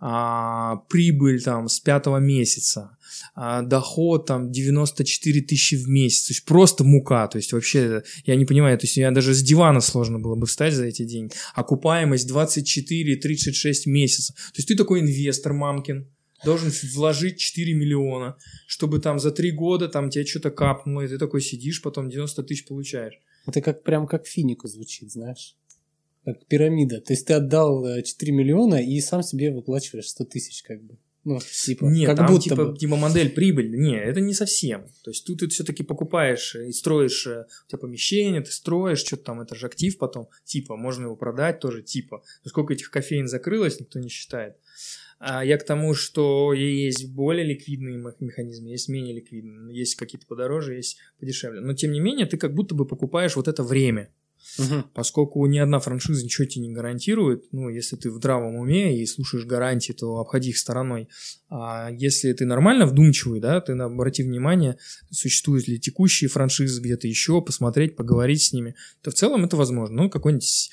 А, 0.00 0.76
прибыль 0.88 1.42
там 1.42 1.68
с 1.68 1.80
пятого 1.80 2.18
месяца, 2.18 2.96
а, 3.34 3.62
доход 3.62 4.26
там 4.26 4.52
94 4.52 5.40
тысячи 5.40 5.74
в 5.74 5.88
месяц, 5.88 6.28
то 6.28 6.30
есть 6.34 6.44
просто 6.44 6.84
мука, 6.84 7.26
то 7.26 7.36
есть 7.36 7.52
вообще 7.52 8.04
я 8.24 8.36
не 8.36 8.44
понимаю, 8.44 8.78
то 8.78 8.84
есть 8.84 8.96
я 8.96 9.10
даже 9.10 9.34
с 9.34 9.42
дивана 9.42 9.80
сложно 9.80 10.20
было 10.20 10.36
бы 10.36 10.46
встать 10.46 10.72
за 10.72 10.84
эти 10.84 11.04
деньги, 11.04 11.32
окупаемость 11.56 12.30
24-36 12.30 13.72
месяцев, 13.86 14.36
то 14.36 14.58
есть 14.58 14.68
ты 14.68 14.76
такой 14.76 15.00
инвестор, 15.00 15.52
мамкин, 15.52 16.06
должен 16.44 16.70
вложить 16.94 17.38
4 17.38 17.74
миллиона, 17.74 18.36
чтобы 18.66 19.00
там 19.00 19.18
за 19.18 19.30
3 19.30 19.50
года 19.52 19.88
там 19.88 20.10
тебе 20.10 20.24
что-то 20.24 20.50
капнуло, 20.50 21.02
и 21.02 21.08
ты 21.08 21.18
такой 21.18 21.40
сидишь, 21.40 21.82
потом 21.82 22.08
90 22.08 22.42
тысяч 22.42 22.66
получаешь. 22.66 23.20
Это 23.46 23.60
как 23.60 23.82
прям 23.82 24.06
как 24.06 24.26
финику 24.26 24.68
звучит, 24.68 25.10
знаешь? 25.10 25.56
Как 26.24 26.44
пирамида. 26.46 27.00
То 27.00 27.12
есть 27.12 27.26
ты 27.26 27.34
отдал 27.34 28.02
4 28.02 28.32
э, 28.32 28.34
миллиона 28.34 28.76
и 28.76 29.00
сам 29.00 29.22
себе 29.22 29.50
выплачиваешь 29.50 30.08
100 30.08 30.24
тысяч 30.24 30.62
как 30.62 30.82
бы. 30.82 30.98
Ну, 31.24 31.40
типа, 31.40 31.84
Нет, 31.84 32.06
как 32.06 32.16
там 32.16 32.26
будто 32.26 32.42
типа, 32.42 32.64
бы. 32.66 32.78
типа 32.78 32.96
модель 32.96 33.30
прибыль. 33.30 33.70
Не, 33.76 33.98
это 33.98 34.20
не 34.20 34.32
совсем. 34.32 34.86
То 35.02 35.10
есть 35.10 35.26
тут 35.26 35.40
ты 35.40 35.48
все-таки 35.48 35.82
покупаешь 35.82 36.54
и 36.54 36.72
строишь 36.72 37.26
э, 37.26 37.44
у 37.66 37.68
тебя 37.68 37.78
помещение, 37.78 38.40
ты 38.40 38.50
строишь, 38.50 39.00
что-то 39.00 39.24
там, 39.24 39.40
это 39.40 39.54
же 39.54 39.66
актив 39.66 39.98
потом. 39.98 40.28
Типа, 40.44 40.76
можно 40.76 41.04
его 41.04 41.16
продать 41.16 41.60
тоже, 41.60 41.82
типа. 41.82 42.22
Сколько 42.44 42.72
этих 42.72 42.90
кофеин 42.90 43.28
закрылось, 43.28 43.78
никто 43.78 43.98
не 43.98 44.08
считает. 44.08 44.56
А 45.18 45.44
я 45.44 45.58
к 45.58 45.64
тому, 45.64 45.94
что 45.94 46.52
есть 46.52 47.12
более 47.12 47.44
ликвидные 47.44 47.96
механизмы, 48.20 48.70
есть 48.70 48.88
менее 48.88 49.14
ликвидные, 49.16 49.76
есть 49.76 49.96
какие-то 49.96 50.26
подороже, 50.26 50.76
есть 50.76 50.98
подешевле. 51.18 51.60
Но 51.60 51.74
тем 51.74 51.92
не 51.92 52.00
менее, 52.00 52.26
ты 52.26 52.36
как 52.36 52.54
будто 52.54 52.74
бы 52.74 52.86
покупаешь 52.86 53.34
вот 53.34 53.48
это 53.48 53.62
время. 53.64 54.10
Угу. 54.58 54.84
Поскольку 54.94 55.44
ни 55.46 55.58
одна 55.58 55.78
франшиза 55.78 56.24
ничего 56.24 56.46
тебе 56.46 56.66
не 56.66 56.72
гарантирует, 56.72 57.46
ну, 57.52 57.68
если 57.68 57.96
ты 57.96 58.10
в 58.10 58.14
здравом 58.14 58.56
уме 58.56 59.00
и 59.00 59.06
слушаешь 59.06 59.44
гарантии, 59.44 59.92
то 59.92 60.18
обходи 60.18 60.50
их 60.50 60.58
стороной. 60.58 61.08
А 61.48 61.90
если 61.90 62.32
ты 62.32 62.46
нормально 62.46 62.86
вдумчивый, 62.86 63.40
да, 63.40 63.60
ты 63.60 63.72
обрати 63.72 64.22
внимание, 64.22 64.78
существуют 65.10 65.68
ли 65.68 65.78
текущие 65.78 66.30
франшизы 66.30 66.80
где-то 66.80 67.08
еще, 67.08 67.42
посмотреть, 67.42 67.96
поговорить 67.96 68.42
с 68.42 68.52
ними, 68.52 68.74
то 69.02 69.10
в 69.10 69.14
целом 69.14 69.44
это 69.44 69.56
возможно. 69.56 70.04
Ну, 70.04 70.10
какой-нибудь 70.10 70.70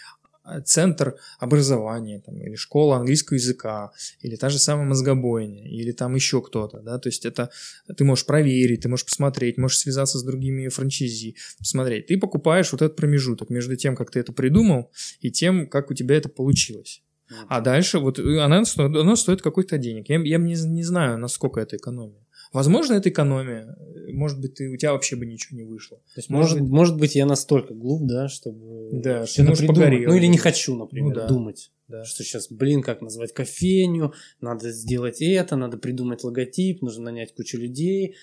центр 0.66 1.16
образования, 1.40 2.22
там, 2.26 2.42
или 2.42 2.56
школа 2.56 2.98
английского 2.98 3.36
языка, 3.36 3.92
или 4.22 4.36
та 4.36 4.50
же 4.50 4.60
самая 4.60 4.86
мозгобойня, 4.86 5.68
или 5.68 5.92
там 5.92 6.16
еще 6.16 6.42
кто-то, 6.42 6.80
да, 6.80 7.00
то 7.00 7.10
есть 7.10 7.26
это 7.26 7.50
ты 7.98 8.04
можешь 8.04 8.26
проверить, 8.26 8.82
ты 8.82 8.90
можешь 8.90 9.06
посмотреть, 9.06 9.58
можешь 9.58 9.80
связаться 9.80 10.20
с 10.20 10.24
другими 10.24 10.68
франчайзи, 10.68 11.36
посмотреть. 11.58 12.08
Ты 12.08 12.18
покупаешь 12.18 12.72
вот 12.72 12.82
этот 12.82 12.96
промежуток 12.96 13.50
между 13.50 13.76
тем, 13.76 13.96
как 13.96 14.12
ты 14.12 14.20
это 14.20 14.34
придумал, 14.34 14.92
и 15.20 15.32
тем, 15.32 15.68
как 15.68 15.92
у 15.92 15.94
тебя 15.94 16.16
это 16.16 16.30
получилось. 16.30 17.02
А 17.48 17.62
дальше 17.62 18.00
вот 18.00 18.20
э, 18.20 18.40
она, 18.40 18.66
стоит- 18.66 18.96
она 18.96 19.16
стоит 19.16 19.42
какой-то 19.42 19.78
денег. 19.78 20.10
Я, 20.10 20.20
я 20.20 20.38
не, 20.38 20.54
не 20.54 20.84
знаю, 20.84 21.18
насколько 21.18 21.60
это 21.60 21.76
экономия. 21.76 22.22
Возможно, 22.56 22.94
это 22.94 23.10
экономия. 23.10 23.78
Может 24.14 24.40
быть, 24.40 24.54
ты, 24.56 24.70
у 24.70 24.78
тебя 24.78 24.94
вообще 24.94 25.16
бы 25.18 25.26
ничего 25.26 25.58
не 25.58 25.66
вышло. 25.66 25.98
То 25.98 26.20
есть, 26.20 26.30
Может 26.30 26.60
может, 26.60 26.72
может 26.74 26.98
быть, 26.98 27.16
я 27.16 27.26
настолько 27.26 27.74
глуп, 27.74 28.08
да, 28.08 28.30
чтобы 28.30 28.90
Да, 28.94 29.20
может, 29.20 29.36
придумать. 29.36 29.68
погорел. 29.68 30.10
Ну 30.10 30.16
или 30.18 30.28
не 30.28 30.38
хочу, 30.38 30.76
например, 30.78 31.10
Ну 31.10 31.16
да. 31.16 31.28
думать. 31.28 31.72
Да. 31.90 32.04
Что 32.06 32.24
сейчас, 32.24 32.48
блин, 32.50 32.82
как 32.82 33.02
назвать 33.02 33.34
кофейню, 33.34 34.14
надо 34.42 34.72
сделать 34.72 35.22
это, 35.22 35.56
надо 35.58 35.78
придумать 35.78 36.24
логотип, 36.24 36.82
нужно 36.82 37.04
нанять 37.04 37.36
кучу 37.36 37.58
людей, 37.60 38.16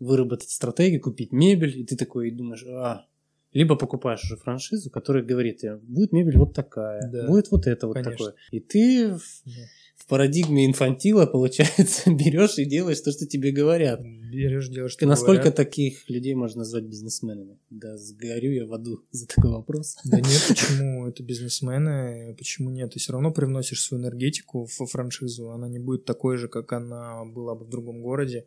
выработать 0.00 0.50
стратегию, 0.50 1.00
купить 1.00 1.32
мебель, 1.32 1.78
и 1.80 1.84
ты 1.84 1.96
такой 1.96 2.30
думаешь, 2.30 2.64
а, 2.68 3.04
либо 3.52 3.76
покупаешь 3.76 4.22
уже 4.24 4.36
франшизу, 4.36 4.90
которая 4.90 5.22
говорит 5.24 5.58
тебе, 5.58 5.76
будет 5.76 6.12
мебель 6.12 6.36
вот 6.38 6.54
такая, 6.54 7.08
Да. 7.10 7.26
будет 7.26 7.50
вот 7.50 7.66
это 7.66 7.86
вот 7.86 7.94
Конечно. 7.94 8.12
такое. 8.16 8.34
И 8.50 8.60
ты 8.60 9.08
Да. 9.10 9.18
В 10.04 10.08
парадигме 10.08 10.66
инфантила, 10.66 11.24
получается, 11.32 12.10
берешь 12.10 12.58
и 12.58 12.66
делаешь 12.66 13.00
то, 13.00 13.10
что 13.10 13.26
тебе 13.26 13.52
говорят. 13.52 14.02
Берешь, 14.02 14.68
делаешь, 14.68 14.96
И 15.00 15.06
насколько 15.06 15.50
таких 15.50 16.08
людей 16.10 16.34
можно 16.34 16.58
назвать 16.58 16.84
бизнесменами? 16.84 17.58
Да 17.70 17.96
сгорю 17.96 18.52
я 18.52 18.66
в 18.66 18.74
аду 18.74 19.02
за 19.10 19.26
такой 19.26 19.50
вопрос. 19.50 19.96
Да 20.04 20.18
нет, 20.18 20.44
почему? 20.48 21.08
Это 21.08 21.22
бизнесмены, 21.22 22.34
почему 22.36 22.70
нет? 22.70 22.92
Ты 22.92 22.98
все 22.98 23.12
равно 23.12 23.32
привносишь 23.32 23.82
свою 23.82 24.02
энергетику 24.02 24.66
в 24.66 24.86
франшизу, 24.86 25.50
она 25.50 25.68
не 25.68 25.78
будет 25.78 26.04
такой 26.04 26.36
же, 26.36 26.48
как 26.48 26.72
она 26.72 27.24
была 27.24 27.54
бы 27.54 27.64
в 27.64 27.70
другом 27.70 28.02
городе 28.02 28.46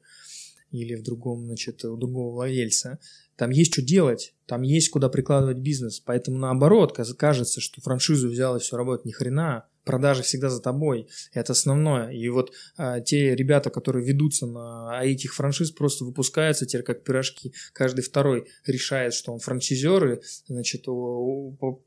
или 0.71 0.95
в 0.95 1.03
другом, 1.03 1.45
значит, 1.45 1.83
у 1.85 1.97
другого 1.97 2.33
владельца. 2.33 2.99
Там 3.35 3.51
есть 3.51 3.73
что 3.73 3.81
делать, 3.81 4.35
там 4.45 4.61
есть 4.63 4.89
куда 4.89 5.09
прикладывать 5.09 5.57
бизнес, 5.57 5.99
поэтому 5.99 6.37
наоборот, 6.37 6.97
кажется, 7.17 7.61
что 7.61 7.81
франшизу 7.81 8.29
взял 8.29 8.57
и 8.57 8.59
все 8.59 8.75
работает 8.75 9.05
ни 9.05 9.11
хрена, 9.11 9.65
продажи 9.87 10.21
всегда 10.21 10.49
за 10.49 10.61
тобой, 10.61 11.07
это 11.33 11.53
основное. 11.53 12.11
И 12.11 12.29
вот 12.29 12.53
а, 12.77 12.99
те 12.99 13.33
ребята, 13.35 13.69
которые 13.69 14.05
ведутся 14.05 14.45
на 14.45 14.99
а 14.99 15.05
этих 15.05 15.33
франшиз, 15.33 15.71
просто 15.71 16.05
выпускаются 16.05 16.65
теперь 16.65 16.83
как 16.83 17.03
пирожки. 17.03 17.53
Каждый 17.73 18.01
второй 18.01 18.47
решает, 18.65 19.13
что 19.13 19.33
он 19.33 19.39
франчайзер, 19.39 20.13
и, 20.13 20.19
значит, 20.47 20.85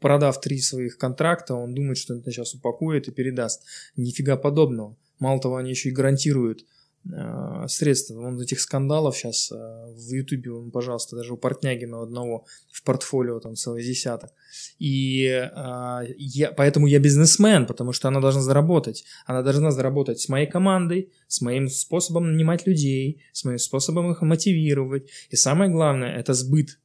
продав 0.01 0.41
три 0.41 0.61
своих 0.61 0.99
контракта, 0.99 1.55
он 1.55 1.75
думает, 1.75 1.99
что 1.99 2.15
это 2.15 2.31
сейчас 2.33 2.55
упакует 2.55 3.07
и 3.09 3.13
передаст. 3.13 3.63
Нифига 3.97 4.37
подобного. 4.37 4.97
Мало 5.19 5.41
того, 5.41 5.57
они 5.57 5.71
еще 5.71 5.91
и 5.91 5.93
гарантируют 5.93 6.65
э, 7.05 7.69
средства. 7.69 8.15
Вон 8.15 8.41
этих 8.41 8.61
скандалов 8.61 9.17
сейчас 9.17 9.51
в 9.51 10.13
Ютубе, 10.13 10.51
пожалуйста, 10.71 11.17
даже 11.17 11.35
у 11.35 11.37
Портнягина 11.37 12.03
одного 12.03 12.47
в 12.73 12.83
портфолио 12.83 13.41
там 13.41 13.55
целый 13.55 13.83
десяток. 13.83 14.31
И 14.79 15.27
а, 15.29 16.03
я, 16.17 16.53
поэтому 16.53 16.87
я 16.87 16.99
бизнесмен, 16.99 17.67
потому 17.67 17.93
что 17.93 18.09
она 18.09 18.21
должна 18.21 18.41
заработать. 18.41 19.05
Она 19.27 19.43
должна 19.43 19.71
заработать 19.71 20.21
с 20.21 20.29
моей 20.29 20.47
командой, 20.47 21.13
с 21.29 21.41
моим 21.41 21.69
способом 21.69 22.33
нанимать 22.33 22.67
людей, 22.67 23.23
с 23.33 23.45
моим 23.45 23.59
способом 23.59 24.11
их 24.11 24.23
мотивировать. 24.23 25.11
И 25.31 25.37
самое 25.37 25.71
главное, 25.71 26.17
это 26.17 26.35
сбыт. 26.35 26.81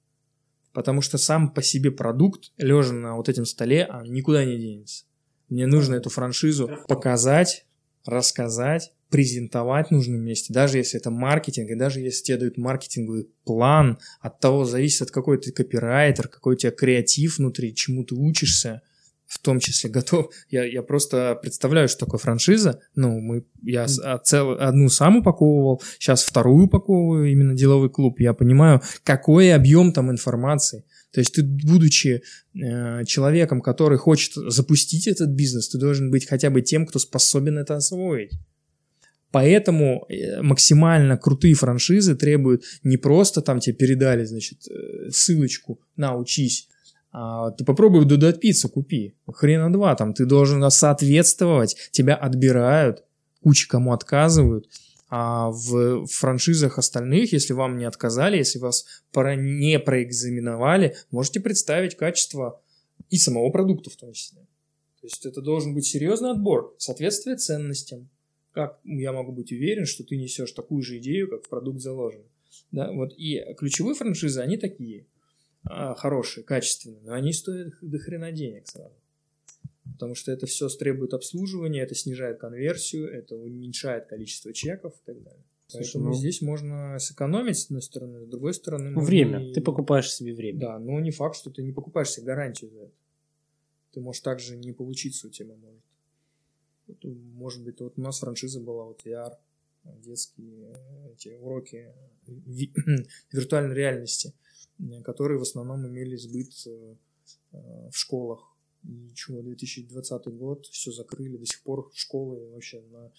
Потому 0.74 1.02
что 1.02 1.18
сам 1.18 1.54
по 1.54 1.62
себе 1.62 1.92
продукт, 1.92 2.52
лежа 2.58 2.94
на 2.94 3.16
вот 3.16 3.30
этом 3.30 3.46
столе, 3.46 3.88
он 3.90 4.12
никуда 4.12 4.44
не 4.44 4.58
денется. 4.58 5.06
Мне 5.48 5.68
нужно 5.68 5.96
эту 5.96 6.10
франшизу 6.10 6.70
показать, 6.88 7.65
рассказать, 8.06 8.92
презентовать 9.10 9.88
в 9.88 9.92
нужном 9.92 10.22
месте, 10.22 10.54
даже 10.54 10.78
если 10.78 11.00
это 11.00 11.12
маркетинг, 11.12 11.70
и 11.70 11.76
даже 11.76 12.02
если 12.02 12.24
тебе 12.24 12.38
дают 12.38 12.58
маркетинговый 12.58 13.28
план, 13.46 13.98
от 14.20 14.40
того 14.40 14.66
зависит, 14.66 15.04
от 15.04 15.12
какой 15.12 15.38
ты 15.38 15.52
копирайтер, 15.52 16.28
какой 16.28 16.56
у 16.56 16.58
тебя 16.58 16.72
креатив 16.72 17.38
внутри, 17.38 17.74
чему 17.76 18.04
ты 18.04 18.16
учишься, 18.16 18.82
в 19.28 19.40
том 19.40 19.60
числе 19.60 19.90
готов. 19.90 20.32
Я, 20.50 20.66
я 20.66 20.84
просто 20.84 21.38
представляю, 21.42 21.88
что 21.88 22.06
такое 22.06 22.20
франшиза. 22.20 22.80
Ну, 22.96 23.20
мы, 23.20 23.46
я 23.64 23.86
а, 24.04 24.18
цел- 24.20 24.58
одну 24.60 24.90
сам 24.90 25.18
упаковывал, 25.18 25.82
сейчас 25.98 26.24
вторую 26.24 26.66
упаковываю, 26.66 27.32
именно 27.32 27.54
деловой 27.54 27.90
клуб. 27.90 28.20
Я 28.20 28.34
понимаю, 28.34 28.82
какой 29.04 29.54
объем 29.54 29.94
там 29.94 30.12
информации. 30.12 30.84
То 31.16 31.22
есть 31.22 31.34
ты, 31.34 31.44
будучи 31.44 32.24
э, 32.54 33.06
человеком, 33.06 33.62
который 33.62 33.98
хочет 33.98 34.34
запустить 34.34 35.08
этот 35.08 35.30
бизнес, 35.30 35.70
ты 35.70 35.78
должен 35.78 36.12
быть 36.12 36.28
хотя 36.28 36.50
бы 36.50 36.62
тем, 36.62 36.86
кто 36.86 37.00
способен 37.00 37.58
это 37.58 37.78
освоить. 37.78 38.34
Поэтому 39.32 40.06
э, 40.10 40.42
максимально 40.42 41.18
крутые 41.18 41.54
франшизы 41.54 42.18
требуют 42.18 42.66
не 42.84 42.98
просто 42.98 43.42
там 43.42 43.62
тебе 43.62 43.78
передали, 43.78 44.26
значит, 44.26 44.68
э, 44.68 45.10
ссылочку 45.10 45.80
на 45.96 46.18
учись, 46.18 46.68
а 47.14 47.52
ты 47.52 47.64
попробуй 47.64 48.04
Дудат 48.04 48.42
пиццу 48.42 48.68
купи. 48.68 49.16
Хрена 49.26 49.72
два, 49.72 49.96
там 49.96 50.14
ты 50.14 50.26
должен 50.26 50.70
соответствовать, 50.70 51.78
тебя 51.92 52.16
отбирают, 52.16 53.06
куча 53.42 53.70
кому 53.70 53.94
отказывают. 53.94 54.68
А 55.08 55.52
в 55.52 56.08
франшизах 56.08 56.78
остальных, 56.80 57.32
если 57.32 57.54
вам 57.54 57.78
не 57.78 57.86
отказали, 57.86 58.38
если 58.38 58.60
вас 58.60 58.86
пора- 59.12 59.36
не 59.36 59.80
проэкзаменовали, 59.80 60.96
можете 61.12 61.40
представить 61.40 61.96
качество 61.96 62.62
и 63.10 63.18
самого 63.18 63.50
продукта 63.52 63.90
в 63.90 63.96
том 63.96 64.14
числе. 64.14 64.42
То 65.02 65.08
есть 65.08 65.26
это 65.26 65.42
должен 65.42 65.76
быть 65.76 65.86
серьезный 65.86 66.32
отбор, 66.32 66.76
соответствие 66.80 67.36
ценностям. 67.36 68.10
Как 68.52 68.80
я 68.84 69.12
могу 69.12 69.32
быть 69.32 69.52
уверен, 69.52 69.86
что 69.86 70.04
ты 70.04 70.18
несешь 70.18 70.52
такую 70.54 70.82
же 70.82 70.98
идею, 70.98 71.30
как 71.30 71.44
в 71.44 71.50
продукт 71.50 71.82
заложен? 71.82 72.24
Да, 72.72 72.92
вот 72.92 73.14
и 73.18 73.44
ключевые 73.58 73.96
франшизы, 73.96 74.40
они 74.40 74.58
такие 74.58 75.06
а, 75.64 75.94
хорошие, 75.94 76.44
качественные, 76.44 77.02
но 77.04 77.14
они 77.14 77.34
стоят 77.34 77.74
до 77.82 78.00
хрена 78.00 78.32
денег 78.32 78.68
сразу. 78.68 78.96
Потому 79.94 80.16
что 80.16 80.32
это 80.32 80.46
все 80.46 80.68
требует 80.70 81.14
обслуживания, 81.14 81.82
это 81.82 81.96
снижает 81.96 82.40
конверсию, 82.40 83.08
это 83.08 83.36
уменьшает 83.36 84.08
количество 84.08 84.52
чеков 84.52 84.94
и 84.94 85.06
так 85.06 85.24
далее. 85.24 85.44
Слушай, 85.68 85.84
Поэтому 85.94 86.06
ну- 86.10 86.14
здесь 86.14 86.42
можно 86.42 87.00
сэкономить 87.00 87.58
с 87.58 87.66
одной 87.66 87.82
стороны, 87.82 88.26
с 88.26 88.28
другой 88.28 88.54
стороны... 88.54 88.92
Ну, 88.92 89.02
время. 89.02 89.40
и- 89.50 89.54
Ты 89.54 89.62
покупаешь 89.62 90.12
себе 90.12 90.34
время. 90.34 90.60
Да, 90.60 90.80
но 90.80 91.00
не 91.00 91.12
факт, 91.12 91.36
что 91.36 91.50
ты 91.50 91.64
не 91.64 91.72
покупаешь 91.72 92.10
себе 92.12 92.26
гарантию 92.28 92.72
за 92.72 92.80
это. 92.82 92.92
Ты 93.94 94.02
можешь 94.02 94.22
также 94.22 94.58
не 94.58 94.74
получиться 94.74 95.28
у 95.28 95.30
тебя 95.30 95.56
может. 95.56 95.82
Может 97.04 97.64
быть, 97.64 97.80
вот 97.80 97.94
у 97.98 98.02
нас 98.02 98.20
франшиза 98.20 98.60
была 98.60 98.86
вот 98.86 99.02
VR, 99.06 99.34
детские 100.04 100.76
эти 101.14 101.30
уроки 101.30 101.94
ви- 102.28 102.74
виртуальной 103.32 103.76
реальности, 103.76 104.34
которые 105.04 105.40
в 105.40 105.44
основном 105.44 105.88
имели 105.88 106.16
сбыт 106.16 106.52
э, 106.68 106.96
в 107.92 107.96
школах. 107.96 108.55
Ничего, 108.88 109.42
2020 109.42 110.28
год, 110.28 110.66
все 110.68 110.92
закрыли, 110.92 111.38
до 111.38 111.46
сих 111.46 111.62
пор 111.64 111.92
школы 111.96 112.52
вообще 112.52 112.82
на 112.92 113.12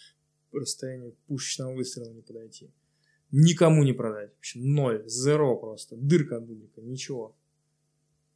расстоянии 0.52 1.14
пушечного 1.26 1.74
выстрела 1.74 2.12
не 2.12 2.22
подойти. 2.22 2.70
Никому 3.32 3.82
не 3.82 3.92
продать. 3.92 4.32
Вообще 4.34 4.60
ноль, 4.60 5.02
зеро 5.08 5.56
просто. 5.56 5.96
Дырка 5.96 6.36
от 6.36 6.46
бублика, 6.46 6.80
ничего. 6.80 7.36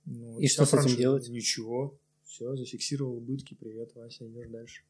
Ну, 0.07 0.39
И 0.41 0.49
что 0.49 0.65
с 0.67 0.75
этим 0.75 0.97
делать? 0.97 1.29
Ничего. 1.29 1.97
Все, 2.25 2.57
зафиксировал 2.57 3.17
убытки, 3.17 3.55
привет, 3.55 3.95
Вася, 3.95 4.27
идешь 4.27 4.49
дальше. 4.49 4.83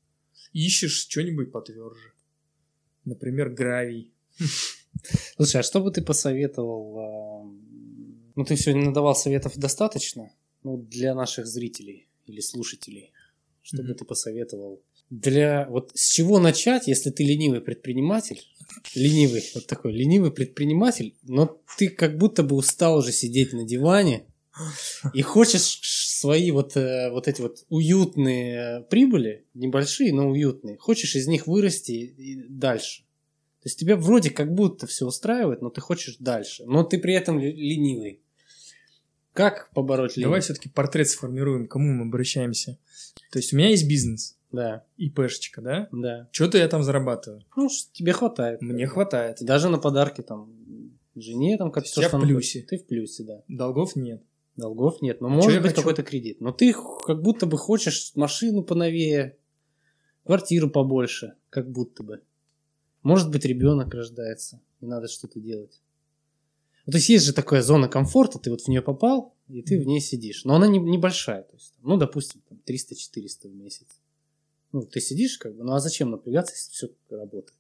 Ищешь 0.53 0.93
что-нибудь 0.93 1.53
потверже. 1.53 2.13
Например, 3.05 3.51
гравий. 3.51 4.13
Слушай, 5.37 5.61
а 5.61 5.63
что 5.63 5.81
бы 5.81 5.91
ты 5.91 6.03
посоветовал? 6.03 6.99
а, 6.99 7.43
Ну, 8.37 8.45
ты 8.45 8.57
сегодня 8.57 8.87
надавал 8.87 9.15
советов 9.15 9.57
достаточно 9.59 10.33
ну, 10.63 10.79
для 10.79 11.15
наших 11.15 11.47
зрителей 11.47 12.10
или 12.31 12.41
слушателей. 12.41 13.13
Что 13.63 13.79
бы 13.79 13.91
Мгм. 13.91 13.95
ты 13.95 14.05
посоветовал? 14.05 14.83
Для 15.11 15.67
вот 15.69 15.91
с 15.95 16.13
чего 16.13 16.39
начать, 16.39 16.87
если 16.87 17.11
ты 17.11 17.25
ленивый 17.25 17.61
предприниматель? 17.61 18.41
Ленивый, 18.95 19.43
вот 19.55 19.67
такой 19.67 19.93
ленивый 19.93 20.31
предприниматель, 20.31 21.17
но 21.23 21.61
ты 21.77 21.89
как 21.89 22.17
будто 22.17 22.43
бы 22.45 22.55
устал 22.57 22.99
уже 22.99 23.11
сидеть 23.13 23.53
на 23.53 23.65
диване 23.65 24.27
и 25.15 25.23
хочешь 25.23 25.81
свои 25.83 26.51
вот, 26.53 26.77
э, 26.77 27.11
вот 27.11 27.27
эти 27.27 27.41
вот 27.41 27.65
уютные 27.69 28.83
прибыли, 28.91 29.47
небольшие, 29.55 30.13
но 30.13 30.29
уютные, 30.31 30.77
хочешь 30.77 31.17
из 31.17 31.27
них 31.27 31.47
вырасти 31.47 31.93
и 31.93 32.37
дальше. 32.49 33.03
То 33.63 33.67
есть 33.67 33.79
тебя 33.79 33.97
вроде 33.97 34.31
как 34.31 34.55
будто 34.55 34.87
все 34.87 35.07
устраивает, 35.07 35.61
но 35.63 35.71
ты 35.71 35.81
хочешь 35.81 36.17
дальше. 36.19 36.65
Но 36.67 36.83
ты 36.85 36.99
при 36.99 37.15
этом 37.15 37.39
ле- 37.39 37.53
ленивый. 37.53 38.21
Как 39.33 39.71
побороть 39.75 40.17
лень? 40.17 40.25
Давай 40.25 40.41
все-таки 40.41 40.69
портрет 40.69 41.09
сформируем, 41.09 41.67
к 41.67 41.71
кому 41.71 41.93
мы 41.93 42.07
обращаемся. 42.07 42.79
То 43.31 43.39
есть 43.39 43.53
у 43.53 43.57
меня 43.57 43.69
есть 43.71 43.89
бизнес, 43.89 44.37
Да, 44.53 44.85
ИПшечка, 44.97 45.61
да? 45.63 45.89
да. 45.93 46.29
Что-то 46.33 46.59
я 46.59 46.69
там 46.69 46.83
зарабатываю. 46.83 47.45
Ну, 47.57 47.69
тебе 47.93 48.13
хватает. 48.13 48.61
Мне 48.61 48.87
хватает. 48.87 49.39
Даже 49.41 49.69
на 49.69 49.79
подарки 49.79 50.21
там 50.23 50.53
жене 51.15 51.57
там 51.59 51.71
как 51.71 51.85
есть 51.85 51.97
я 51.97 52.09
в 52.09 52.21
плюсе. 52.21 52.63
Ты 52.63 52.79
в 52.79 52.87
плюсе, 52.87 53.25
да. 53.25 53.43
Долгов 53.49 53.95
нет. 53.97 54.23
Долгов 54.57 55.01
нет. 55.01 55.21
Но 55.21 55.29
А 55.29 55.31
чё 55.31 55.37
может 55.37 55.63
быть 55.63 55.71
хочу? 55.71 55.83
какой-то 55.83 56.03
кредит. 56.03 56.41
Но 56.41 56.53
ты 56.53 56.75
как 57.07 57.23
будто 57.23 57.47
бы 57.47 57.57
хочешь 57.57 58.13
машину 58.17 58.63
поновее, 58.63 59.37
квартиру 60.25 60.69
побольше, 60.71 61.35
как 61.51 61.71
будто 61.71 62.03
бы. 62.03 62.21
Может 63.03 63.31
быть, 63.31 63.45
ребенок 63.47 63.95
рождается, 63.95 64.61
и 64.81 64.87
надо 64.87 65.09
что-то 65.09 65.41
делать. 65.41 65.81
Ну, 66.87 66.93
то 66.93 66.99
есть 66.99 67.09
есть 67.09 67.27
же 67.27 67.33
такая 67.33 67.63
зона 67.63 67.89
комфорта, 67.89 68.39
ты 68.39 68.51
вот 68.51 68.63
в 68.63 68.69
нее 68.69 68.83
попал, 68.83 69.37
и 69.49 69.63
ты 69.63 69.79
в 69.79 69.87
ней 69.87 70.01
сидишь. 70.01 70.45
Но 70.45 70.55
она 70.55 70.67
не, 70.67 70.79
небольшая. 70.79 71.43
То 71.43 71.55
есть, 71.55 71.75
ну, 71.83 71.97
допустим, 71.97 72.43
там 72.49 72.61
300-400 72.67 73.49
в 73.49 73.55
месяц. 73.55 73.87
Ну, 74.73 74.83
ты 74.83 75.01
сидишь 75.01 75.39
как 75.39 75.57
бы, 75.57 75.65
ну 75.65 75.73
а 75.73 75.81
зачем 75.81 76.11
напрягаться, 76.11 76.55
если 76.55 76.73
все 76.73 76.91
работает? 77.11 77.53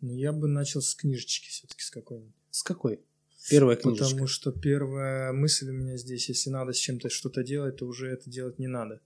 Ну, 0.00 0.14
я 0.14 0.32
бы 0.32 0.48
начал 0.48 0.82
с 0.82 0.94
книжечки 0.94 1.48
все-таки, 1.48 1.82
с 1.82 1.90
какой-нибудь. 1.90 2.34
С 2.50 2.62
какой? 2.62 3.00
Первая 3.48 3.76
книжечка. 3.76 4.04
Потому 4.04 4.26
что 4.26 4.52
первая 4.52 5.32
мысль 5.32 5.70
у 5.70 5.72
меня 5.72 5.96
здесь, 5.96 6.28
если 6.28 6.50
надо 6.50 6.72
с 6.72 6.76
чем-то 6.76 7.08
что-то 7.08 7.42
делать, 7.42 7.76
то 7.76 7.86
уже 7.86 8.08
это 8.08 8.28
делать 8.28 8.58
не 8.58 8.66
надо. 8.66 9.00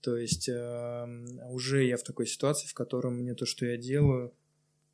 То 0.00 0.16
есть 0.16 0.48
э, 0.48 1.06
уже 1.50 1.84
я 1.84 1.96
в 1.96 2.02
такой 2.02 2.26
ситуации, 2.26 2.66
в 2.66 2.74
котором 2.74 3.16
мне 3.16 3.34
то, 3.34 3.46
что 3.46 3.66
я 3.66 3.76
делаю, 3.76 4.32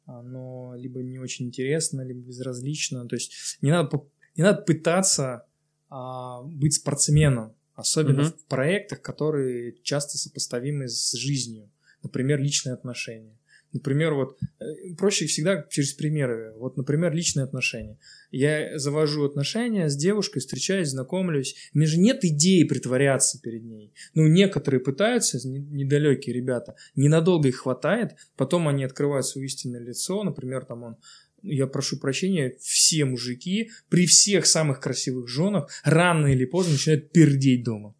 оно 0.06 0.74
либо 0.76 1.02
не 1.02 1.18
очень 1.18 1.46
интересно, 1.46 2.02
либо 2.02 2.20
безразлично. 2.20 3.06
То 3.08 3.16
есть 3.16 3.58
не 3.60 3.70
надо, 3.70 4.04
не 4.36 4.42
надо 4.42 4.62
пытаться 4.62 5.46
а, 5.88 6.42
быть 6.42 6.74
спортсменом, 6.74 7.54
особенно 7.74 8.22
Мгм. 8.22 8.32
в 8.32 8.44
проектах, 8.46 9.00
которые 9.00 9.76
часто 9.82 10.18
сопоставимы 10.18 10.88
с 10.88 11.12
жизнью. 11.12 11.70
Например, 12.02 12.40
личные 12.40 12.74
отношения. 12.74 13.38
Например, 13.74 14.14
вот 14.14 14.38
э, 14.60 14.94
проще 14.96 15.26
всегда 15.26 15.66
через 15.68 15.92
примеры. 15.92 16.54
Вот, 16.56 16.76
например, 16.76 17.12
личные 17.12 17.44
отношения. 17.44 17.98
Я 18.30 18.78
завожу 18.78 19.24
отношения 19.24 19.88
с 19.88 19.96
девушкой, 19.96 20.38
встречаюсь, 20.38 20.88
знакомлюсь. 20.88 21.56
У 21.74 21.78
меня 21.78 21.88
же 21.88 21.98
нет 21.98 22.24
идеи 22.24 22.62
притворяться 22.62 23.40
перед 23.42 23.64
ней. 23.64 23.92
Ну, 24.14 24.26
некоторые 24.28 24.80
пытаются, 24.80 25.46
не- 25.46 25.58
недалекие 25.58 26.34
ребята, 26.34 26.76
ненадолго 26.94 27.48
их 27.48 27.56
хватает, 27.56 28.12
потом 28.36 28.68
они 28.68 28.84
открывают 28.84 29.26
свое 29.26 29.46
истинное 29.46 29.80
лицо, 29.80 30.22
например, 30.22 30.64
там 30.64 30.84
он 30.84 30.96
я 31.42 31.66
прошу 31.66 31.98
прощения, 31.98 32.56
все 32.60 33.04
мужики 33.04 33.70
при 33.90 34.06
всех 34.06 34.46
самых 34.46 34.80
красивых 34.80 35.28
женах 35.28 35.68
рано 35.84 36.28
или 36.28 36.46
поздно 36.46 36.72
начинают 36.72 37.12
пердеть 37.12 37.64
дома. 37.64 37.94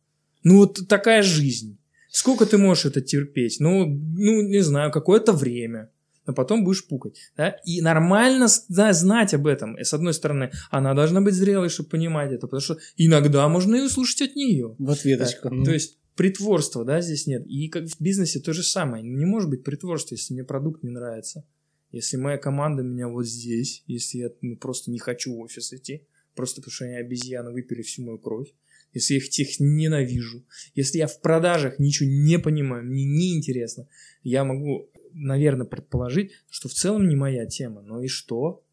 Ну 0.45 0.59
вот 0.59 0.89
такая 0.89 1.23
жизнь. 1.23 1.77
Сколько 2.15 2.47
ты 2.47 2.59
можешь 2.59 2.85
это 2.85 3.01
терпеть? 3.01 3.57
Ну, 3.59 3.87
ну 3.87 4.43
не 4.43 4.61
знаю, 4.61 4.93
какое-то 4.93 5.33
время. 5.33 5.91
Но 6.27 6.33
потом 6.33 6.63
будешь 6.63 6.87
пукать. 6.87 7.19
Да? 7.37 7.57
И 7.67 7.81
нормально 7.81 8.47
да, 8.69 8.93
знать 8.93 9.35
об 9.35 9.49
этом. 9.49 9.77
И 9.77 9.83
с 9.83 9.93
одной 9.93 10.15
стороны, 10.15 10.53
она 10.71 10.95
должна 10.95 11.21
быть 11.21 11.35
зрелой, 11.35 11.71
чтобы 11.71 11.89
понимать 11.89 12.31
это. 12.31 12.47
Потому 12.47 12.61
что 12.61 12.79
иногда 12.97 13.49
можно 13.49 13.75
и 13.75 13.81
услышать 13.81 14.31
от 14.31 14.37
нее. 14.37 14.77
В 14.79 14.91
ответочку. 14.93 15.49
Да, 15.49 15.57
ну. 15.57 15.65
То 15.65 15.73
есть 15.73 15.99
притворства, 16.15 16.85
да, 16.85 17.01
здесь 17.01 17.27
нет. 17.27 17.45
И 17.49 17.67
как 17.67 17.89
в 17.89 18.01
бизнесе 18.01 18.39
то 18.39 18.53
же 18.53 18.63
самое. 18.63 19.03
Не 19.03 19.25
может 19.25 19.51
быть 19.51 19.65
притворства, 19.65 20.15
если 20.15 20.35
мне 20.35 20.45
продукт 20.45 20.85
не 20.85 20.91
нравится. 20.91 21.45
Если 21.91 22.17
моя 22.17 22.39
команда 22.39 22.85
меня 22.85 23.09
вот 23.09 23.27
здесь, 23.27 23.83
если 23.89 24.19
я 24.19 24.31
ну, 24.41 24.57
просто 24.57 24.93
не 24.93 25.01
хочу 25.01 25.35
в 25.35 25.41
офис 25.41 25.73
идти, 25.73 26.07
просто 26.37 26.61
потому 26.61 26.73
что 26.73 26.85
они 26.85 26.95
обезьяны 26.95 27.51
выпили 27.51 27.83
всю 27.83 28.05
мою 28.05 28.19
кровь, 28.19 28.55
если 28.95 29.15
я 29.15 29.19
их 29.19 29.29
тех 29.29 29.61
ненавижу, 29.61 30.47
если 30.75 30.99
я 30.99 31.07
в 31.07 31.21
продажах 31.21 31.79
ничего 31.79 32.09
не 32.09 32.39
понимаю, 32.39 32.85
мне 32.85 33.05
неинтересно, 33.05 33.89
я 34.23 34.45
могу, 34.45 34.91
наверное, 35.13 35.67
предположить, 35.67 36.33
что 36.49 36.69
в 36.69 36.73
целом 36.73 37.09
не 37.09 37.17
моя 37.17 37.47
тема. 37.47 37.83
Ну 37.83 38.01
и 38.01 38.09
что? 38.09 38.65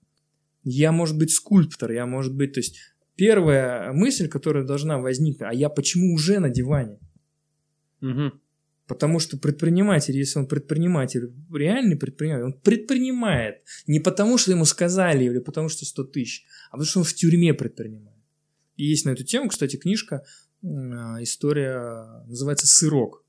Я, 0.64 0.92
может 0.92 1.18
быть, 1.18 1.32
скульптор, 1.32 1.92
я, 1.92 2.06
может 2.06 2.36
быть, 2.36 2.54
то 2.54 2.60
есть 2.60 2.78
первая 3.16 3.92
мысль, 3.94 4.28
которая 4.28 4.64
должна 4.64 5.00
возникнуть, 5.00 5.50
а 5.50 5.54
я 5.54 5.70
почему 5.70 6.14
уже 6.14 6.40
на 6.40 6.50
диване? 6.50 7.00
Мгм. 8.00 8.40
Потому 8.88 9.20
что 9.20 9.38
предприниматель, 9.38 10.18
если 10.18 10.40
он 10.40 10.48
предприниматель, 10.48 11.32
реальный 11.54 11.96
предприниматель, 11.96 12.46
он 12.46 12.54
предпринимает 12.54 13.62
не 13.88 14.00
потому, 14.00 14.38
что 14.38 14.52
ему 14.52 14.66
сказали 14.66 15.24
или 15.24 15.40
потому, 15.40 15.70
что 15.70 15.86
100 15.86 16.04
тысяч, 16.06 16.46
а 16.70 16.72
потому, 16.72 16.86
что 16.86 17.00
он 17.00 17.06
в 17.06 17.14
тюрьме 17.14 17.54
предпринимает. 17.54 18.21
Есть 18.90 19.06
на 19.06 19.12
эту 19.12 19.24
тему, 19.24 19.50
кстати, 19.50 19.78
книжка, 19.78 20.24
а, 20.64 21.22
история, 21.22 22.24
называется 22.28 22.68
«Сырок». 22.68 23.24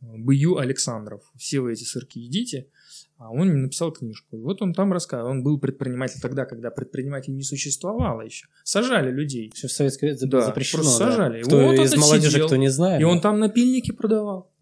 Бою 0.00 0.58
Александров. 0.58 1.22
Все 1.36 1.60
вы 1.60 1.72
эти 1.72 1.84
сырки 1.84 2.18
едите, 2.18 2.68
а 3.16 3.30
он 3.30 3.62
написал 3.62 3.92
книжку. 3.92 4.36
И 4.36 4.40
вот 4.40 4.60
он 4.60 4.74
там 4.74 4.92
рассказывал. 4.92 5.30
Он 5.30 5.42
был 5.42 5.58
предприниматель 5.58 6.20
тогда, 6.20 6.44
когда 6.44 6.70
предприниматель 6.70 7.34
не 7.34 7.42
существовало 7.42 8.20
еще. 8.20 8.46
Сажали 8.62 9.10
людей. 9.10 9.50
Все 9.54 9.68
в 9.68 9.72
Советском 9.72 10.08
Союзе 10.10 10.26
Да, 10.26 10.42
запрещено. 10.42 10.82
просто 10.82 10.98
да. 10.98 11.10
сажали. 11.10 11.42
Кто 11.42 11.58
Вот 11.58 11.78
из 11.78 11.96
молодежи, 11.96 12.30
сидел. 12.30 12.46
кто 12.46 12.56
не 12.56 12.68
знает. 12.68 13.00
И 13.00 13.04
он 13.04 13.20
там 13.20 13.38
напильники 13.40 13.90
продавал. 13.90 14.52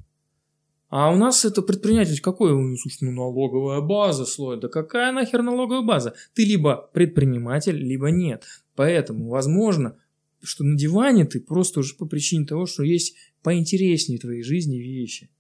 А 0.88 1.12
у 1.12 1.16
нас 1.16 1.44
это 1.44 1.62
предприниматель 1.62 2.20
какой? 2.20 2.52
Ну, 2.52 2.76
Слушай, 2.76 2.98
ну 3.00 3.10
налоговая 3.10 3.80
база 3.80 4.24
слой. 4.24 4.60
Да 4.60 4.68
какая 4.68 5.12
нахер 5.12 5.42
налоговая 5.42 5.82
база? 5.82 6.14
Ты 6.34 6.44
либо 6.44 6.88
предприниматель, 6.94 7.76
либо 7.76 8.10
нет. 8.12 8.44
Поэтому, 8.76 9.28
возможно, 9.28 9.96
что 10.44 10.64
на 10.64 10.76
диване 10.76 11.24
ты 11.24 11.40
просто 11.40 11.80
уже 11.80 11.94
по 11.94 12.06
причине 12.06 12.46
того, 12.46 12.66
что 12.66 12.82
есть 12.82 13.16
поинтереснее 13.42 14.18
твоей 14.18 14.42
жизни 14.42 14.76
вещи. 14.76 15.30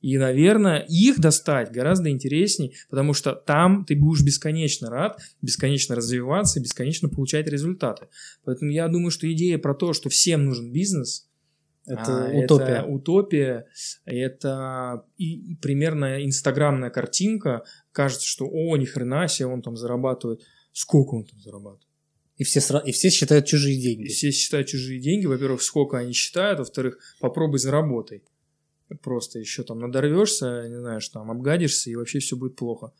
И, 0.00 0.16
наверное, 0.16 0.86
их 0.88 1.18
достать 1.18 1.72
гораздо 1.72 2.10
интереснее, 2.10 2.72
потому 2.88 3.14
что 3.14 3.32
там 3.32 3.84
ты 3.84 3.96
будешь 3.96 4.22
бесконечно 4.22 4.90
рад, 4.90 5.20
бесконечно 5.42 5.96
развиваться, 5.96 6.60
бесконечно 6.60 7.08
получать 7.08 7.48
результаты. 7.48 8.06
Поэтому 8.44 8.70
я 8.70 8.86
думаю, 8.86 9.10
что 9.10 9.30
идея 9.32 9.58
про 9.58 9.74
то, 9.74 9.92
что 9.92 10.08
всем 10.08 10.44
нужен 10.44 10.70
бизнес, 10.70 11.28
Это 11.84 12.26
а, 12.26 12.30
утопия. 12.30 12.64
Это 12.64 12.84
утопия. 12.84 13.66
Это 14.04 15.04
и, 15.16 15.52
и 15.52 15.56
примерно 15.56 16.24
инстаграмная 16.24 16.90
картинка. 16.90 17.64
Кажется, 17.90 18.26
что 18.26 18.46
о, 18.48 18.76
ни 18.76 18.84
хрена 18.84 19.26
себе, 19.26 19.48
он 19.48 19.62
там 19.62 19.76
зарабатывает. 19.76 20.42
Сколько 20.72 21.14
он 21.14 21.24
там 21.24 21.40
зарабатывает? 21.40 21.87
И 22.38 22.44
все, 22.44 22.60
сра- 22.60 22.84
и 22.84 22.92
все 22.92 23.10
считают 23.10 23.46
чужие 23.46 23.80
деньги. 23.80 24.06
И 24.06 24.08
все 24.08 24.30
считают 24.30 24.68
чужие 24.68 25.00
деньги. 25.00 25.26
Во-первых, 25.26 25.60
сколько 25.60 25.98
они 25.98 26.12
считают. 26.12 26.60
Во-вторых, 26.60 26.98
попробуй 27.20 27.58
заработай. 27.58 28.22
Просто 29.02 29.38
еще 29.38 29.64
там 29.64 29.80
надорвешься, 29.80 30.66
не 30.68 30.78
знаешь, 30.78 31.06
там 31.08 31.30
обгадишься, 31.30 31.90
и 31.90 31.96
вообще 31.96 32.20
все 32.20 32.36
будет 32.36 32.56
плохо. 32.56 32.92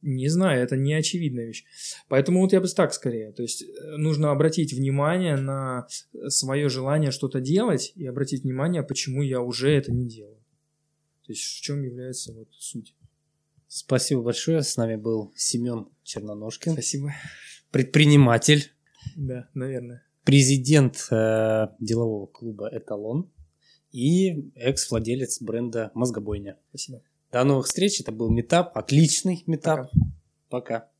Не 0.00 0.28
знаю, 0.28 0.62
это 0.62 0.76
не 0.76 0.92
очевидная 0.92 1.46
вещь. 1.46 1.64
Поэтому 2.08 2.40
вот 2.40 2.52
я 2.52 2.60
бы 2.60 2.68
так 2.68 2.92
скорее. 2.92 3.32
То 3.32 3.42
есть 3.42 3.62
э, 3.62 3.96
нужно 3.96 4.30
обратить 4.30 4.74
внимание 4.74 5.36
на 5.36 5.88
свое 6.28 6.68
желание 6.68 7.10
что-то 7.10 7.40
делать 7.40 7.92
и 7.96 8.06
обратить 8.06 8.44
внимание, 8.44 8.82
почему 8.82 9.22
я 9.22 9.40
уже 9.40 9.70
это 9.70 9.92
не 9.92 10.06
делаю. 10.06 10.36
То 11.24 11.32
есть 11.32 11.42
в 11.42 11.62
чем 11.62 11.82
является 11.82 12.34
вот 12.34 12.48
суть. 12.52 12.94
Спасибо 13.66 14.22
большое. 14.22 14.62
С 14.62 14.76
нами 14.76 14.96
был 14.96 15.32
Семен 15.36 15.88
Черноножкин, 16.02 16.74
Спасибо. 16.74 17.14
предприниматель, 17.70 18.73
Да, 19.16 19.48
наверное. 19.54 20.02
президент 20.24 21.06
э, 21.10 21.68
делового 21.80 22.26
клуба 22.26 22.68
«Эталон» 22.72 23.30
и 23.92 24.50
экс-владелец 24.56 25.40
бренда 25.40 25.90
«Мозгобойня». 25.94 26.58
Спасибо. 26.70 27.02
До 27.30 27.44
новых 27.44 27.66
встреч. 27.66 28.00
Это 28.00 28.12
был 28.12 28.30
метап, 28.30 28.76
отличный 28.76 29.42
метап. 29.46 29.90
Пока. 30.48 30.78
Пока. 30.78 30.93